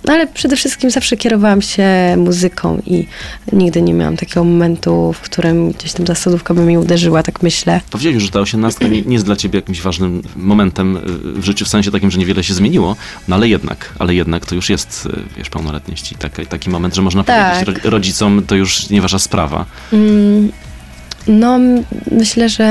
Ale 0.07 0.27
przede 0.27 0.55
wszystkim 0.55 0.91
zawsze 0.91 1.17
kierowałam 1.17 1.61
się 1.61 1.87
muzyką 2.17 2.81
i 2.85 3.07
nigdy 3.53 3.81
nie 3.81 3.93
miałam 3.93 4.17
takiego 4.17 4.43
momentu, 4.43 5.13
w 5.13 5.19
którym 5.21 5.71
gdzieś 5.71 5.93
tam 5.93 6.07
zasadówka 6.07 6.53
by 6.53 6.61
mi 6.61 6.77
uderzyła, 6.77 7.23
tak 7.23 7.43
myślę. 7.43 7.81
Powiedziałeś, 7.91 8.23
że 8.23 8.29
ta 8.31 8.39
osiemnastka 8.39 8.87
nie, 8.87 9.01
nie 9.01 9.13
jest 9.13 9.25
dla 9.25 9.35
ciebie 9.35 9.59
jakimś 9.59 9.81
ważnym 9.81 10.21
momentem 10.35 10.97
y, 10.97 11.01
w 11.41 11.43
życiu, 11.45 11.65
w 11.65 11.67
sensie 11.67 11.91
takim, 11.91 12.11
że 12.11 12.19
niewiele 12.19 12.43
się 12.43 12.53
zmieniło, 12.53 12.95
no 13.27 13.35
ale 13.35 13.47
jednak, 13.49 13.93
ale 13.99 14.15
jednak 14.15 14.45
to 14.45 14.55
już 14.55 14.69
jest, 14.69 15.05
y, 15.05 15.37
wiesz, 15.37 15.49
pełnoletność 15.49 16.11
i 16.11 16.15
taki, 16.15 16.45
taki 16.45 16.69
moment, 16.69 16.95
że 16.95 17.01
można 17.01 17.23
Tak. 17.23 17.55
powiedzieć 17.65 17.83
ro- 17.83 17.89
rodzicom, 17.91 18.43
to 18.47 18.55
już 18.55 18.89
nie 18.89 19.01
wasza 19.01 19.19
sprawa. 19.19 19.65
Mm, 19.93 20.51
No, 21.27 21.55
m- 21.55 21.83
myślę, 22.11 22.49
że, 22.49 22.65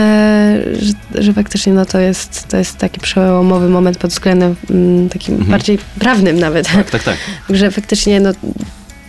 że, 0.81 1.23
że 1.23 1.33
faktycznie 1.33 1.73
no, 1.73 1.87
to, 1.87 1.99
jest, 1.99 2.49
to 2.49 2.57
jest 2.57 2.77
taki 2.77 3.01
przełomowy 3.01 3.69
moment 3.69 3.99
pod 3.99 4.11
względem 4.11 4.57
mm, 4.71 5.09
takim 5.09 5.35
Mhm. 5.35 5.51
bardziej 5.51 5.79
prawnym 5.99 6.39
nawet. 6.39 6.73
Tak, 6.73 6.91
tak, 6.91 7.03
tak. 7.03 7.17
że 7.51 7.71
faktycznie 7.71 8.21
no, 8.21 8.31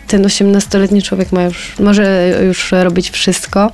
ten 0.08 0.24
18-letni 0.24 1.02
człowiek 1.02 1.32
ma 1.32 1.44
już, 1.44 1.74
może 1.80 2.34
już 2.48 2.72
robić 2.72 3.10
wszystko. 3.10 3.72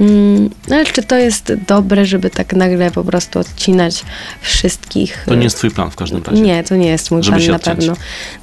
Mm, 0.00 0.50
ale 0.70 0.84
czy 0.86 1.02
to 1.02 1.16
jest 1.16 1.52
dobre, 1.66 2.06
żeby 2.06 2.30
tak 2.30 2.52
nagle 2.52 2.90
po 2.90 3.04
prostu 3.04 3.38
odcinać 3.38 4.04
wszystkich? 4.40 5.22
To 5.26 5.34
nie 5.34 5.44
jest 5.44 5.56
twój 5.56 5.70
plan 5.70 5.90
w 5.90 5.96
każdym 5.96 6.22
razie. 6.22 6.42
Nie, 6.42 6.64
to 6.64 6.76
nie 6.76 6.88
jest 6.88 7.10
mój 7.10 7.22
Żeby 7.22 7.36
plan 7.38 7.50
na 7.50 7.58
pewno. 7.58 7.92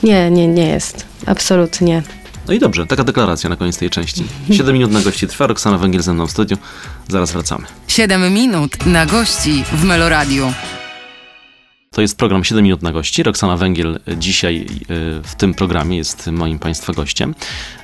Nie, 0.03 0.31
nie, 0.31 0.47
nie 0.47 0.67
jest. 0.67 1.05
Absolutnie. 1.25 2.03
No 2.47 2.53
i 2.53 2.59
dobrze, 2.59 2.85
taka 2.85 3.03
deklaracja 3.03 3.49
na 3.49 3.55
koniec 3.55 3.77
tej 3.77 3.89
części. 3.89 4.23
7 4.51 4.73
minut 4.73 4.91
na 4.91 5.01
gości 5.01 5.27
trwa, 5.27 5.47
Roxana 5.47 5.77
Węgiel 5.77 6.01
ze 6.01 6.13
mną 6.13 6.27
w 6.27 6.31
studiu. 6.31 6.57
Zaraz 7.07 7.31
wracamy. 7.31 7.65
7 7.87 8.33
minut 8.33 8.85
na 8.85 9.05
gości 9.05 9.63
w 9.71 9.83
Meloradiu. 9.83 10.53
To 11.95 12.01
jest 12.01 12.17
program 12.17 12.43
7 12.43 12.63
minut 12.63 12.81
na 12.81 12.91
gości. 12.91 13.23
Roxana 13.23 13.57
Węgiel 13.57 13.99
dzisiaj 14.17 14.55
y, 14.61 14.65
w 15.23 15.35
tym 15.37 15.53
programie 15.53 15.97
jest 15.97 16.27
moim 16.27 16.59
Państwa 16.59 16.93
gościem. 16.93 17.35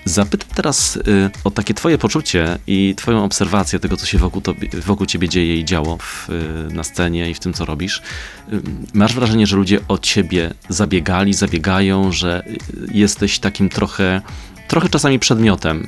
Zapytam 0.06 0.50
teraz 0.56 0.95
y, 0.95 1.02
o 1.43 1.52
takie 1.52 1.74
Twoje 1.74 1.97
poczucie 1.97 2.58
i 2.67 2.93
Twoją 2.97 3.24
obserwację 3.24 3.80
tego, 3.80 3.97
co 3.97 4.06
się 4.06 4.17
wokół, 4.17 4.41
tobie, 4.41 4.69
wokół 4.86 5.06
Ciebie 5.06 5.30
dzieje 5.30 5.58
i 5.58 5.65
działo 5.65 5.97
w, 5.97 6.30
y, 6.30 6.74
na 6.74 6.84
scenie 6.84 7.30
i 7.30 7.34
w 7.34 7.39
tym, 7.39 7.54
co 7.54 7.65
robisz. 7.65 8.02
Masz 8.93 9.13
wrażenie, 9.13 9.47
że 9.47 9.56
ludzie 9.56 9.80
o 9.88 9.97
Ciebie 9.97 10.54
zabiegali, 10.69 11.34
zabiegają, 11.34 12.12
że 12.12 12.43
jesteś 12.91 13.39
takim 13.39 13.69
trochę, 13.69 14.21
trochę 14.71 14.89
czasami 14.89 15.19
przedmiotem. 15.19 15.88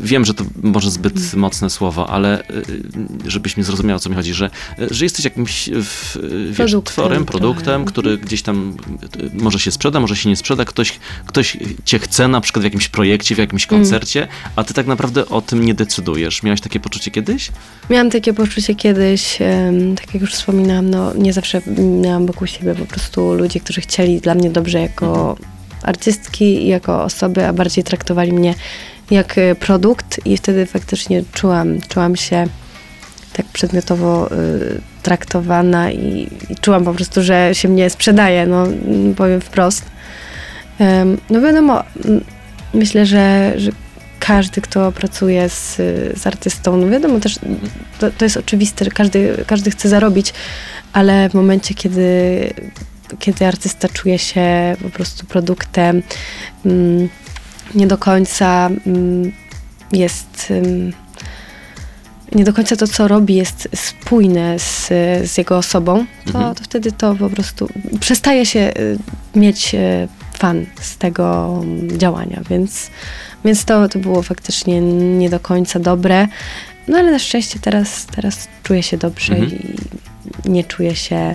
Wiem, 0.00 0.24
że 0.24 0.34
to 0.34 0.44
może 0.62 0.90
zbyt 0.90 1.34
mocne 1.34 1.70
słowo, 1.70 2.10
ale 2.10 2.40
y, 2.50 2.64
żebyś 3.26 3.56
mi 3.56 3.62
zrozumiał, 3.64 3.96
o 3.96 4.00
co 4.00 4.10
mi 4.10 4.16
chodzi, 4.16 4.34
że, 4.34 4.50
że 4.90 5.04
jesteś 5.04 5.24
jakimś 5.24 5.68
y, 5.68 5.82
w- 5.82 6.18
wiesz, 6.48 6.56
Produktem 6.56 6.92
tworem, 6.92 7.24
trochę. 7.24 7.38
produktem, 7.38 7.84
który 7.84 8.18
gdzieś 8.18 8.42
tam 8.42 8.76
y, 9.16 9.30
może 9.42 9.58
się 9.58 9.70
sprzeda, 9.70 10.00
może 10.00 10.16
się 10.16 10.28
nie 10.28 10.36
sprzeda, 10.36 10.64
ktoś, 10.64 10.98
ktoś 11.26 11.56
cię 11.84 11.98
chce 11.98 12.28
na 12.28 12.40
przykład 12.40 12.60
w 12.60 12.64
jakimś 12.64 12.88
projekcie, 12.88 13.34
w 13.34 13.38
jakimś 13.38 13.66
Mm. 13.68 13.80
koncercie, 13.80 14.28
a 14.56 14.64
ty 14.64 14.74
tak 14.74 14.86
naprawdę 14.86 15.28
o 15.28 15.40
tym 15.42 15.64
nie 15.64 15.74
decydujesz. 15.74 16.42
Miałeś 16.42 16.60
takie 16.60 16.80
poczucie 16.80 17.10
kiedyś? 17.10 17.50
Miałam 17.90 18.10
takie 18.10 18.32
poczucie 18.34 18.74
kiedyś, 18.74 19.38
tak 19.96 20.14
jak 20.14 20.22
już 20.22 20.32
wspominałam, 20.34 20.90
no 20.90 21.14
nie 21.14 21.32
zawsze 21.32 21.62
miałam 22.02 22.26
wokół 22.26 22.46
siebie 22.46 22.74
po 22.74 22.86
prostu 22.86 23.34
ludzi, 23.34 23.60
którzy 23.60 23.80
chcieli 23.80 24.20
dla 24.20 24.34
mnie 24.34 24.50
dobrze 24.50 24.80
jako 24.80 25.36
artystki 25.82 26.66
jako 26.66 27.02
osoby, 27.02 27.46
a 27.46 27.52
bardziej 27.52 27.84
traktowali 27.84 28.32
mnie 28.32 28.54
jak 29.10 29.38
e, 29.38 29.54
produkt 29.54 30.20
i 30.24 30.36
wtedy 30.36 30.66
faktycznie 30.66 31.22
czułam, 31.32 31.80
czułam 31.88 32.16
się 32.16 32.46
tak 33.32 33.46
przedmiotowo 33.46 34.32
y, 34.32 34.80
traktowana 35.02 35.90
i, 35.90 36.28
i 36.50 36.56
czułam 36.60 36.84
po 36.84 36.94
prostu, 36.94 37.22
że 37.22 37.50
się 37.52 37.68
mnie 37.68 37.90
sprzedaje, 37.90 38.46
no 38.46 38.66
powiem 39.16 39.40
wprost. 39.40 39.84
Em, 40.78 41.18
no 41.30 41.40
wiadomo, 41.40 41.82
myślę, 42.74 43.06
że, 43.06 43.52
że 43.56 43.70
każdy, 44.20 44.60
kto 44.60 44.92
pracuje 44.92 45.48
z, 45.48 45.76
z 46.20 46.26
artystą, 46.26 46.76
no 46.76 46.88
wiadomo 46.88 47.20
też, 47.20 47.38
to, 47.98 48.10
to 48.10 48.24
jest 48.24 48.36
oczywiste, 48.36 48.84
że 48.84 48.90
każdy, 48.90 49.44
każdy 49.46 49.70
chce 49.70 49.88
zarobić, 49.88 50.32
ale 50.92 51.28
w 51.28 51.34
momencie, 51.34 51.74
kiedy, 51.74 52.54
kiedy 53.18 53.46
artysta 53.46 53.88
czuje 53.88 54.18
się 54.18 54.76
po 54.82 54.90
prostu 54.90 55.26
produktem, 55.26 56.02
mm, 56.66 57.08
nie 57.74 57.86
do 57.86 57.98
końca 57.98 58.70
mm, 58.86 59.32
jest... 59.92 60.46
Mm, 60.50 60.92
nie 62.34 62.44
do 62.44 62.52
końca 62.52 62.76
to, 62.76 62.86
co 62.86 63.08
robi, 63.08 63.34
jest 63.34 63.68
spójne 63.74 64.58
z, 64.58 64.88
z 65.30 65.38
jego 65.38 65.58
osobą, 65.58 66.06
to, 66.32 66.38
Mhm. 66.38 66.54
to 66.54 66.64
wtedy 66.64 66.92
to 66.92 67.14
po 67.14 67.30
prostu 67.30 67.68
przestaje 68.00 68.46
się 68.46 68.60
y, 68.60 68.98
mieć 69.38 69.74
y, 69.74 70.08
fan 70.38 70.66
z 70.80 70.96
tego 70.96 71.58
działania, 71.96 72.40
więc, 72.50 72.90
więc 73.44 73.64
to, 73.64 73.88
to 73.88 73.98
było 73.98 74.22
faktycznie 74.22 74.80
nie 75.18 75.30
do 75.30 75.40
końca 75.40 75.80
dobre. 75.80 76.28
No 76.88 76.98
ale 76.98 77.12
na 77.12 77.18
szczęście 77.18 77.58
teraz, 77.58 78.06
teraz 78.06 78.48
czuję 78.62 78.82
się 78.82 78.96
dobrze 78.96 79.34
Mhm. 79.34 79.52
i 79.52 79.74
nie 80.44 80.64
czuję 80.64 80.94
się 80.96 81.34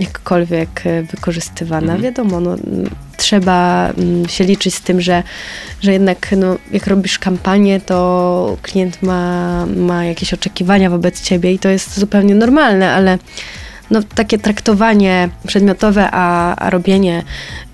jakkolwiek 0.00 0.86
y, 0.86 1.02
wykorzystywana. 1.02 1.92
Mhm. 1.92 2.02
Wiadomo, 2.02 2.40
no, 2.40 2.54
mm, 2.54 2.90
trzeba 3.16 3.90
mm, 3.90 4.28
się 4.28 4.44
liczyć 4.44 4.74
z 4.74 4.80
tym, 4.80 5.00
że, 5.00 5.22
że 5.80 5.92
jednak 5.92 6.34
no, 6.36 6.56
jak 6.72 6.86
robisz 6.86 7.18
kampanię, 7.18 7.80
to 7.80 8.56
klient 8.62 9.02
ma, 9.02 9.66
ma 9.66 10.04
jakieś 10.04 10.34
oczekiwania 10.34 10.90
wobec 10.90 11.22
ciebie 11.22 11.52
i 11.52 11.58
to 11.58 11.68
jest 11.68 11.98
zupełnie 11.98 12.34
normalne, 12.34 12.92
ale 12.92 13.18
no, 13.92 14.00
takie 14.14 14.38
traktowanie 14.38 15.28
przedmiotowe, 15.46 16.08
a, 16.12 16.56
a 16.56 16.70
robienie 16.70 17.22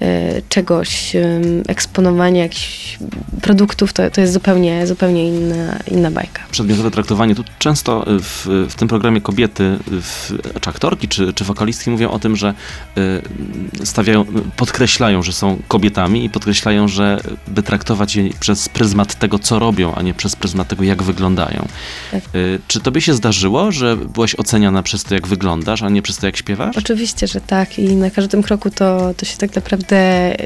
y, 0.03 0.43
czegoś, 0.49 1.17
y, 1.17 1.41
eksponowanie 1.69 2.41
jakichś 2.41 2.99
produktów, 3.43 3.93
to, 3.93 4.11
to 4.11 4.21
jest 4.21 4.33
zupełnie, 4.33 4.87
zupełnie 4.87 5.29
inna, 5.29 5.79
inna 5.91 6.11
bajka. 6.11 6.43
Przedmiotowe 6.51 6.91
traktowanie. 6.91 7.35
Tu 7.35 7.45
często 7.59 8.05
w, 8.07 8.67
w 8.71 8.75
tym 8.75 8.89
programie 8.89 9.21
kobiety, 9.21 9.79
w, 9.87 10.33
czy 10.61 10.71
aktorki, 10.71 11.09
czy, 11.09 11.33
czy 11.33 11.45
wokalistki 11.45 11.91
mówią 11.91 12.11
o 12.11 12.19
tym, 12.19 12.37
że 12.37 12.55
y, 12.99 13.87
stawiają, 13.87 14.25
podkreślają, 14.57 15.23
że 15.23 15.33
są 15.33 15.59
kobietami 15.69 16.25
i 16.25 16.31
podkreślają, 16.31 16.89
że 16.89 17.21
by 17.49 17.63
traktować 17.63 18.17
je 18.17 18.31
przez 18.41 18.69
pryzmat 18.69 19.15
tego, 19.15 19.39
co 19.39 19.59
robią, 19.59 19.95
a 19.95 20.03
nie 20.03 20.15
przez 20.15 20.37
pryzmat 20.37 20.69
tego, 20.69 20.85
jak 20.85 21.03
wyglądają. 21.03 21.69
Tak. 22.11 22.23
Y, 22.35 22.61
czy 22.69 22.81
tobie 22.81 23.01
się 23.01 23.15
zdarzyło, 23.15 23.73
że 23.73 23.97
byłaś 23.97 24.35
oceniana 24.35 24.83
przez 24.83 25.05
to, 25.05 25.15
jak 25.15 25.27
wyglądasz, 25.27 25.83
a 25.83 25.89
nie 25.89 26.03
przez 26.09 26.19
to, 26.19 26.27
jak 26.27 26.37
śpiewasz? 26.37 26.77
Oczywiście, 26.77 27.27
że 27.27 27.41
tak 27.41 27.79
i 27.79 27.97
na 27.97 28.11
każdym 28.11 28.43
kroku 28.43 28.71
to, 28.71 29.15
to 29.17 29.27
się 29.27 29.37
tak 29.39 29.57
naprawdę 29.57 29.97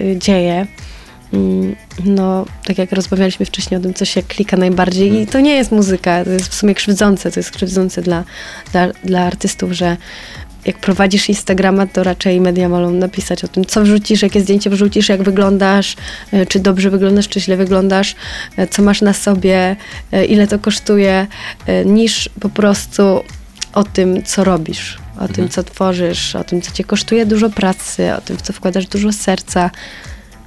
y, 0.02 0.16
dzieje. 0.18 0.66
Mm, 1.32 1.76
No, 2.04 2.46
tak 2.64 2.78
jak 2.78 2.92
rozmawialiśmy 2.92 3.46
wcześniej 3.46 3.80
o 3.80 3.82
tym, 3.82 3.94
co 3.94 4.04
się 4.04 4.22
klika 4.22 4.56
najbardziej 4.56 5.08
Mhm. 5.08 5.24
i 5.24 5.26
to 5.26 5.40
nie 5.40 5.54
jest 5.54 5.72
muzyka, 5.72 6.24
to 6.24 6.30
jest 6.30 6.48
w 6.48 6.54
sumie 6.54 6.74
krzywdzące, 6.74 7.30
to 7.30 7.40
jest 7.40 7.50
krzywdzące 7.50 8.02
dla, 8.02 8.24
dla, 8.72 8.88
dla 9.04 9.20
artystów, 9.20 9.72
że 9.72 9.96
jak 10.64 10.78
prowadzisz 10.78 11.28
Instagrama, 11.28 11.86
to 11.86 12.02
raczej 12.02 12.40
media 12.40 12.68
wolą 12.68 12.90
napisać 12.90 13.44
o 13.44 13.48
tym, 13.48 13.64
co 13.64 13.82
wrzucisz, 13.82 14.22
jakie 14.22 14.40
zdjęcie 14.40 14.70
wrzucisz, 14.70 15.08
jak 15.08 15.22
wyglądasz, 15.22 15.96
y, 16.34 16.46
czy 16.46 16.60
dobrze 16.60 16.90
wyglądasz, 16.90 17.28
czy 17.28 17.40
źle 17.40 17.56
wyglądasz, 17.56 18.14
y, 18.58 18.66
co 18.66 18.82
masz 18.82 19.02
na 19.02 19.12
sobie, 19.12 19.76
ile 20.28 20.46
to 20.46 20.58
kosztuje, 20.58 21.26
niż 21.84 22.28
po 22.40 22.48
prostu 22.48 23.22
o 23.72 23.84
tym, 23.84 24.22
co 24.22 24.44
robisz, 24.44 24.98
o 25.20 25.28
tym, 25.28 25.48
co 25.48 25.62
tworzysz, 25.62 26.36
o 26.36 26.44
tym, 26.44 26.62
co 26.62 26.72
cię 26.72 26.84
kosztuje 26.84 27.26
dużo 27.26 27.50
pracy, 27.50 28.14
o 28.14 28.20
tym, 28.20 28.36
w 28.36 28.42
co 28.42 28.52
wkładasz 28.52 28.86
dużo 28.86 29.12
serca. 29.12 29.70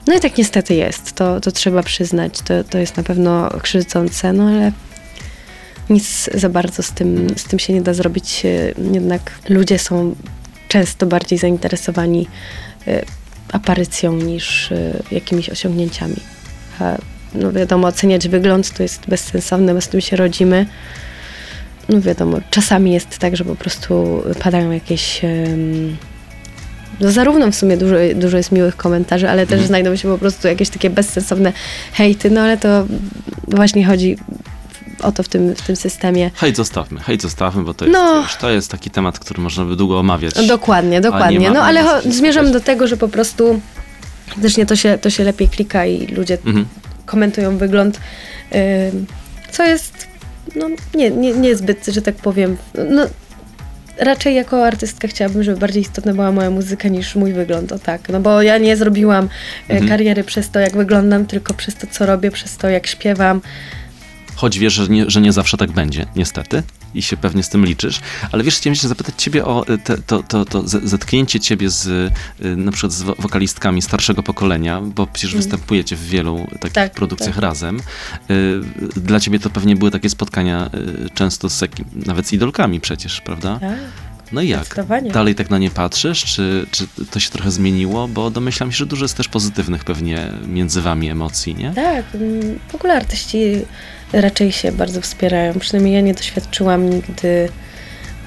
No 0.08 0.14
i 0.14 0.20
tak 0.20 0.38
niestety 0.38 0.76
jest, 0.76 1.12
to, 1.12 1.40
to 1.40 1.52
trzeba 1.52 1.84
przyznać, 1.84 2.42
to, 2.42 2.64
to 2.64 2.78
jest 2.78 2.98
na 2.98 3.04
pewno 3.04 3.50
krzywdzące, 3.62 4.34
no 4.34 4.48
ale 4.48 4.72
nic 5.90 6.30
za 6.34 6.50
bardzo 6.50 6.84
z 6.84 6.92
tym, 6.92 7.28
z 7.38 7.44
tym 7.44 7.60
się 7.60 7.74
nie 7.74 7.82
da 7.82 7.94
zrobić. 7.94 8.46
E, 8.46 8.74
Jednak 8.92 9.32
ludzie 9.50 9.80
są 9.80 10.16
często 10.68 11.06
bardziej 11.06 11.40
zainteresowani 11.40 12.28
e, 12.88 13.06
aparycją 13.52 14.14
niż 14.14 14.72
e, 14.72 15.04
jakimiś 15.12 15.50
osiągnięciami. 15.50 16.16
A 16.80 16.98
no 17.34 17.52
wiadomo, 17.52 17.88
oceniać 17.88 18.28
wygląd 18.28 18.74
to 18.74 18.84
jest 18.84 19.08
bezsensowne, 19.08 19.74
bo 19.74 19.82
z 19.82 19.88
tym 19.88 20.02
się 20.02 20.16
rodzimy. 20.16 20.66
No 21.90 22.02
wiadomo, 22.02 22.38
czasami 22.50 22.92
jest 22.94 23.18
tak, 23.18 23.36
że 23.38 23.46
po 23.46 23.56
prostu 23.56 24.24
padają 24.40 24.72
jakieś... 24.72 25.22
no 27.02 27.12
zarówno 27.12 27.52
w 27.52 27.56
sumie 27.56 27.78
dużo, 27.78 27.96
dużo 28.16 28.38
jest 28.38 28.52
miłych 28.52 28.76
komentarzy, 28.78 29.30
ale 29.30 29.42
też 29.46 29.52
Mhm. 29.54 29.68
znajdą 29.68 29.96
się 29.96 30.08
po 30.12 30.18
prostu 30.18 30.48
jakieś 30.48 30.70
takie 30.70 30.90
bezsensowne 30.90 31.54
hejty, 31.94 32.30
no 32.32 32.42
ale 32.42 32.58
to 32.58 32.86
właśnie 33.48 33.86
chodzi 33.86 34.18
o 35.02 35.12
to 35.12 35.24
w 35.24 35.28
tym, 35.30 35.56
w 35.56 35.62
tym 35.62 35.76
systemie. 35.76 36.32
Hejt 36.36 36.58
zostawmy, 36.58 37.00
hejt 37.00 37.22
zostawmy, 37.22 37.64
bo 37.64 37.74
to 37.74 37.86
jest, 37.86 37.94
No. 37.98 38.24
to 38.42 38.50
jest 38.50 38.72
taki 38.72 38.90
temat, 38.90 39.20
który 39.20 39.42
można 39.42 39.66
by 39.66 39.76
długo 39.76 40.00
omawiać. 40.00 40.48
Dokładnie, 40.48 41.02
dokładnie. 41.02 41.40
ma- 41.40 41.54
No 41.54 41.62
ale 41.64 41.84
zmierzam 42.10 42.52
do 42.52 42.60
tego, 42.60 42.88
że 42.88 42.98
po 42.98 43.08
prostu 43.08 43.62
faktycznie 44.28 44.66
to 44.66 44.76
się, 44.76 44.98
to 45.02 45.10
się 45.10 45.24
lepiej 45.24 45.50
klika 45.50 45.86
i 45.86 46.08
ludzie 46.08 46.38
Mhm. 46.46 46.66
komentują 47.06 47.58
wygląd, 47.58 48.00
ym, 48.92 49.06
co 49.52 49.64
jest 49.64 50.08
no, 50.56 50.70
nie, 50.96 51.12
nie, 51.12 51.34
niezbyt, 51.34 51.86
że 51.86 52.02
tak 52.02 52.16
powiem, 52.16 52.58
no, 52.90 53.06
raczej 54.00 54.36
jako 54.36 54.66
artystka 54.68 55.08
chciałabym, 55.08 55.44
żeby 55.44 55.58
bardziej 55.60 55.82
istotna 55.82 56.14
była 56.14 56.32
moja 56.32 56.50
muzyka 56.50 56.88
niż 56.90 57.16
mój 57.16 57.34
wygląd, 57.34 57.72
o 57.72 57.80
tak, 57.80 58.10
no 58.10 58.20
bo 58.20 58.42
ja 58.42 58.58
nie 58.58 58.78
zrobiłam 58.78 59.26
e, 59.70 59.74
Mhm. 59.74 59.90
kariery 59.90 60.24
przez 60.24 60.50
to, 60.50 60.60
jak 60.60 60.78
wyglądam, 60.78 61.26
tylko 61.26 61.54
przez 61.54 61.76
to, 61.76 61.88
co 61.92 62.06
robię, 62.06 62.32
przez 62.32 62.58
to, 62.58 62.70
jak 62.70 62.88
śpiewam. 62.88 63.42
Choć 64.36 64.60
wiesz, 64.60 64.74
że 64.74 64.88
nie, 64.88 65.10
że 65.10 65.22
nie 65.22 65.34
zawsze 65.34 65.58
tak 65.58 65.72
będzie, 65.72 66.06
niestety, 66.16 66.64
i 66.96 67.02
się 67.02 67.18
pewnie 67.18 67.44
z 67.44 67.50
tym 67.50 67.66
liczysz. 67.66 68.00
Ale 68.32 68.44
wiesz, 68.44 68.56
chciałem 68.56 68.76
się 68.76 68.88
zapytać 68.88 69.16
ciebie 69.18 69.46
o 69.46 69.70
y, 69.70 69.78
te, 69.78 69.98
to, 69.98 70.24
to, 70.24 70.46
to 70.46 70.68
ze- 70.68 70.88
zetknięcie 70.88 71.40
ciebie 71.40 71.70
z 71.70 71.86
y, 71.88 72.56
na 72.56 72.72
przykład 72.72 72.92
z 72.94 73.02
wo- 73.02 73.16
wokalistkami 73.20 73.82
starszego 73.82 74.24
pokolenia, 74.24 74.82
bo 74.82 75.08
przecież 75.08 75.36
występujecie 75.36 75.96
w 75.96 76.08
wielu 76.08 76.48
takich 76.60 76.72
Tak, 76.74 76.92
produkcjach 76.94 77.36
tak. 77.36 77.44
razem. 77.44 77.80
Y, 78.30 78.62
Dla 78.96 79.20
ciebie 79.20 79.40
to 79.40 79.50
pewnie 79.50 79.76
były 79.76 79.92
takie 79.92 80.10
spotkania 80.10 80.70
często 81.14 81.50
z 81.50 81.62
jakim, 81.62 81.86
nawet 82.06 82.28
z 82.28 82.34
idolkami 82.34 82.80
przecież, 82.80 83.22
prawda? 83.22 83.60
Tak, 83.60 83.78
No 84.32 84.42
i 84.42 84.48
jak? 84.50 84.76
Dalej 85.14 85.36
tak 85.36 85.50
na 85.50 85.58
nie 85.58 85.70
patrzysz, 85.70 86.24
czy, 86.26 86.66
czy 86.72 86.88
to 87.12 87.20
się 87.20 87.30
trochę 87.30 87.52
zmieniło? 87.52 88.08
Bo 88.08 88.32
domyślam 88.32 88.72
się, 88.72 88.78
że 88.78 88.86
dużo 88.86 89.06
jest 89.06 89.18
też 89.18 89.28
pozytywnych 89.28 89.84
pewnie 89.84 90.32
między 90.48 90.82
wami 90.82 91.10
emocji, 91.10 91.56
nie? 91.56 91.72
Tak, 91.74 92.06
mm, 92.16 92.60
w 92.70 92.76
ogóle 92.76 92.94
artyści 92.96 93.38
raczej 94.14 94.52
się 94.52 94.72
bardzo 94.72 95.02
wspierają. 95.02 95.54
Przynajmniej 95.54 95.94
ja 95.96 96.02
nie 96.02 96.14
doświadczyłam 96.14 96.90
nigdy 96.90 97.50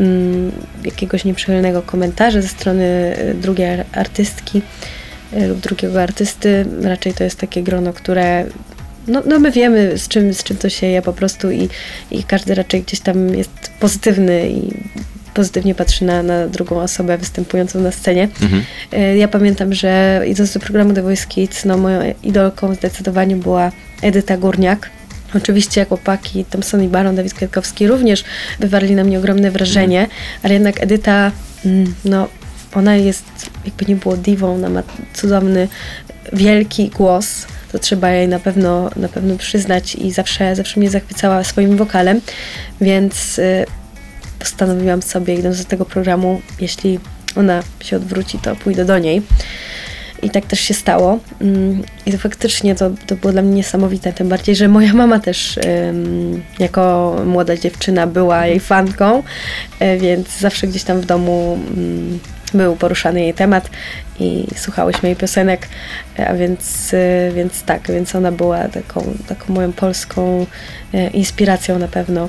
mm, 0.00 0.52
jakiegoś 0.84 1.24
nieprzychylnego 1.24 1.82
komentarza 1.82 2.42
ze 2.42 2.48
strony 2.48 3.16
y, 3.18 3.34
drugiej 3.34 3.66
ar- 3.80 3.86
artystki 3.92 4.62
y, 5.36 5.46
lub 5.46 5.60
drugiego 5.60 6.02
artysty. 6.02 6.64
Raczej 6.82 7.14
to 7.14 7.24
jest 7.24 7.38
takie 7.38 7.62
grono, 7.62 7.92
które 7.92 8.44
no, 9.08 9.22
no 9.26 9.38
my 9.38 9.50
wiemy 9.52 9.98
z 9.98 10.08
czym, 10.08 10.34
z 10.34 10.42
czym 10.42 10.56
to 10.56 10.68
się 10.68 10.86
je 10.86 11.02
po 11.02 11.12
prostu 11.12 11.50
i, 11.50 11.68
i 12.10 12.24
każdy 12.24 12.54
raczej 12.54 12.82
gdzieś 12.82 13.00
tam 13.00 13.34
jest 13.34 13.50
pozytywny 13.80 14.50
i 14.50 14.72
pozytywnie 15.34 15.74
patrzy 15.74 16.04
na, 16.04 16.22
na 16.22 16.48
drugą 16.48 16.80
osobę 16.80 17.18
występującą 17.18 17.80
na 17.80 17.90
scenie. 17.92 18.28
Mhm. 18.42 18.62
E, 18.92 19.16
Ja 19.16 19.28
pamiętam, 19.28 19.74
że 19.74 20.22
idąc 20.26 20.52
do 20.52 20.60
programu 20.60 20.92
The 20.94 21.02
Voice 21.02 21.26
Kids, 21.28 21.64
no 21.64 21.76
moją 21.78 22.14
idolką 22.22 22.74
zdecydowanie 22.74 23.36
była 23.36 23.72
Edyta 24.02 24.36
Górniak. 24.36 24.90
Oczywiście 25.34 25.84
chłopaki, 25.84 26.44
tam 26.44 26.62
Sonny 26.62 26.88
Baron, 26.88 27.16
Dawid 27.16 27.34
Kwiatkowski 27.34 27.86
również 27.86 28.24
wywarli 28.58 28.94
na 28.94 29.04
mnie 29.04 29.18
ogromne 29.18 29.50
wrażenie, 29.50 30.06
ale 30.42 30.54
jednak 30.54 30.82
Edyta, 30.82 31.32
mm, 31.64 31.94
no 32.04 32.28
ona 32.74 32.96
jest, 32.96 33.24
jakby 33.64 33.86
nie 33.86 33.96
było 33.96 34.16
diwą, 34.16 34.54
ona 34.54 34.68
ma 34.68 34.82
cudowny, 35.14 35.68
wielki 36.32 36.88
głos, 36.88 37.46
to 37.72 37.78
trzeba 37.78 38.10
jej 38.10 38.28
na 38.28 38.38
pewno, 38.38 38.90
na 38.96 39.08
pewno 39.08 39.36
przyznać 39.36 39.94
i 39.94 40.12
zawsze, 40.12 40.56
zawsze 40.56 40.80
mnie 40.80 40.90
zachwycała 40.90 41.44
swoim 41.44 41.76
wokalem, 41.76 42.20
więc 42.80 43.38
y, 43.38 43.66
postanowiłam 44.38 45.02
sobie, 45.02 45.34
idąc 45.34 45.58
do 45.58 45.64
tego 45.64 45.84
programu, 45.84 46.40
jeśli 46.60 47.00
ona 47.36 47.62
się 47.80 47.96
odwróci, 47.96 48.38
to 48.38 48.56
pójdę 48.56 48.84
do 48.84 48.98
niej. 48.98 49.22
I 50.22 50.30
tak 50.30 50.46
też 50.46 50.60
się 50.60 50.74
stało. 50.74 51.18
Mm, 51.40 51.82
I 52.06 52.12
to 52.12 52.18
faktycznie 52.18 52.74
to, 52.74 52.90
to 53.06 53.16
było 53.16 53.32
dla 53.32 53.42
mnie 53.42 53.54
niesamowite, 53.54 54.12
tym 54.12 54.28
bardziej, 54.28 54.56
że 54.56 54.68
moja 54.68 54.92
mama 54.94 55.20
też 55.20 55.58
jako 56.58 57.16
młoda 57.26 57.56
dziewczyna 57.56 58.06
była 58.06 58.46
jej 58.46 58.60
fanką, 58.60 59.22
e, 59.80 59.96
więc 59.96 60.38
zawsze 60.38 60.66
gdzieś 60.66 60.82
tam 60.84 61.00
w 61.00 61.06
domu 61.06 61.58
mm, 61.76 62.18
był 62.54 62.76
poruszany 62.76 63.20
jej 63.20 63.34
temat 63.34 63.70
i 64.20 64.46
słuchałyśmy 64.56 65.08
jej 65.08 65.16
piosenek, 65.16 65.68
e, 66.18 66.28
a 66.28 66.34
więc, 66.34 66.94
e, 66.94 67.32
więc 67.34 67.62
tak, 67.62 67.90
więc 67.90 68.14
ona 68.14 68.32
była 68.32 68.68
taką, 68.68 69.04
taką 69.28 69.54
moją 69.54 69.72
polską 69.72 70.46
inspiracją 71.12 71.78
na 71.78 71.88
pewno. 71.88 72.28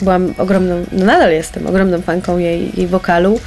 Byłam 0.00 0.34
ogromną, 0.38 0.84
no 0.92 1.04
nadal 1.04 1.32
jestem 1.32 1.66
ogromną 1.66 2.02
fanką 2.02 2.38
jej, 2.38 2.70
jej 2.76 2.86
wokalu. 2.86 3.40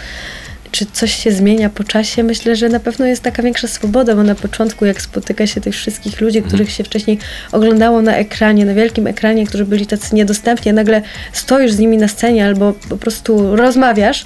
Czy 0.71 0.85
coś 0.85 1.15
się 1.15 1.31
zmienia 1.31 1.69
po 1.69 1.83
czasie? 1.83 2.23
Myślę, 2.23 2.55
że 2.55 2.69
na 2.69 2.79
pewno 2.79 3.05
jest 3.05 3.23
taka 3.23 3.43
większa 3.43 3.67
swoboda, 3.67 4.15
bo 4.15 4.23
na 4.23 4.35
początku, 4.35 4.85
jak 4.85 5.01
spotyka 5.01 5.47
się 5.47 5.61
tych 5.61 5.75
wszystkich 5.75 6.21
ludzi, 6.21 6.41
których 6.41 6.71
się 6.71 6.83
wcześniej 6.83 7.17
oglądało 7.51 8.01
na 8.01 8.15
ekranie, 8.15 8.65
na 8.65 8.73
wielkim 8.73 9.07
ekranie, 9.07 9.47
którzy 9.47 9.65
byli 9.65 9.87
tacy 9.87 10.15
niedostępni, 10.15 10.71
a 10.71 10.73
nagle 10.73 11.01
stoisz 11.33 11.71
z 11.71 11.79
nimi 11.79 11.97
na 11.97 12.07
scenie 12.07 12.45
albo 12.45 12.73
po 12.89 12.97
prostu 12.97 13.55
rozmawiasz, 13.55 14.25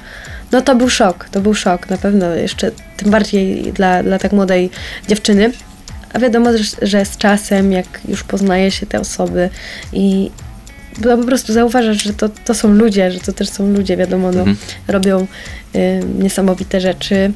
no 0.52 0.62
to 0.62 0.76
był 0.76 0.90
szok, 0.90 1.30
to 1.32 1.42
był 1.42 1.54
szok, 1.54 1.90
na 1.90 1.98
pewno 1.98 2.36
jeszcze 2.36 2.72
tym 2.98 3.12
bardziej 3.12 3.74
dla, 3.74 4.04
dla 4.04 4.20
tak 4.20 4.32
młodej 4.32 4.70
dziewczyny. 5.08 5.52
A 6.14 6.20
wiadomo, 6.20 6.58
że, 6.58 6.64
że 6.82 7.06
z 7.06 7.18
czasem, 7.18 7.72
jak 7.72 7.86
już 8.08 8.24
poznaje 8.24 8.72
się 8.72 8.86
te 8.86 9.00
osoby 9.00 9.50
i 9.94 10.32
bo 10.98 11.18
po 11.18 11.24
prostu 11.24 11.54
zauważasz, 11.54 12.04
że 12.04 12.14
to, 12.14 12.30
to 12.30 12.54
są 12.54 12.74
ludzie, 12.74 13.12
że 13.12 13.20
to 13.20 13.34
też 13.34 13.50
są 13.50 13.72
ludzie, 13.74 13.98
wiadomo, 13.98 14.32
no, 14.32 14.40
Mhm. 14.40 14.58
robią 14.88 15.28
y, 15.76 16.02
niesamowite 16.20 16.82
rzeczy, 16.82 17.32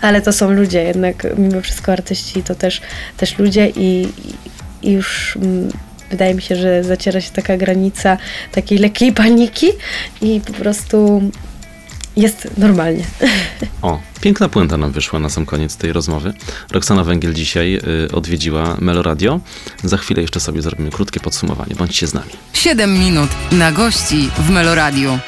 ale 0.00 0.20
to 0.20 0.32
są 0.32 0.50
ludzie, 0.50 0.82
jednak 0.82 1.26
mimo 1.38 1.60
wszystko 1.60 1.92
artyści 1.92 2.42
to 2.42 2.54
też, 2.54 2.80
też 3.16 3.38
ludzie 3.38 3.68
i, 3.76 4.08
i 4.82 4.92
już 4.92 5.36
mm, 5.42 5.68
wydaje 6.10 6.34
mi 6.34 6.42
się, 6.42 6.56
że 6.56 6.84
zaciera 6.84 7.20
się 7.20 7.30
taka 7.30 7.56
granica 7.56 8.18
takiej 8.52 8.78
lekkiej 8.78 9.12
paniki 9.12 9.66
i 10.22 10.40
po 10.46 10.52
prostu 10.52 11.22
jest 12.18 12.48
normalnie. 12.56 13.04
O, 13.82 14.00
piękna 14.20 14.48
puenta 14.48 14.76
nam 14.76 14.92
wyszła 14.92 15.18
na 15.18 15.28
sam 15.28 15.46
koniec 15.46 15.76
tej 15.76 15.92
rozmowy. 15.92 16.32
Roxana 16.70 17.04
Węgiel 17.04 17.34
dzisiaj 17.34 17.80
y, 18.06 18.12
odwiedziła 18.12 18.76
Meloradio. 18.80 19.40
Za 19.84 19.96
chwilę 19.96 20.22
jeszcze 20.22 20.40
sobie 20.40 20.62
zrobimy 20.62 20.90
krótkie 20.90 21.20
podsumowanie. 21.20 21.74
Bądźcie 21.74 22.06
z 22.06 22.14
nami. 22.14 22.30
7 22.52 22.98
minut 22.98 23.30
na 23.52 23.72
gości 23.72 24.30
w 24.38 24.50
Meloradiu. 24.50 25.18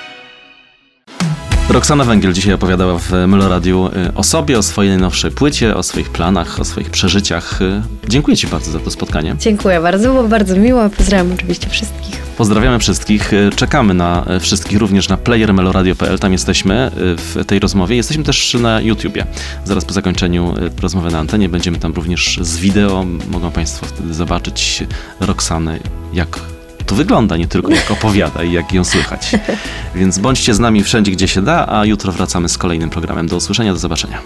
Roxana 1.71 2.05
Węgiel 2.05 2.33
dzisiaj 2.33 2.55
opowiadała 2.55 2.99
w 2.99 3.13
Meloradiu 3.13 3.87
y, 3.87 4.15
o 4.15 4.23
sobie, 4.23 4.59
o 4.59 4.63
swojej 4.63 4.91
najnowszej 4.91 5.31
płycie, 5.31 5.77
o 5.77 5.83
swoich 5.83 6.11
planach, 6.11 6.61
o 6.61 6.65
swoich 6.65 6.91
przeżyciach. 6.91 7.63
Y, 7.63 7.83
Dziękuję 8.09 8.37
Ci 8.37 8.47
bardzo 8.47 8.71
za 8.71 8.79
to 8.79 8.91
spotkanie. 8.91 9.37
Dziękuję 9.39 9.81
bardzo, 9.81 10.09
było 10.09 10.29
bardzo 10.29 10.57
miło. 10.57 10.91
Pozdrawiam 10.91 11.33
oczywiście 11.33 11.69
wszystkich. 11.69 12.17
Pozdrawiamy 12.17 12.79
wszystkich. 12.79 13.33
Y, 13.33 13.51
Czekamy 13.57 13.95
na 13.95 14.27
wszystkich 14.41 14.79
również 14.79 15.09
na 15.09 15.17
playermeloradio.pl. 15.17 16.19
Tam 16.19 16.33
jesteśmy 16.33 16.91
w 16.97 17.45
tej 17.47 17.59
rozmowie. 17.59 17.97
Jesteśmy 17.97 18.25
też 18.25 18.55
na 18.55 18.81
YouTubie. 18.81 19.27
Zaraz 19.65 19.85
po 19.85 19.93
zakończeniu 19.93 20.55
rozmowy 20.83 21.11
na 21.11 21.19
antenie 21.19 21.49
będziemy 21.49 21.79
tam 21.79 21.93
również 21.93 22.39
z 22.43 22.59
wideo. 22.59 23.07
Mogą 23.31 23.51
Państwo 23.51 23.87
wtedy 23.87 24.15
zobaczyć 24.15 24.85
Roxanę, 25.21 25.79
jak 26.13 26.50
to 26.91 26.97
wygląda, 26.97 27.37
nie 27.37 27.49
tylko 27.49 27.73
jak 27.73 27.91
opowiada 27.91 28.43
i 28.43 28.53
jak 28.53 28.73
ją 28.73 28.85
słychać. 28.85 29.33
Więc 29.95 30.19
bądźcie 30.19 30.55
z 30.55 30.59
nami 30.59 30.85
wszędzie, 30.85 31.13
gdzie 31.13 31.29
się 31.29 31.43
da, 31.43 31.67
a 31.69 31.85
jutro 31.85 32.13
wracamy 32.13 32.49
z 32.49 32.59
kolejnym 32.59 32.91
programem. 32.91 33.27
Do 33.27 33.37
usłyszenia, 33.37 33.73
do 33.73 33.79
zobaczenia. 33.79 34.23